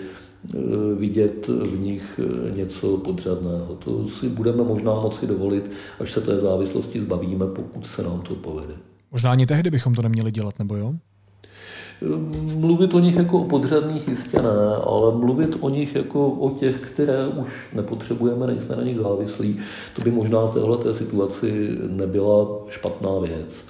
vidět 0.98 1.48
v 1.48 1.80
nich 1.80 2.20
něco 2.56 2.96
podřadného. 2.96 3.74
To 3.84 4.08
si 4.08 4.28
budeme 4.28 4.64
možná 4.64 4.94
moci 4.94 5.26
dovolit, 5.26 5.70
až 6.00 6.12
se 6.12 6.20
té 6.20 6.38
závislosti 6.38 7.00
zbavíme, 7.00 7.46
pokud 7.46 7.86
se 7.86 8.02
nám 8.02 8.20
to 8.20 8.34
povede. 8.34 8.74
Možná 9.12 9.30
ani 9.30 9.46
tehdy 9.46 9.70
bychom 9.70 9.94
to 9.94 10.02
neměli 10.02 10.32
dělat, 10.32 10.58
nebo 10.58 10.76
jo? 10.76 10.94
Mluvit 12.56 12.94
o 12.94 12.98
nich 12.98 13.16
jako 13.16 13.38
o 13.38 13.44
podřadných 13.44 14.08
jistě 14.08 14.42
ne, 14.42 14.76
ale 14.84 15.14
mluvit 15.16 15.56
o 15.60 15.68
nich 15.68 15.94
jako 15.94 16.28
o 16.28 16.50
těch, 16.50 16.76
které 16.76 17.26
už 17.26 17.48
nepotřebujeme, 17.74 18.46
nejsme 18.46 18.76
na 18.76 18.82
nich 18.82 18.96
závislí, 18.96 19.58
to 19.96 20.02
by 20.02 20.10
možná 20.10 20.44
v 20.44 20.52
této 20.52 20.94
situaci 20.94 21.78
nebyla 21.88 22.46
špatná 22.68 23.18
věc. 23.18 23.64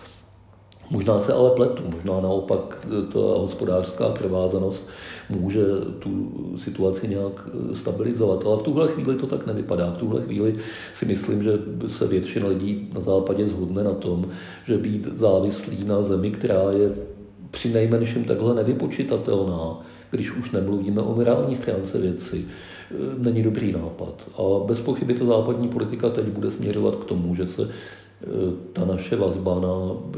Možná 0.90 1.18
se 1.18 1.32
ale 1.32 1.50
pletu, 1.50 1.82
možná 1.94 2.20
naopak 2.20 2.86
ta 3.12 3.18
hospodářská 3.18 4.08
provázanost 4.08 4.84
může 5.28 5.60
tu 5.98 6.32
situaci 6.56 7.08
nějak 7.08 7.48
stabilizovat. 7.74 8.46
Ale 8.46 8.56
v 8.56 8.62
tuhle 8.62 8.88
chvíli 8.88 9.16
to 9.16 9.26
tak 9.26 9.46
nevypadá. 9.46 9.90
V 9.90 9.96
tuhle 9.96 10.22
chvíli 10.22 10.54
si 10.94 11.06
myslím, 11.06 11.42
že 11.42 11.52
se 11.86 12.06
většina 12.06 12.48
lidí 12.48 12.90
na 12.94 13.00
západě 13.00 13.46
zhodne 13.46 13.84
na 13.84 13.92
tom, 13.92 14.24
že 14.64 14.78
být 14.78 15.06
závislý 15.06 15.84
na 15.84 16.02
zemi, 16.02 16.30
která 16.30 16.70
je 16.70 16.92
při 17.50 17.72
nejmenším 17.72 18.24
takhle 18.24 18.54
nevypočitatelná, 18.54 19.82
když 20.10 20.36
už 20.36 20.50
nemluvíme 20.50 21.02
o 21.02 21.14
morální 21.14 21.56
stránce 21.56 21.98
věci, 21.98 22.44
e, 22.90 23.22
není 23.22 23.42
dobrý 23.42 23.72
nápad. 23.72 24.14
A 24.38 24.64
bez 24.66 24.80
pochyby 24.80 25.14
to 25.14 25.26
západní 25.26 25.68
politika 25.68 26.08
teď 26.08 26.24
bude 26.24 26.50
směřovat 26.50 26.96
k 26.96 27.04
tomu, 27.04 27.34
že 27.34 27.46
se 27.46 27.62
e, 27.62 27.68
ta 28.72 28.84
naše 28.84 29.16
vazba 29.16 29.60
na 29.60 29.68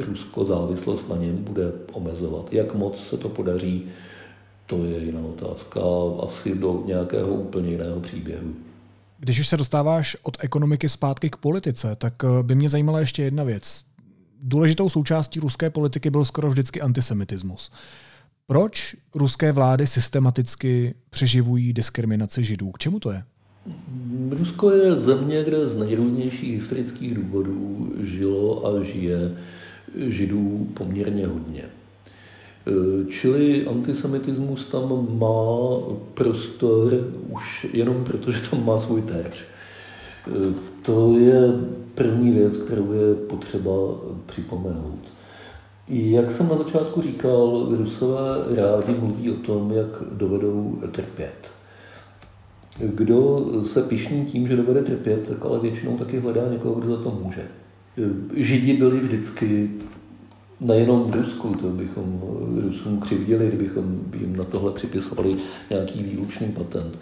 Rusko, 0.06 0.44
závislost 0.44 1.08
na 1.08 1.16
něm 1.16 1.44
bude 1.44 1.72
omezovat. 1.92 2.52
Jak 2.52 2.74
moc 2.74 3.06
se 3.08 3.16
to 3.16 3.28
podaří, 3.28 3.84
to 4.66 4.84
je 4.84 4.98
jiná 4.98 5.20
otázka, 5.20 5.80
asi 6.26 6.54
do 6.54 6.82
nějakého 6.86 7.28
úplně 7.28 7.70
jiného 7.70 8.00
příběhu. 8.00 8.54
Když 9.18 9.40
už 9.40 9.48
se 9.48 9.56
dostáváš 9.56 10.16
od 10.22 10.36
ekonomiky 10.40 10.88
zpátky 10.88 11.30
k 11.30 11.36
politice, 11.36 11.96
tak 11.96 12.24
e, 12.24 12.42
by 12.42 12.54
mě 12.54 12.68
zajímala 12.68 13.00
ještě 13.00 13.22
jedna 13.22 13.44
věc 13.44 13.84
důležitou 14.42 14.88
součástí 14.88 15.40
ruské 15.40 15.70
politiky 15.70 16.10
byl 16.10 16.24
skoro 16.24 16.50
vždycky 16.50 16.80
antisemitismus. 16.80 17.70
Proč 18.46 18.96
ruské 19.14 19.52
vlády 19.52 19.86
systematicky 19.86 20.94
přeživují 21.10 21.72
diskriminaci 21.72 22.44
židů? 22.44 22.70
K 22.70 22.78
čemu 22.78 23.00
to 23.00 23.12
je? 23.12 23.24
Rusko 24.30 24.70
je 24.70 25.00
země, 25.00 25.44
kde 25.44 25.68
z 25.68 25.76
nejrůznějších 25.76 26.54
historických 26.54 27.14
důvodů 27.14 27.88
žilo 28.02 28.66
a 28.66 28.82
žije 28.82 29.36
židů 29.96 30.68
poměrně 30.74 31.26
hodně. 31.26 31.64
Čili 33.10 33.66
antisemitismus 33.66 34.64
tam 34.64 35.18
má 35.18 35.78
prostor 36.14 36.92
už 37.28 37.66
jenom 37.72 38.04
proto, 38.04 38.32
že 38.32 38.50
tam 38.50 38.66
má 38.66 38.78
svůj 38.78 39.02
terč. 39.02 39.40
To 40.82 41.18
je 41.18 41.52
první 41.94 42.30
věc, 42.30 42.56
kterou 42.56 42.92
je 42.92 43.14
potřeba 43.14 43.72
připomenout. 44.26 44.98
Jak 45.88 46.30
jsem 46.30 46.48
na 46.48 46.56
začátku 46.58 47.02
říkal, 47.02 47.68
Rusové 47.70 48.20
rádi 48.56 49.00
mluví 49.00 49.30
o 49.30 49.34
tom, 49.34 49.72
jak 49.72 50.02
dovedou 50.12 50.78
trpět. 50.90 51.50
Kdo 52.78 53.46
se 53.64 53.82
pišní 53.82 54.24
tím, 54.24 54.48
že 54.48 54.56
dovede 54.56 54.82
trpět, 54.82 55.28
tak 55.28 55.44
ale 55.44 55.60
většinou 55.60 55.96
taky 55.98 56.18
hledá 56.18 56.48
někoho, 56.52 56.74
kdo 56.74 56.96
za 56.96 57.02
to 57.02 57.20
může. 57.24 57.42
Židi 58.36 58.72
byli 58.72 59.00
vždycky 59.00 59.70
nejenom 60.60 61.10
v 61.10 61.16
Rusku, 61.16 61.54
to 61.54 61.68
bychom 61.68 62.20
Rusům 62.62 63.00
křivdili, 63.00 63.48
kdybychom 63.48 64.00
jim 64.20 64.36
na 64.36 64.44
tohle 64.44 64.72
připisovali 64.72 65.36
nějaký 65.70 66.02
výlučný 66.02 66.48
patent. 66.48 66.98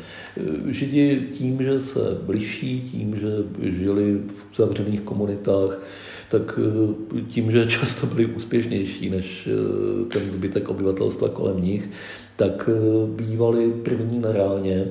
Židi 0.66 1.28
tím, 1.32 1.62
že 1.62 1.80
se 1.80 2.00
bližší, 2.26 2.80
tím, 2.80 3.18
že 3.18 3.28
žili 3.62 4.20
v 4.52 4.56
zavřených 4.56 5.00
komunitách, 5.00 5.82
tak 6.30 6.58
tím, 7.28 7.50
že 7.50 7.66
často 7.66 8.06
byli 8.06 8.26
úspěšnější 8.26 9.10
než 9.10 9.48
ten 10.08 10.32
zbytek 10.32 10.68
obyvatelstva 10.68 11.28
kolem 11.28 11.60
nich, 11.60 11.88
tak 12.40 12.70
bývali 13.06 13.70
první 13.70 14.18
na 14.18 14.32
ráně. 14.32 14.86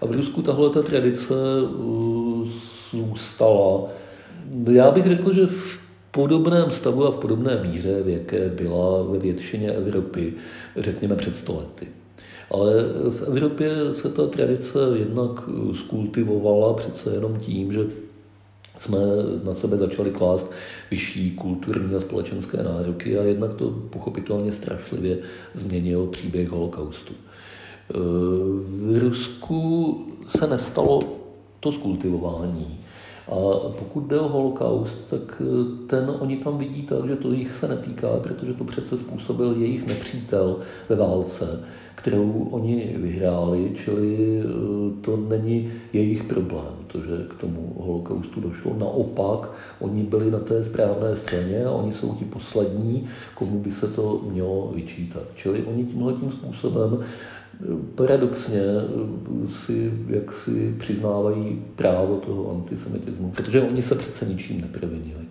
A 0.00 0.06
v 0.06 0.10
Rusku 0.10 0.42
tahle 0.42 0.70
ta 0.70 0.82
tradice 0.82 1.34
zůstala. 2.90 3.82
Já 4.72 4.90
bych 4.90 5.06
řekl, 5.06 5.34
že 5.34 5.46
v 5.46 5.78
podobném 6.10 6.70
stavu 6.70 7.06
a 7.06 7.10
v 7.10 7.16
podobné 7.16 7.62
míře, 7.66 8.02
v 8.02 8.08
jaké 8.08 8.48
byla 8.48 9.02
ve 9.02 9.18
většině 9.18 9.72
Evropy, 9.72 10.32
řekněme 10.76 11.16
před 11.16 11.36
stolety. 11.36 11.86
Ale 12.50 12.72
v 13.10 13.22
Evropě 13.26 13.70
se 13.92 14.08
ta 14.08 14.26
tradice 14.26 14.78
jednak 14.96 15.30
skultivovala 15.74 16.74
přece 16.74 17.10
jenom 17.10 17.38
tím, 17.38 17.72
že 17.72 17.80
jsme 18.78 18.98
na 19.44 19.54
sebe 19.54 19.76
začali 19.76 20.10
klást 20.10 20.46
vyšší 20.90 21.30
kulturní 21.30 21.94
a 21.94 22.00
společenské 22.00 22.62
nároky 22.62 23.18
a 23.18 23.22
jednak 23.22 23.54
to 23.54 23.70
pochopitelně 23.70 24.52
strašlivě 24.52 25.18
změnil 25.54 26.06
příběh 26.06 26.48
holokaustu. 26.48 27.12
V 27.88 28.98
Rusku 28.98 29.98
se 30.28 30.46
nestalo 30.46 31.00
to 31.60 31.72
skultivování. 31.72 32.80
A 33.28 33.68
pokud 33.78 34.00
jde 34.06 34.20
o 34.20 34.28
holokaust, 34.28 34.98
tak 35.10 35.42
ten 35.86 36.12
oni 36.20 36.36
tam 36.36 36.58
vidí 36.58 36.82
tak, 36.82 37.08
že 37.08 37.16
to 37.16 37.32
jich 37.32 37.54
se 37.54 37.68
netýká, 37.68 38.08
protože 38.22 38.54
to 38.54 38.64
přece 38.64 38.98
způsobil 38.98 39.54
jejich 39.58 39.86
nepřítel 39.86 40.58
ve 40.88 40.96
válce, 40.96 41.60
kterou 41.94 42.48
oni 42.50 42.94
vyhráli, 42.98 43.72
čili 43.84 44.40
eh, 44.40 45.00
to 45.00 45.16
není 45.16 45.72
jejich 45.92 46.24
problém, 46.24 46.74
to, 46.94 47.00
že 47.00 47.26
k 47.28 47.34
tomu 47.34 47.76
holokaustu 47.80 48.40
došlo. 48.40 48.76
Naopak, 48.78 49.50
oni 49.80 50.02
byli 50.02 50.30
na 50.30 50.38
té 50.38 50.64
správné 50.64 51.16
straně 51.16 51.64
a 51.64 51.70
oni 51.70 51.92
jsou 51.92 52.14
ti 52.14 52.24
poslední, 52.24 53.06
komu 53.34 53.58
by 53.58 53.72
se 53.72 53.88
to 53.88 54.22
mělo 54.30 54.72
vyčítat. 54.74 55.22
Čili 55.36 55.64
oni 55.64 55.84
tímhle 55.84 56.12
tím 56.12 56.32
způsobem 56.32 57.04
paradoxně 57.94 58.60
eh, 58.60 59.48
si 59.48 59.92
jak 60.08 60.32
si 60.32 60.74
přiznávají 60.78 61.62
právo 61.76 62.16
toho 62.16 62.50
antisemitismu, 62.50 63.30
protože 63.30 63.62
oni 63.62 63.82
se 63.82 63.94
přece 63.94 64.26
ničím 64.26 64.60
neprevinili. 64.60 65.24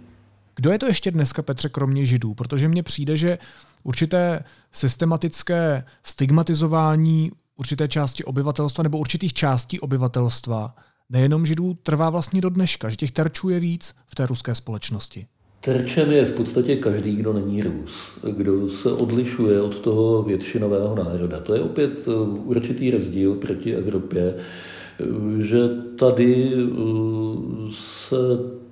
Kdo 0.55 0.71
je 0.71 0.79
to 0.79 0.85
ještě 0.85 1.11
dneska, 1.11 1.41
Petře, 1.41 1.69
kromě 1.69 2.05
Židů? 2.05 2.33
Protože 2.33 2.67
mně 2.67 2.83
přijde, 2.83 3.17
že 3.17 3.37
určité 3.83 4.43
systematické 4.71 5.83
stigmatizování 6.03 7.31
určité 7.55 7.87
části 7.87 8.23
obyvatelstva 8.23 8.83
nebo 8.83 8.97
určitých 8.97 9.33
částí 9.33 9.79
obyvatelstva, 9.79 10.75
nejenom 11.13 11.45
Židů, 11.45 11.77
trvá 11.83 12.09
vlastně 12.09 12.41
do 12.41 12.49
dneška, 12.49 12.89
že 12.89 12.95
těch 12.95 13.11
terčů 13.11 13.49
je 13.49 13.59
víc 13.59 13.93
v 14.07 14.15
té 14.15 14.25
ruské 14.25 14.55
společnosti. 14.55 15.25
Terčem 15.61 16.11
je 16.11 16.25
v 16.25 16.31
podstatě 16.31 16.75
každý, 16.75 17.15
kdo 17.15 17.33
není 17.33 17.61
Rus, 17.61 17.93
kdo 18.31 18.69
se 18.69 18.91
odlišuje 18.91 19.61
od 19.61 19.79
toho 19.79 20.23
většinového 20.23 20.95
národa. 20.95 21.39
To 21.39 21.53
je 21.53 21.61
opět 21.61 21.91
eh, 22.07 22.11
určitý 22.45 22.91
rozdíl 22.91 23.35
proti 23.35 23.75
Evropě, 23.75 24.35
eh, 24.35 25.05
že 25.43 25.59
tady 25.95 26.53
eh, 26.53 26.67
se 27.71 28.15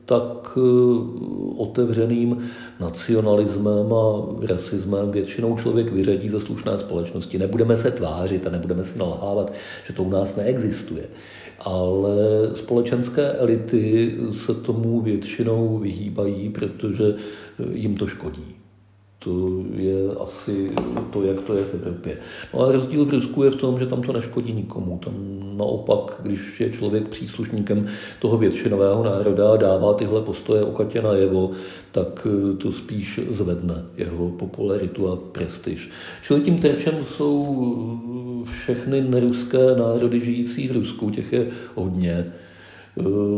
tak 0.06 0.58
otevřeným 1.58 2.38
nacionalismem 2.80 3.94
a 3.94 4.26
rasismem 4.48 5.12
většinou 5.12 5.58
člověk 5.58 5.92
vyřadí 5.92 6.30
ze 6.30 6.40
slušné 6.40 6.80
společnosti. 6.80 7.38
Nebudeme 7.38 7.78
se 7.78 7.92
tvářit 7.92 8.48
a 8.48 8.50
nebudeme 8.50 8.84
se 8.84 9.00
nalhávat, 9.00 9.54
že 9.88 9.94
to 9.94 10.04
u 10.04 10.10
nás 10.10 10.36
neexistuje 10.36 11.04
ale 11.66 12.16
společenské 12.54 13.32
elity 13.32 14.18
se 14.34 14.54
tomu 14.54 15.02
většinou 15.02 15.78
vyhýbají, 15.78 16.50
protože 16.50 17.16
jim 17.74 17.96
to 17.96 18.08
škodí. 18.08 18.61
To 19.24 19.64
je 19.76 20.16
asi 20.20 20.72
to, 21.10 21.24
jak 21.24 21.40
to 21.42 21.58
je 21.58 21.64
v 21.64 21.74
Evropě. 21.74 22.18
No 22.54 22.60
a 22.60 22.72
rozdíl 22.72 23.06
v 23.06 23.10
Rusku 23.10 23.44
je 23.44 23.52
v 23.52 23.56
tom, 23.56 23.80
že 23.80 23.86
tam 23.86 24.02
to 24.02 24.14
neškodí 24.14 24.54
nikomu. 24.54 25.00
Tam 25.06 25.14
naopak, 25.58 26.22
když 26.24 26.60
je 26.60 26.70
člověk 26.70 27.08
příslušníkem 27.08 27.88
toho 28.20 28.38
většinového 28.38 29.04
národa 29.04 29.52
a 29.52 29.58
dává 29.58 29.94
tyhle 29.94 30.22
postoje 30.22 30.64
o 30.64 30.72
Katě 30.72 31.02
najevo, 31.02 31.52
tak 31.92 32.28
to 32.58 32.72
spíš 32.72 33.20
zvedne 33.30 33.86
jeho 33.98 34.30
popularitu 34.30 35.08
a 35.08 35.16
prestiž. 35.16 35.90
Čili 36.22 36.42
tím 36.42 36.58
terčem 36.58 37.06
jsou 37.06 38.00
všechny 38.52 39.02
neruské 39.02 39.76
národy 39.76 40.20
žijící 40.20 40.68
v 40.68 40.72
Rusku, 40.72 41.10
těch 41.10 41.34
je 41.34 41.48
hodně. 41.76 42.34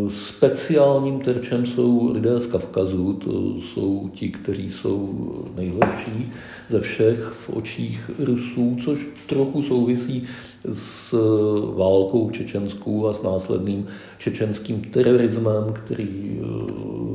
Speciálním 0.09 1.19
terčem 1.19 1.65
jsou 1.65 2.11
lidé 2.13 2.39
z 2.39 2.47
Kavkazu, 2.47 3.13
to 3.13 3.61
jsou 3.61 4.09
ti, 4.13 4.29
kteří 4.29 4.69
jsou 4.69 5.09
nejlepší 5.55 6.31
ze 6.69 6.79
všech 6.79 7.19
v 7.19 7.49
očích 7.49 8.11
Rusů, 8.19 8.77
což 8.83 9.07
trochu 9.27 9.63
souvisí 9.63 10.23
s 10.73 11.11
válkou 11.75 12.29
čečenskou 12.29 13.07
a 13.07 13.13
s 13.13 13.23
následným 13.23 13.87
čečenským 14.17 14.81
terorismem, 14.81 15.73
který 15.73 16.39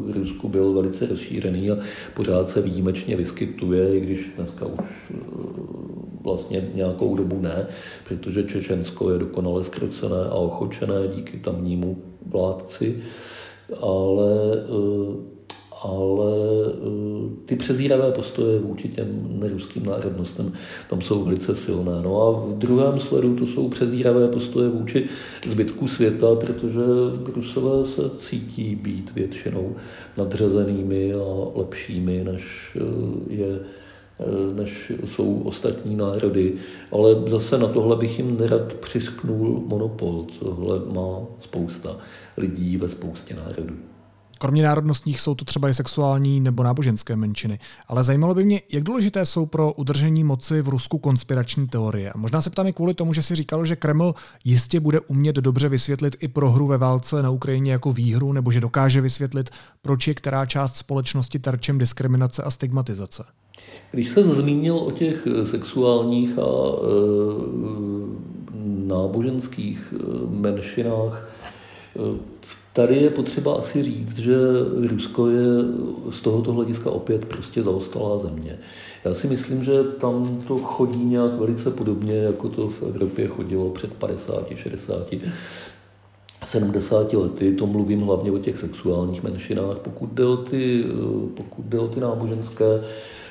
v 0.07 0.13
Rusku 0.15 0.49
byl 0.49 0.73
velice 0.73 1.07
rozšířený 1.07 1.71
a 1.71 1.77
pořád 2.15 2.51
se 2.51 2.63
výjimečně 2.63 3.17
vyskytuje, 3.17 3.97
i 3.97 4.01
když 4.01 4.31
dneska 4.37 4.67
už 4.67 5.13
vlastně 6.25 6.69
nějakou 6.75 7.17
dobu 7.17 7.41
ne, 7.41 7.67
protože 8.09 8.43
Čečensko 8.43 9.11
je 9.11 9.19
dokonale 9.19 9.65
zkrocené 9.65 10.25
a 10.31 10.35
ochočené 10.35 11.09
díky 11.15 11.37
tamnímu 11.37 11.97
vládci, 12.29 12.97
ale, 13.81 14.31
eh, 14.55 15.39
ale 15.85 16.33
eh, 16.69 17.45
ty 17.45 17.57
přezíravé 17.57 18.13
postoje 18.13 18.61
vůči 18.61 18.89
těm 18.89 19.29
neruským 19.41 19.87
národnostem 19.87 20.53
tam 20.91 21.01
jsou 21.01 21.25
velice 21.25 21.55
silné. 21.55 21.93
No 22.03 22.23
a 22.23 22.31
v 22.31 22.59
druhém 22.59 23.01
sledu 23.01 23.37
to 23.37 23.47
jsou 23.47 23.69
přezíravé 23.69 24.29
postoje 24.29 24.69
vůči 24.69 25.07
zbytku 25.47 25.89
světa, 25.89 26.27
protože 26.35 26.81
Rusové 27.35 27.87
se 27.87 28.03
cítí 28.19 28.77
být 28.77 29.15
většinou 29.15 29.77
nadřazenými 30.17 31.15
a 31.15 31.59
lepšími, 31.59 32.25
než 32.25 32.77
eh, 32.77 33.35
je 33.35 33.61
než 34.55 34.93
jsou 35.05 35.41
ostatní 35.41 35.97
národy. 35.97 36.53
Ale 36.93 37.15
zase 37.27 37.59
na 37.59 37.69
tohle 37.69 37.97
bych 37.97 38.19
jim 38.19 38.39
nerad 38.41 38.73
přisknul 38.73 39.63
monopol. 39.67 40.27
Tohle 40.41 40.79
má 40.95 41.19
spousta 41.41 41.97
lidí 42.37 42.77
ve 42.77 42.89
spoustě 42.89 43.35
národů. 43.35 43.75
Kromě 44.41 44.63
národnostních 44.63 45.21
jsou 45.21 45.35
to 45.35 45.45
třeba 45.45 45.69
i 45.69 45.75
sexuální 45.75 46.41
nebo 46.41 46.63
náboženské 46.63 47.17
menšiny. 47.17 47.59
Ale 47.89 48.05
zajímalo 48.05 48.35
by 48.35 48.45
mě, 48.45 48.61
jak 48.73 48.83
důležité 48.83 49.27
jsou 49.27 49.47
pro 49.47 49.73
udržení 49.73 50.25
moci 50.25 50.63
v 50.63 50.69
Rusku 50.69 50.99
konspirační 50.99 51.69
teorie. 51.69 52.13
Možná 52.17 52.43
se 52.43 52.51
ptám 52.51 52.67
i 52.67 52.73
kvůli 52.73 52.95
tomu, 52.95 53.13
že 53.13 53.23
si 53.23 53.35
říkalo, 53.35 53.65
že 53.65 53.77
Kreml 53.77 54.15
jistě 54.45 54.81
bude 54.81 55.01
umět 55.01 55.37
dobře 55.37 55.69
vysvětlit 55.69 56.17
i 56.21 56.29
prohru 56.29 56.67
ve 56.67 56.79
válce 56.79 57.23
na 57.23 57.31
Ukrajině 57.31 57.73
jako 57.73 57.93
výhru, 57.93 58.33
nebo 58.33 58.51
že 58.51 58.61
dokáže 58.61 59.01
vysvětlit, 59.01 59.51
proč 59.83 60.09
je 60.09 60.15
která 60.15 60.47
část 60.47 60.77
společnosti 60.77 61.39
terčem 61.39 61.79
diskriminace 61.79 62.43
a 62.43 62.51
stigmatizace. 62.51 63.25
Když 63.91 64.09
se 64.09 64.25
zmínil 64.25 64.77
o 64.77 64.91
těch 64.91 65.29
sexuálních 65.45 66.39
a 66.39 66.43
e, 66.43 66.89
náboženských 68.87 69.95
e, 69.95 69.97
menšinách, 70.31 71.29
Tady 72.79 72.97
je 72.97 73.11
potřeba 73.11 73.55
asi 73.55 73.83
říct, 73.83 74.19
že 74.19 74.37
Rusko 74.89 75.29
je 75.29 75.47
z 76.11 76.21
tohoto 76.21 76.53
hlediska 76.53 76.91
opět 76.91 77.25
prostě 77.25 77.63
zaostalá 77.63 78.19
země. 78.19 78.59
Já 79.05 79.15
si 79.15 79.27
myslím, 79.27 79.65
že 79.65 79.85
tam 79.85 80.43
to 80.49 80.59
chodí 80.59 81.05
nějak 81.05 81.33
velice 81.33 81.71
podobně, 81.71 82.15
jako 82.15 82.49
to 82.49 82.69
v 82.69 82.83
Evropě 82.83 83.27
chodilo 83.27 83.71
před 83.71 83.93
50, 83.93 84.47
60, 84.55 85.15
70 86.45 87.13
lety. 87.13 87.53
To 87.53 87.67
mluvím 87.67 88.01
hlavně 88.01 88.33
o 88.33 88.39
těch 88.39 88.59
sexuálních 88.59 89.23
menšinách. 89.23 89.79
Pokud 89.79 90.13
jde 90.13 90.25
o 90.25 90.37
ty, 90.37 90.85
pokud 91.35 91.65
jde 91.65 91.79
o 91.79 91.89
ty 91.89 92.01
náboženské, 92.01 92.81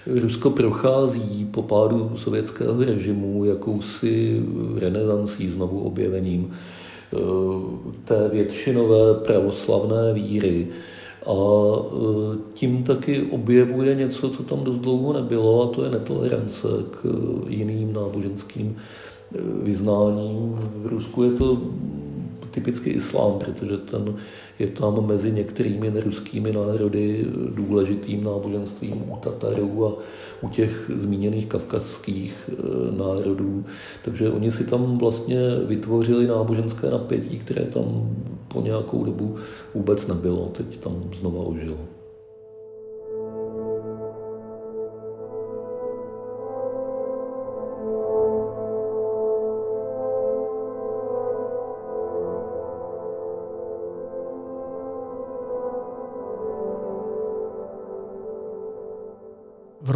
Rusko 0.10 0.50
prochází 0.50 1.46
po 1.46 1.62
pádu 1.64 2.12
sovětského 2.16 2.84
režimu 2.84 3.46
jakousi 3.46 4.42
renesancí, 4.76 5.50
znovu 5.50 5.80
objevením 5.80 6.52
eh, 6.52 7.18
té 8.04 8.30
většinové 8.30 9.14
pravoslavné 9.14 10.14
víry. 10.14 10.68
A 11.26 11.34
eh, 11.34 12.38
tím 12.54 12.84
taky 12.84 13.22
objevuje 13.22 13.96
něco, 13.96 14.30
co 14.30 14.44
tam 14.44 14.64
dost 14.64 14.78
dlouho 14.78 15.14
nebylo, 15.14 15.64
a 15.64 15.76
to 15.76 15.84
je 15.84 15.90
netolerance 15.92 16.68
k 16.90 17.06
jiným 17.48 17.94
náboženským 17.94 18.76
eh, 18.76 19.40
vyznáním. 19.64 20.60
V 20.76 20.88
Rusku 20.88 21.24
je 21.24 21.32
to 21.32 21.62
typicky 22.58 22.90
islám, 22.90 23.40
protože 23.40 23.78
ten 23.78 24.16
je 24.60 24.68
tam 24.68 25.08
mezi 25.08 25.32
některými 25.32 25.92
neruskými 25.92 26.52
národy 26.52 27.26
důležitým 27.56 28.24
náboženstvím 28.24 29.12
u 29.12 29.16
Tatarů 29.16 29.86
a 29.86 29.94
u 30.42 30.50
těch 30.50 30.92
zmíněných 30.96 31.46
kavkazských 31.46 32.50
eh, 32.50 32.54
národů. 32.98 33.66
Takže 34.06 34.30
oni 34.30 34.52
si 34.52 34.64
tam 34.64 34.98
vlastně 34.98 35.38
vytvořili 35.66 36.28
náboženské 36.28 36.90
napětí, 36.90 37.38
které 37.40 37.66
tam 37.66 38.18
po 38.48 38.62
nějakou 38.62 39.06
dobu 39.06 39.36
vůbec 39.74 40.08
nebylo. 40.08 40.52
Teď 40.58 40.78
tam 40.78 41.04
znova 41.20 41.44
ožilo. 41.44 41.97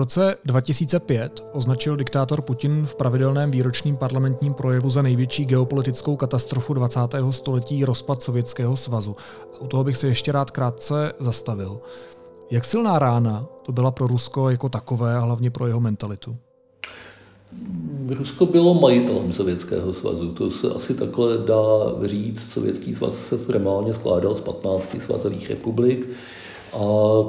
Roce 0.01 0.35
2005 0.45 1.43
označil 1.51 1.95
diktátor 1.95 2.41
Putin 2.41 2.85
v 2.85 2.95
pravidelném 2.95 3.51
výročním 3.51 3.97
parlamentním 3.97 4.53
projevu 4.53 4.89
za 4.89 5.01
největší 5.01 5.45
geopolitickou 5.45 6.15
katastrofu 6.15 6.73
20. 6.73 6.99
století 7.31 7.85
rozpad 7.85 8.23
Sovětského 8.23 8.77
svazu. 8.77 9.15
U 9.59 9.67
toho 9.67 9.83
bych 9.83 9.97
se 9.97 10.07
ještě 10.07 10.31
rád 10.31 10.51
krátce 10.51 11.13
zastavil. 11.19 11.79
Jak 12.51 12.65
silná 12.65 12.99
rána 12.99 13.45
to 13.63 13.71
byla 13.71 13.91
pro 13.91 14.07
Rusko 14.07 14.49
jako 14.49 14.69
takové 14.69 15.15
a 15.15 15.19
hlavně 15.19 15.49
pro 15.49 15.67
jeho 15.67 15.79
mentalitu? 15.79 16.37
Rusko 18.09 18.45
bylo 18.45 18.73
majitelem 18.73 19.33
Sovětského 19.33 19.93
svazu, 19.93 20.31
to 20.31 20.51
se 20.51 20.69
asi 20.69 20.93
takhle 20.93 21.37
dá 21.37 22.05
říct. 22.05 22.51
Sovětský 22.51 22.95
svaz 22.95 23.15
se 23.15 23.37
formálně 23.37 23.93
skládal 23.93 24.35
z 24.35 24.41
15 24.41 25.01
svazových 25.01 25.49
republik. 25.49 26.09
A 26.73 26.83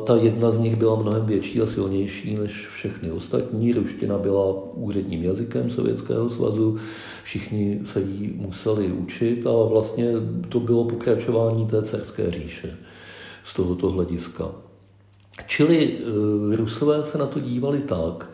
ta 0.07 0.17
jedna 0.17 0.51
z 0.51 0.59
nich 0.59 0.77
byla 0.77 0.97
mnohem 0.97 1.27
větší 1.27 1.61
a 1.61 1.67
silnější 1.67 2.37
než 2.37 2.69
všechny 2.69 3.13
ostatní. 3.13 3.73
Ruština 3.73 4.19
byla 4.19 4.53
úředním 4.75 5.23
jazykem 5.23 5.71
Sovětského 5.71 6.31
svazu, 6.31 6.77
všichni 7.25 7.81
se 7.85 8.01
jí 8.01 8.33
museli 8.37 8.93
učit 8.93 9.47
a 9.47 9.69
vlastně 9.69 10.13
to 10.49 10.61
bylo 10.61 10.85
pokračování 10.85 11.67
té 11.67 11.83
carské 11.83 12.31
říše 12.31 12.77
z 13.45 13.55
tohoto 13.55 13.91
hlediska. 13.91 14.49
Čili 15.47 15.99
eh, 15.99 16.57
Rusové 16.57 17.03
se 17.03 17.19
na 17.19 17.27
to 17.27 17.41
dívali 17.41 17.81
tak, 17.81 18.31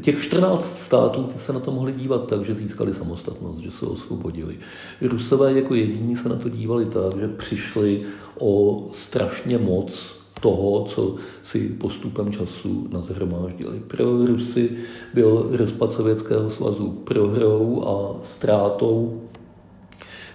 Těch 0.00 0.22
14 0.22 0.78
států 0.78 1.28
se 1.36 1.52
na 1.52 1.60
to 1.60 1.70
mohli 1.70 1.92
dívat 1.92 2.26
tak, 2.28 2.44
že 2.44 2.54
získali 2.54 2.94
samostatnost, 2.94 3.58
že 3.58 3.70
se 3.70 3.86
osvobodili. 3.86 4.58
Rusové 5.02 5.52
jako 5.52 5.74
jediní 5.74 6.16
se 6.16 6.28
na 6.28 6.36
to 6.36 6.48
dívali 6.48 6.84
tak, 6.86 7.20
že 7.20 7.28
přišli 7.28 8.02
o 8.38 8.84
strašně 8.94 9.58
moc 9.58 10.19
toho, 10.40 10.84
co 10.84 11.14
si 11.42 11.68
postupem 11.68 12.32
času 12.32 12.88
nazhromáždili. 12.92 13.80
Pro 13.80 14.26
Rusy 14.26 14.70
byl 15.14 15.48
rozpad 15.50 15.92
Sovětského 15.92 16.50
svazu 16.50 16.90
prohrou 16.90 17.82
a 17.86 18.20
ztrátou 18.24 19.20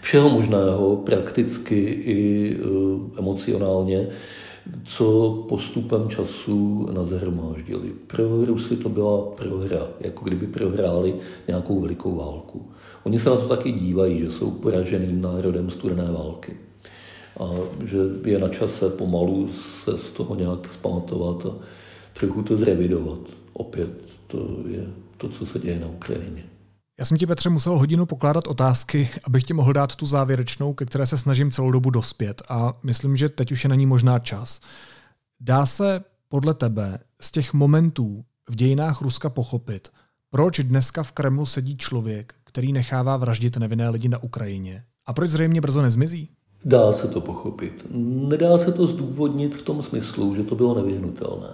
všeho 0.01 0.29
možného, 0.29 0.95
prakticky 0.95 1.79
i 1.85 2.51
e, 2.53 2.59
emocionálně, 3.19 4.07
co 4.83 5.31
postupem 5.49 6.09
času 6.09 6.89
nazhromáždili. 6.93 7.89
Pro 8.07 8.45
Rusy 8.45 8.75
to 8.75 8.89
byla 8.89 9.21
prohra, 9.21 9.87
jako 9.99 10.25
kdyby 10.25 10.47
prohráli 10.47 11.15
nějakou 11.47 11.81
velikou 11.81 12.15
válku. 12.15 12.67
Oni 13.03 13.19
se 13.19 13.29
na 13.29 13.35
to 13.35 13.47
taky 13.47 13.71
dívají, 13.71 14.19
že 14.19 14.31
jsou 14.31 14.51
poraženým 14.51 15.21
národem 15.21 15.69
studené 15.69 16.11
války 16.11 16.57
a 17.39 17.45
že 17.85 17.97
je 18.25 18.39
na 18.39 18.49
čase 18.49 18.89
pomalu 18.89 19.53
se 19.53 19.97
z 19.97 20.09
toho 20.09 20.35
nějak 20.35 20.69
vzpamatovat 20.69 21.45
a 21.45 21.55
trochu 22.13 22.43
to 22.43 22.57
zrevidovat. 22.57 23.19
Opět 23.53 23.89
to 24.27 24.57
je 24.67 24.87
to, 25.17 25.29
co 25.29 25.45
se 25.45 25.59
děje 25.59 25.79
na 25.79 25.87
Ukrajině. 25.87 26.43
Já 26.99 27.05
jsem 27.05 27.17
ti, 27.17 27.25
Petře, 27.25 27.49
musel 27.49 27.77
hodinu 27.77 28.05
pokládat 28.05 28.47
otázky, 28.47 29.09
abych 29.23 29.43
ti 29.43 29.53
mohl 29.53 29.73
dát 29.73 29.95
tu 29.95 30.05
závěrečnou, 30.05 30.73
ke 30.73 30.85
které 30.85 31.05
se 31.05 31.17
snažím 31.17 31.51
celou 31.51 31.71
dobu 31.71 31.89
dospět 31.89 32.41
a 32.49 32.73
myslím, 32.83 33.17
že 33.17 33.29
teď 33.29 33.51
už 33.51 33.63
je 33.63 33.69
na 33.69 33.75
ní 33.75 33.85
možná 33.85 34.19
čas. 34.19 34.61
Dá 35.39 35.65
se 35.65 36.03
podle 36.29 36.53
tebe 36.53 36.99
z 37.21 37.31
těch 37.31 37.53
momentů 37.53 38.25
v 38.49 38.55
dějinách 38.55 39.01
Ruska 39.01 39.29
pochopit, 39.29 39.89
proč 40.29 40.59
dneska 40.59 41.03
v 41.03 41.11
Kremlu 41.11 41.45
sedí 41.45 41.77
člověk, 41.77 42.35
který 42.43 42.73
nechává 42.73 43.17
vraždit 43.17 43.57
nevinné 43.57 43.89
lidi 43.89 44.09
na 44.09 44.23
Ukrajině 44.23 44.83
a 45.05 45.13
proč 45.13 45.29
zřejmě 45.29 45.61
brzo 45.61 45.81
nezmizí? 45.81 46.29
Dá 46.65 46.93
se 46.93 47.07
to 47.07 47.21
pochopit. 47.21 47.85
Nedá 48.27 48.57
se 48.57 48.71
to 48.71 48.87
zdůvodnit 48.87 49.55
v 49.55 49.61
tom 49.61 49.83
smyslu, 49.83 50.35
že 50.35 50.43
to 50.43 50.55
bylo 50.55 50.75
nevyhnutelné. 50.75 51.49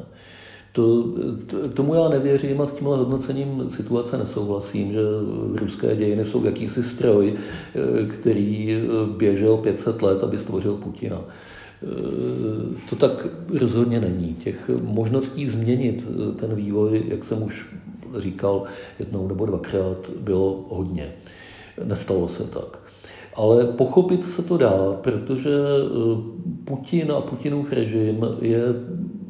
To, 0.71 1.03
to, 1.47 1.69
tomu 1.69 1.95
já 1.95 2.09
nevěřím 2.09 2.61
a 2.61 2.67
s 2.67 2.73
tímhle 2.73 2.97
hodnocením 2.97 3.69
situace 3.75 4.17
nesouhlasím, 4.17 4.93
že 4.93 4.99
ruské 5.53 5.95
dějiny 5.95 6.25
jsou 6.25 6.45
jakýsi 6.45 6.83
stroj, 6.83 7.33
eh, 7.33 8.05
který 8.05 8.75
eh, 8.75 9.17
běžel 9.17 9.57
500 9.57 10.01
let, 10.01 10.23
aby 10.23 10.37
stvořil 10.37 10.73
Putina. 10.73 11.21
Eh, 11.21 11.87
to 12.89 12.95
tak 12.95 13.27
rozhodně 13.59 13.99
není. 13.99 14.33
Těch 14.33 14.69
možností 14.81 15.47
změnit 15.47 16.05
ten 16.39 16.55
vývoj, 16.55 17.03
jak 17.07 17.23
jsem 17.23 17.43
už 17.43 17.65
říkal 18.17 18.63
jednou 18.99 19.27
nebo 19.27 19.45
dvakrát, 19.45 20.09
bylo 20.19 20.65
hodně. 20.69 21.13
Nestalo 21.83 22.29
se 22.29 22.43
tak. 22.43 22.80
Ale 23.35 23.65
pochopit 23.65 24.29
se 24.29 24.41
to 24.41 24.57
dá, 24.57 24.73
protože 25.01 25.51
Putin 26.65 27.11
a 27.11 27.21
Putinův 27.21 27.71
režim 27.71 28.25
je 28.41 28.61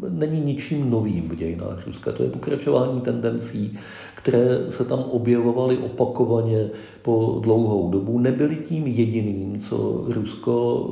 není 0.10 0.41
ničím 0.41 0.89
novým 0.89 1.30
v 1.30 1.36
dějinách 1.36 1.88
Ruska. 1.88 2.12
To 2.12 2.24
je 2.24 2.30
pokračování 2.30 3.02
tendencí, 3.02 3.78
které 4.16 4.60
se 4.70 4.86
tam 4.86 4.99
objevovaly 4.99 5.78
opakovaně 5.78 6.70
po 7.02 7.39
dlouhou 7.43 7.91
dobu. 7.91 8.20
Nebyly 8.20 8.56
tím 8.56 8.88
jediným, 8.88 9.62
co 9.70 10.06
Rusko 10.08 10.86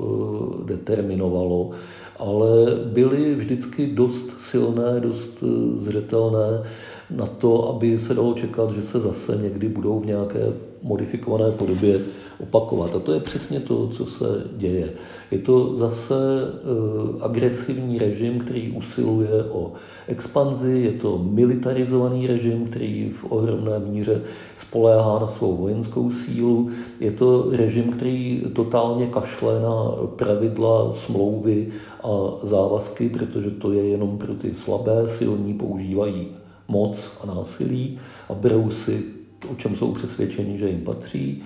eh, 0.64 0.68
determinovalo, 0.68 1.70
ale 2.18 2.49
byly 2.86 3.36
vždycky 3.36 3.88
dost 3.88 4.30
silné, 4.39 4.99
dost 4.99 5.30
eh, 5.43 5.45
zřetelné 5.86 6.64
na 7.10 7.26
to, 7.26 7.70
aby 7.70 7.99
se 7.99 8.14
dalo 8.14 8.34
čekat, 8.34 8.72
že 8.72 8.82
se 8.82 8.99
zase 8.99 9.39
někdy 9.43 9.70
budou 9.70 9.99
v 9.99 10.05
nějaké 10.05 10.39
modifikované 10.84 11.51
podobě 11.51 11.99
opakovat. 12.39 12.95
A 12.95 12.99
to 12.99 13.13
je 13.13 13.19
přesně 13.19 13.59
to, 13.59 13.87
co 13.87 14.05
se 14.05 14.43
děje. 14.57 14.93
Je 15.31 15.39
to 15.39 15.75
zase 15.75 16.15
eh, 16.43 17.23
agresivní 17.23 17.97
režim, 17.97 18.39
který 18.39 18.71
usiluje 18.71 19.43
o 19.43 19.73
expanzi, 20.07 20.71
je 20.71 20.91
to 20.91 21.17
militarizovaný 21.17 22.27
režim, 22.27 22.67
který 22.67 23.09
v 23.09 23.31
ohromné 23.31 23.79
míře 23.79 24.21
spoléhá 24.55 25.19
na 25.19 25.27
svou 25.27 25.57
vojenskou 25.57 26.11
sílu, 26.11 26.69
je 26.99 27.11
to 27.11 27.45
režim, 27.51 27.91
který 27.91 28.43
totálně 28.53 29.07
kašle 29.07 29.61
na 29.61 29.75
pravidla, 30.15 30.93
smlouvy 30.93 31.67
a 32.03 32.09
závazky, 32.43 33.09
protože 33.09 33.51
to 33.51 33.71
je 33.71 33.89
jenom 33.89 34.17
pro 34.17 34.33
ty 34.33 34.55
slabé, 34.55 35.07
silní 35.07 35.53
používají 35.53 36.27
moc 36.67 37.11
a 37.21 37.25
násilí 37.25 37.97
a 38.29 38.33
berou 38.33 38.71
si 38.71 39.03
o 39.51 39.55
čem 39.55 39.75
jsou 39.75 39.91
přesvědčeni, 39.91 40.57
že 40.57 40.69
jim 40.69 40.81
patří. 40.81 41.41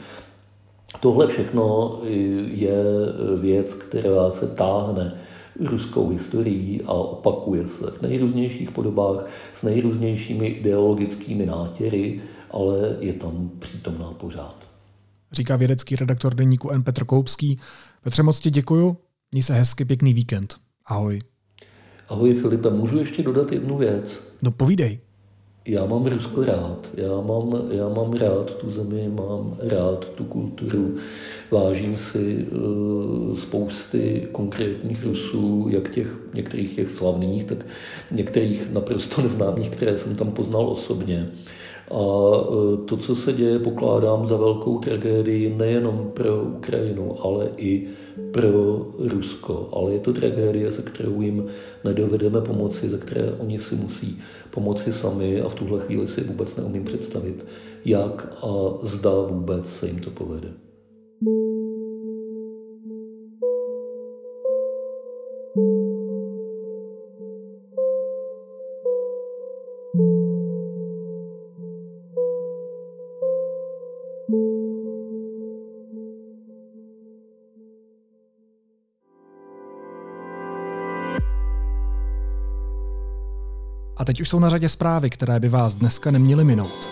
Tohle 0.99 1.27
všechno 1.27 1.99
je 2.45 2.83
věc, 3.41 3.73
která 3.73 4.31
se 4.31 4.47
táhne 4.47 5.15
ruskou 5.59 6.09
historií 6.09 6.81
a 6.81 6.91
opakuje 6.93 7.67
se 7.67 7.91
v 7.91 8.01
nejrůznějších 8.01 8.71
podobách 8.71 9.29
s 9.53 9.61
nejrůznějšími 9.61 10.47
ideologickými 10.47 11.45
nátěry, 11.45 12.21
ale 12.51 12.97
je 12.99 13.13
tam 13.13 13.51
přítomná 13.59 14.11
pořád. 14.11 14.55
Říká 15.31 15.55
vědecký 15.55 15.95
redaktor 15.95 16.35
deníku 16.35 16.69
N. 16.69 16.83
Petr 16.83 17.05
Koupský. 17.05 17.57
Petře, 18.03 18.23
moc 18.23 18.39
ti 18.39 18.49
děkuju. 18.49 18.97
Měj 19.31 19.43
se 19.43 19.53
hezky, 19.53 19.85
pěkný 19.85 20.13
víkend. 20.13 20.55
Ahoj. 20.85 21.19
Ahoj 22.09 22.33
Filipe, 22.33 22.69
můžu 22.69 22.97
ještě 22.97 23.23
dodat 23.23 23.51
jednu 23.51 23.77
věc? 23.77 24.23
No 24.41 24.51
povídej. 24.51 24.99
Já 25.67 25.85
mám 25.85 26.05
Rusko 26.05 26.43
rád, 26.43 26.87
já 26.93 27.21
mám, 27.21 27.61
já 27.71 27.89
mám 27.89 28.13
rád 28.13 28.55
tu 28.55 28.71
zemi, 28.71 29.11
mám 29.15 29.55
rád 29.59 30.05
tu 30.05 30.23
kulturu, 30.23 30.95
vážím 31.51 31.97
si 31.97 32.47
uh, 32.51 33.35
spousty 33.35 34.27
konkrétních 34.31 35.03
Rusů, 35.03 35.67
jak 35.69 35.89
těch 35.89 36.19
některých 36.33 36.75
těch 36.75 36.91
slavných, 36.91 37.43
tak 37.43 37.65
některých 38.11 38.71
naprosto 38.71 39.21
neznámých, 39.23 39.69
které 39.69 39.97
jsem 39.97 40.15
tam 40.15 40.31
poznal 40.31 40.67
osobně. 40.67 41.29
A 41.91 41.97
uh, 41.97 42.85
to, 42.85 42.97
co 42.97 43.15
se 43.15 43.33
děje, 43.33 43.59
pokládám 43.59 44.27
za 44.27 44.37
velkou 44.37 44.79
tragédii 44.79 45.55
nejenom 45.57 46.11
pro 46.13 46.43
Ukrajinu, 46.43 47.15
ale 47.25 47.49
i 47.57 47.87
pro 48.31 48.85
Rusko, 48.99 49.69
ale 49.73 49.93
je 49.93 49.99
to 49.99 50.13
tragédie, 50.13 50.71
se 50.71 50.81
kterou 50.81 51.21
jim 51.21 51.45
nedovedeme 51.83 52.41
pomoci, 52.41 52.89
ze 52.89 52.97
které 52.97 53.33
oni 53.33 53.59
si 53.59 53.75
musí 53.75 54.19
pomoci 54.53 54.93
sami 54.93 55.41
a 55.41 55.49
v 55.49 55.55
tuhle 55.55 55.81
chvíli 55.81 56.07
si 56.07 56.23
vůbec 56.23 56.55
neumím 56.55 56.85
představit, 56.85 57.45
jak 57.85 58.37
a 58.43 58.51
zda 58.83 59.11
vůbec 59.11 59.69
se 59.69 59.87
jim 59.87 59.99
to 59.99 60.11
povede. 60.11 60.53
A 84.03 84.05
teď 84.05 84.21
už 84.21 84.29
jsou 84.29 84.39
na 84.39 84.49
řadě 84.49 84.69
zprávy, 84.69 85.09
které 85.09 85.39
by 85.39 85.49
vás 85.49 85.73
dneska 85.73 86.11
neměly 86.11 86.43
minout. 86.43 86.87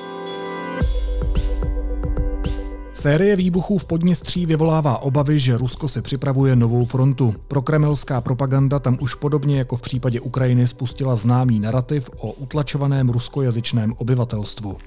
Série 2.93 3.36
výbuchů 3.36 3.78
v 3.78 3.86
Podněstří 3.86 4.45
vyvolává 4.45 4.97
obavy, 4.97 5.39
že 5.39 5.57
Rusko 5.57 5.88
se 5.88 6.01
připravuje 6.01 6.55
novou 6.55 6.86
frontu. 6.86 7.36
Prokremelská 7.47 8.22
propaganda 8.22 8.80
tam 8.80 8.97
už 9.01 9.16
podobně 9.16 9.57
jako 9.57 9.76
v 9.76 9.82
případě 9.82 10.22
Ukrajiny 10.22 10.68
spustila 10.68 11.16
známý 11.16 11.59
narrativ 11.59 12.09
o 12.18 12.32
utlačovaném 12.32 13.09
ruskojazyčném 13.09 13.93
obyvatelstvu. 13.97 14.78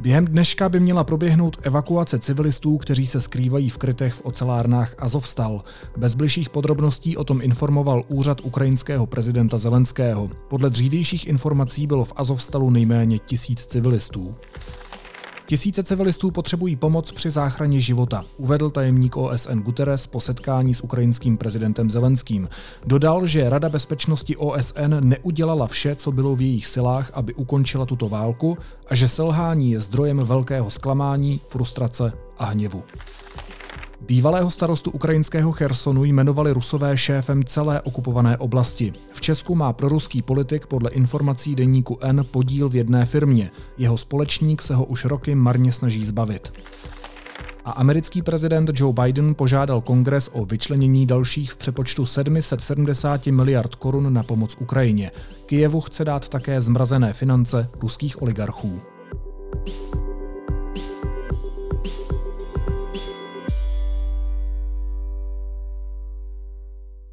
Během 0.00 0.24
dneška 0.24 0.68
by 0.68 0.80
měla 0.80 1.04
proběhnout 1.04 1.56
evakuace 1.62 2.18
civilistů, 2.18 2.78
kteří 2.78 3.06
se 3.06 3.20
skrývají 3.20 3.70
v 3.70 3.78
krytech 3.78 4.14
v 4.14 4.24
ocelárnách 4.24 4.94
Azovstal. 4.98 5.64
Bez 5.96 6.14
bližších 6.14 6.50
podrobností 6.50 7.16
o 7.16 7.24
tom 7.24 7.42
informoval 7.42 8.04
úřad 8.08 8.40
ukrajinského 8.40 9.06
prezidenta 9.06 9.58
Zelenského. 9.58 10.30
Podle 10.48 10.70
dřívějších 10.70 11.26
informací 11.26 11.86
bylo 11.86 12.04
v 12.04 12.12
Azovstalu 12.16 12.70
nejméně 12.70 13.18
tisíc 13.18 13.66
civilistů. 13.66 14.34
Tisíce 15.46 15.82
civilistů 15.82 16.30
potřebují 16.30 16.76
pomoc 16.76 17.12
při 17.12 17.30
záchraně 17.30 17.80
života, 17.80 18.24
uvedl 18.36 18.70
tajemník 18.70 19.16
OSN 19.16 19.58
Guterres 19.58 20.06
po 20.06 20.20
setkání 20.20 20.74
s 20.74 20.80
ukrajinským 20.80 21.36
prezidentem 21.36 21.90
Zelenským. 21.90 22.48
Dodal, 22.86 23.26
že 23.26 23.50
Rada 23.50 23.68
bezpečnosti 23.68 24.36
OSN 24.36 24.94
neudělala 25.00 25.66
vše, 25.66 25.96
co 25.96 26.12
bylo 26.12 26.36
v 26.36 26.40
jejich 26.40 26.66
silách, 26.66 27.10
aby 27.14 27.34
ukončila 27.34 27.86
tuto 27.86 28.08
válku 28.08 28.58
a 28.88 28.94
že 28.94 29.08
selhání 29.08 29.72
je 29.72 29.80
zdrojem 29.80 30.18
velkého 30.18 30.70
zklamání, 30.70 31.40
frustrace 31.48 32.12
a 32.38 32.44
hněvu. 32.44 32.82
Bývalého 34.00 34.50
starostu 34.50 34.90
ukrajinského 34.90 35.52
Chersonu 35.52 36.04
jmenovali 36.04 36.52
rusové 36.52 36.96
šéfem 36.96 37.44
celé 37.44 37.80
okupované 37.80 38.38
oblasti. 38.38 38.92
V 39.12 39.20
Česku 39.20 39.54
má 39.54 39.72
proruský 39.72 40.22
politik 40.22 40.66
podle 40.66 40.90
informací 40.90 41.54
deníku 41.54 41.98
N 42.00 42.24
podíl 42.30 42.68
v 42.68 42.76
jedné 42.76 43.06
firmě. 43.06 43.50
Jeho 43.78 43.98
společník 43.98 44.62
se 44.62 44.74
ho 44.74 44.84
už 44.84 45.04
roky 45.04 45.34
marně 45.34 45.72
snaží 45.72 46.06
zbavit. 46.06 46.52
A 47.64 47.70
americký 47.70 48.22
prezident 48.22 48.70
Joe 48.74 48.94
Biden 49.02 49.34
požádal 49.34 49.80
kongres 49.80 50.30
o 50.32 50.44
vyčlenění 50.44 51.06
dalších 51.06 51.52
v 51.52 51.56
přepočtu 51.56 52.06
770 52.06 53.26
miliard 53.26 53.74
korun 53.74 54.12
na 54.12 54.22
pomoc 54.22 54.56
Ukrajině. 54.60 55.10
Kijevu 55.46 55.80
chce 55.80 56.04
dát 56.04 56.28
také 56.28 56.60
zmrazené 56.60 57.12
finance 57.12 57.68
ruských 57.80 58.22
oligarchů. 58.22 58.80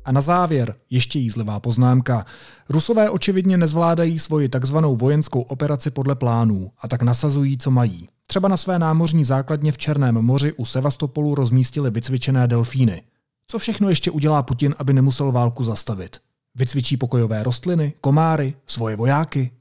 A 0.06 0.12
na 0.12 0.22
závěr 0.22 0.76
ještě 0.89 1.20
jízlivá 1.20 1.60
poznámka. 1.60 2.26
Rusové 2.70 3.10
očividně 3.10 3.58
nezvládají 3.58 4.20
svoji 4.20 4.49
takzvanou 4.49 4.95
vojenskou 4.95 5.41
operaci 5.41 5.91
podle 5.91 6.16
plánů 6.16 6.72
a 6.82 6.88
tak 6.88 7.02
nasazují, 7.02 7.58
co 7.58 7.72
mají. 7.72 8.10
Třeba 8.28 8.47
na 8.47 8.58
své 8.58 8.80
námořní 8.80 9.24
základně 9.24 9.72
v 9.72 9.78
Černém 9.78 10.16
moři 10.16 10.54
u 10.54 10.66
Sevastopolu 10.66 11.36
rozmístili 11.36 11.91
vycvičené 11.91 12.47
delfíny. 12.47 13.02
Co 13.47 13.60
všechno 13.60 13.89
ještě 13.89 14.12
udělá 14.12 14.43
Putin, 14.43 14.76
aby 14.78 14.93
nemusel 14.93 15.32
válku 15.32 15.64
zastavit? 15.64 16.18
Vycvičí 16.56 16.97
pokojové 16.97 17.43
rostliny, 17.43 17.93
komáry, 18.02 18.54
svoje 18.68 18.95
vojáky? 18.95 19.52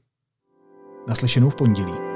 Naslyšenou 1.07 1.49
v 1.49 1.55
pondělí. 1.55 2.10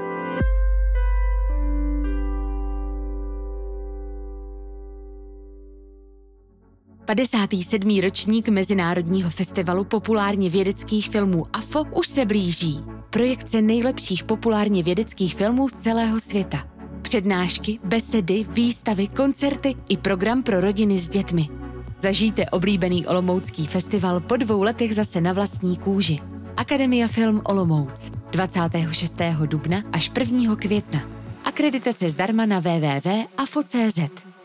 57. 7.06 8.00
ročník 8.00 8.48
Mezinárodního 8.48 9.30
festivalu 9.30 9.84
populárně 9.84 10.50
vědeckých 10.50 11.08
filmů 11.08 11.46
AFO 11.52 11.84
už 11.84 12.08
se 12.08 12.24
blíží. 12.24 12.80
Projekce 13.10 13.62
nejlepších 13.62 14.24
populárně 14.24 14.82
vědeckých 14.82 15.34
filmů 15.34 15.68
z 15.68 15.72
celého 15.72 16.20
světa. 16.20 16.68
Přednášky, 17.02 17.78
besedy, 17.84 18.46
výstavy, 18.48 19.08
koncerty 19.08 19.74
i 19.88 19.96
program 19.96 20.42
pro 20.42 20.60
rodiny 20.60 20.98
s 20.98 21.08
dětmi. 21.08 21.48
Zažijte 22.02 22.50
oblíbený 22.50 23.06
Olomoucký 23.06 23.66
festival 23.66 24.20
po 24.20 24.36
dvou 24.36 24.62
letech 24.62 24.94
zase 24.94 25.20
na 25.20 25.32
vlastní 25.32 25.76
kůži. 25.76 26.18
Akademia 26.56 27.08
Film 27.08 27.42
Olomouc 27.44 28.12
26. 28.30 29.16
dubna 29.46 29.82
až 29.92 30.10
1. 30.18 30.56
května. 30.56 31.00
Akreditace 31.44 32.10
zdarma 32.10 32.46
na 32.46 32.60
www.afo.cz. 32.60 34.35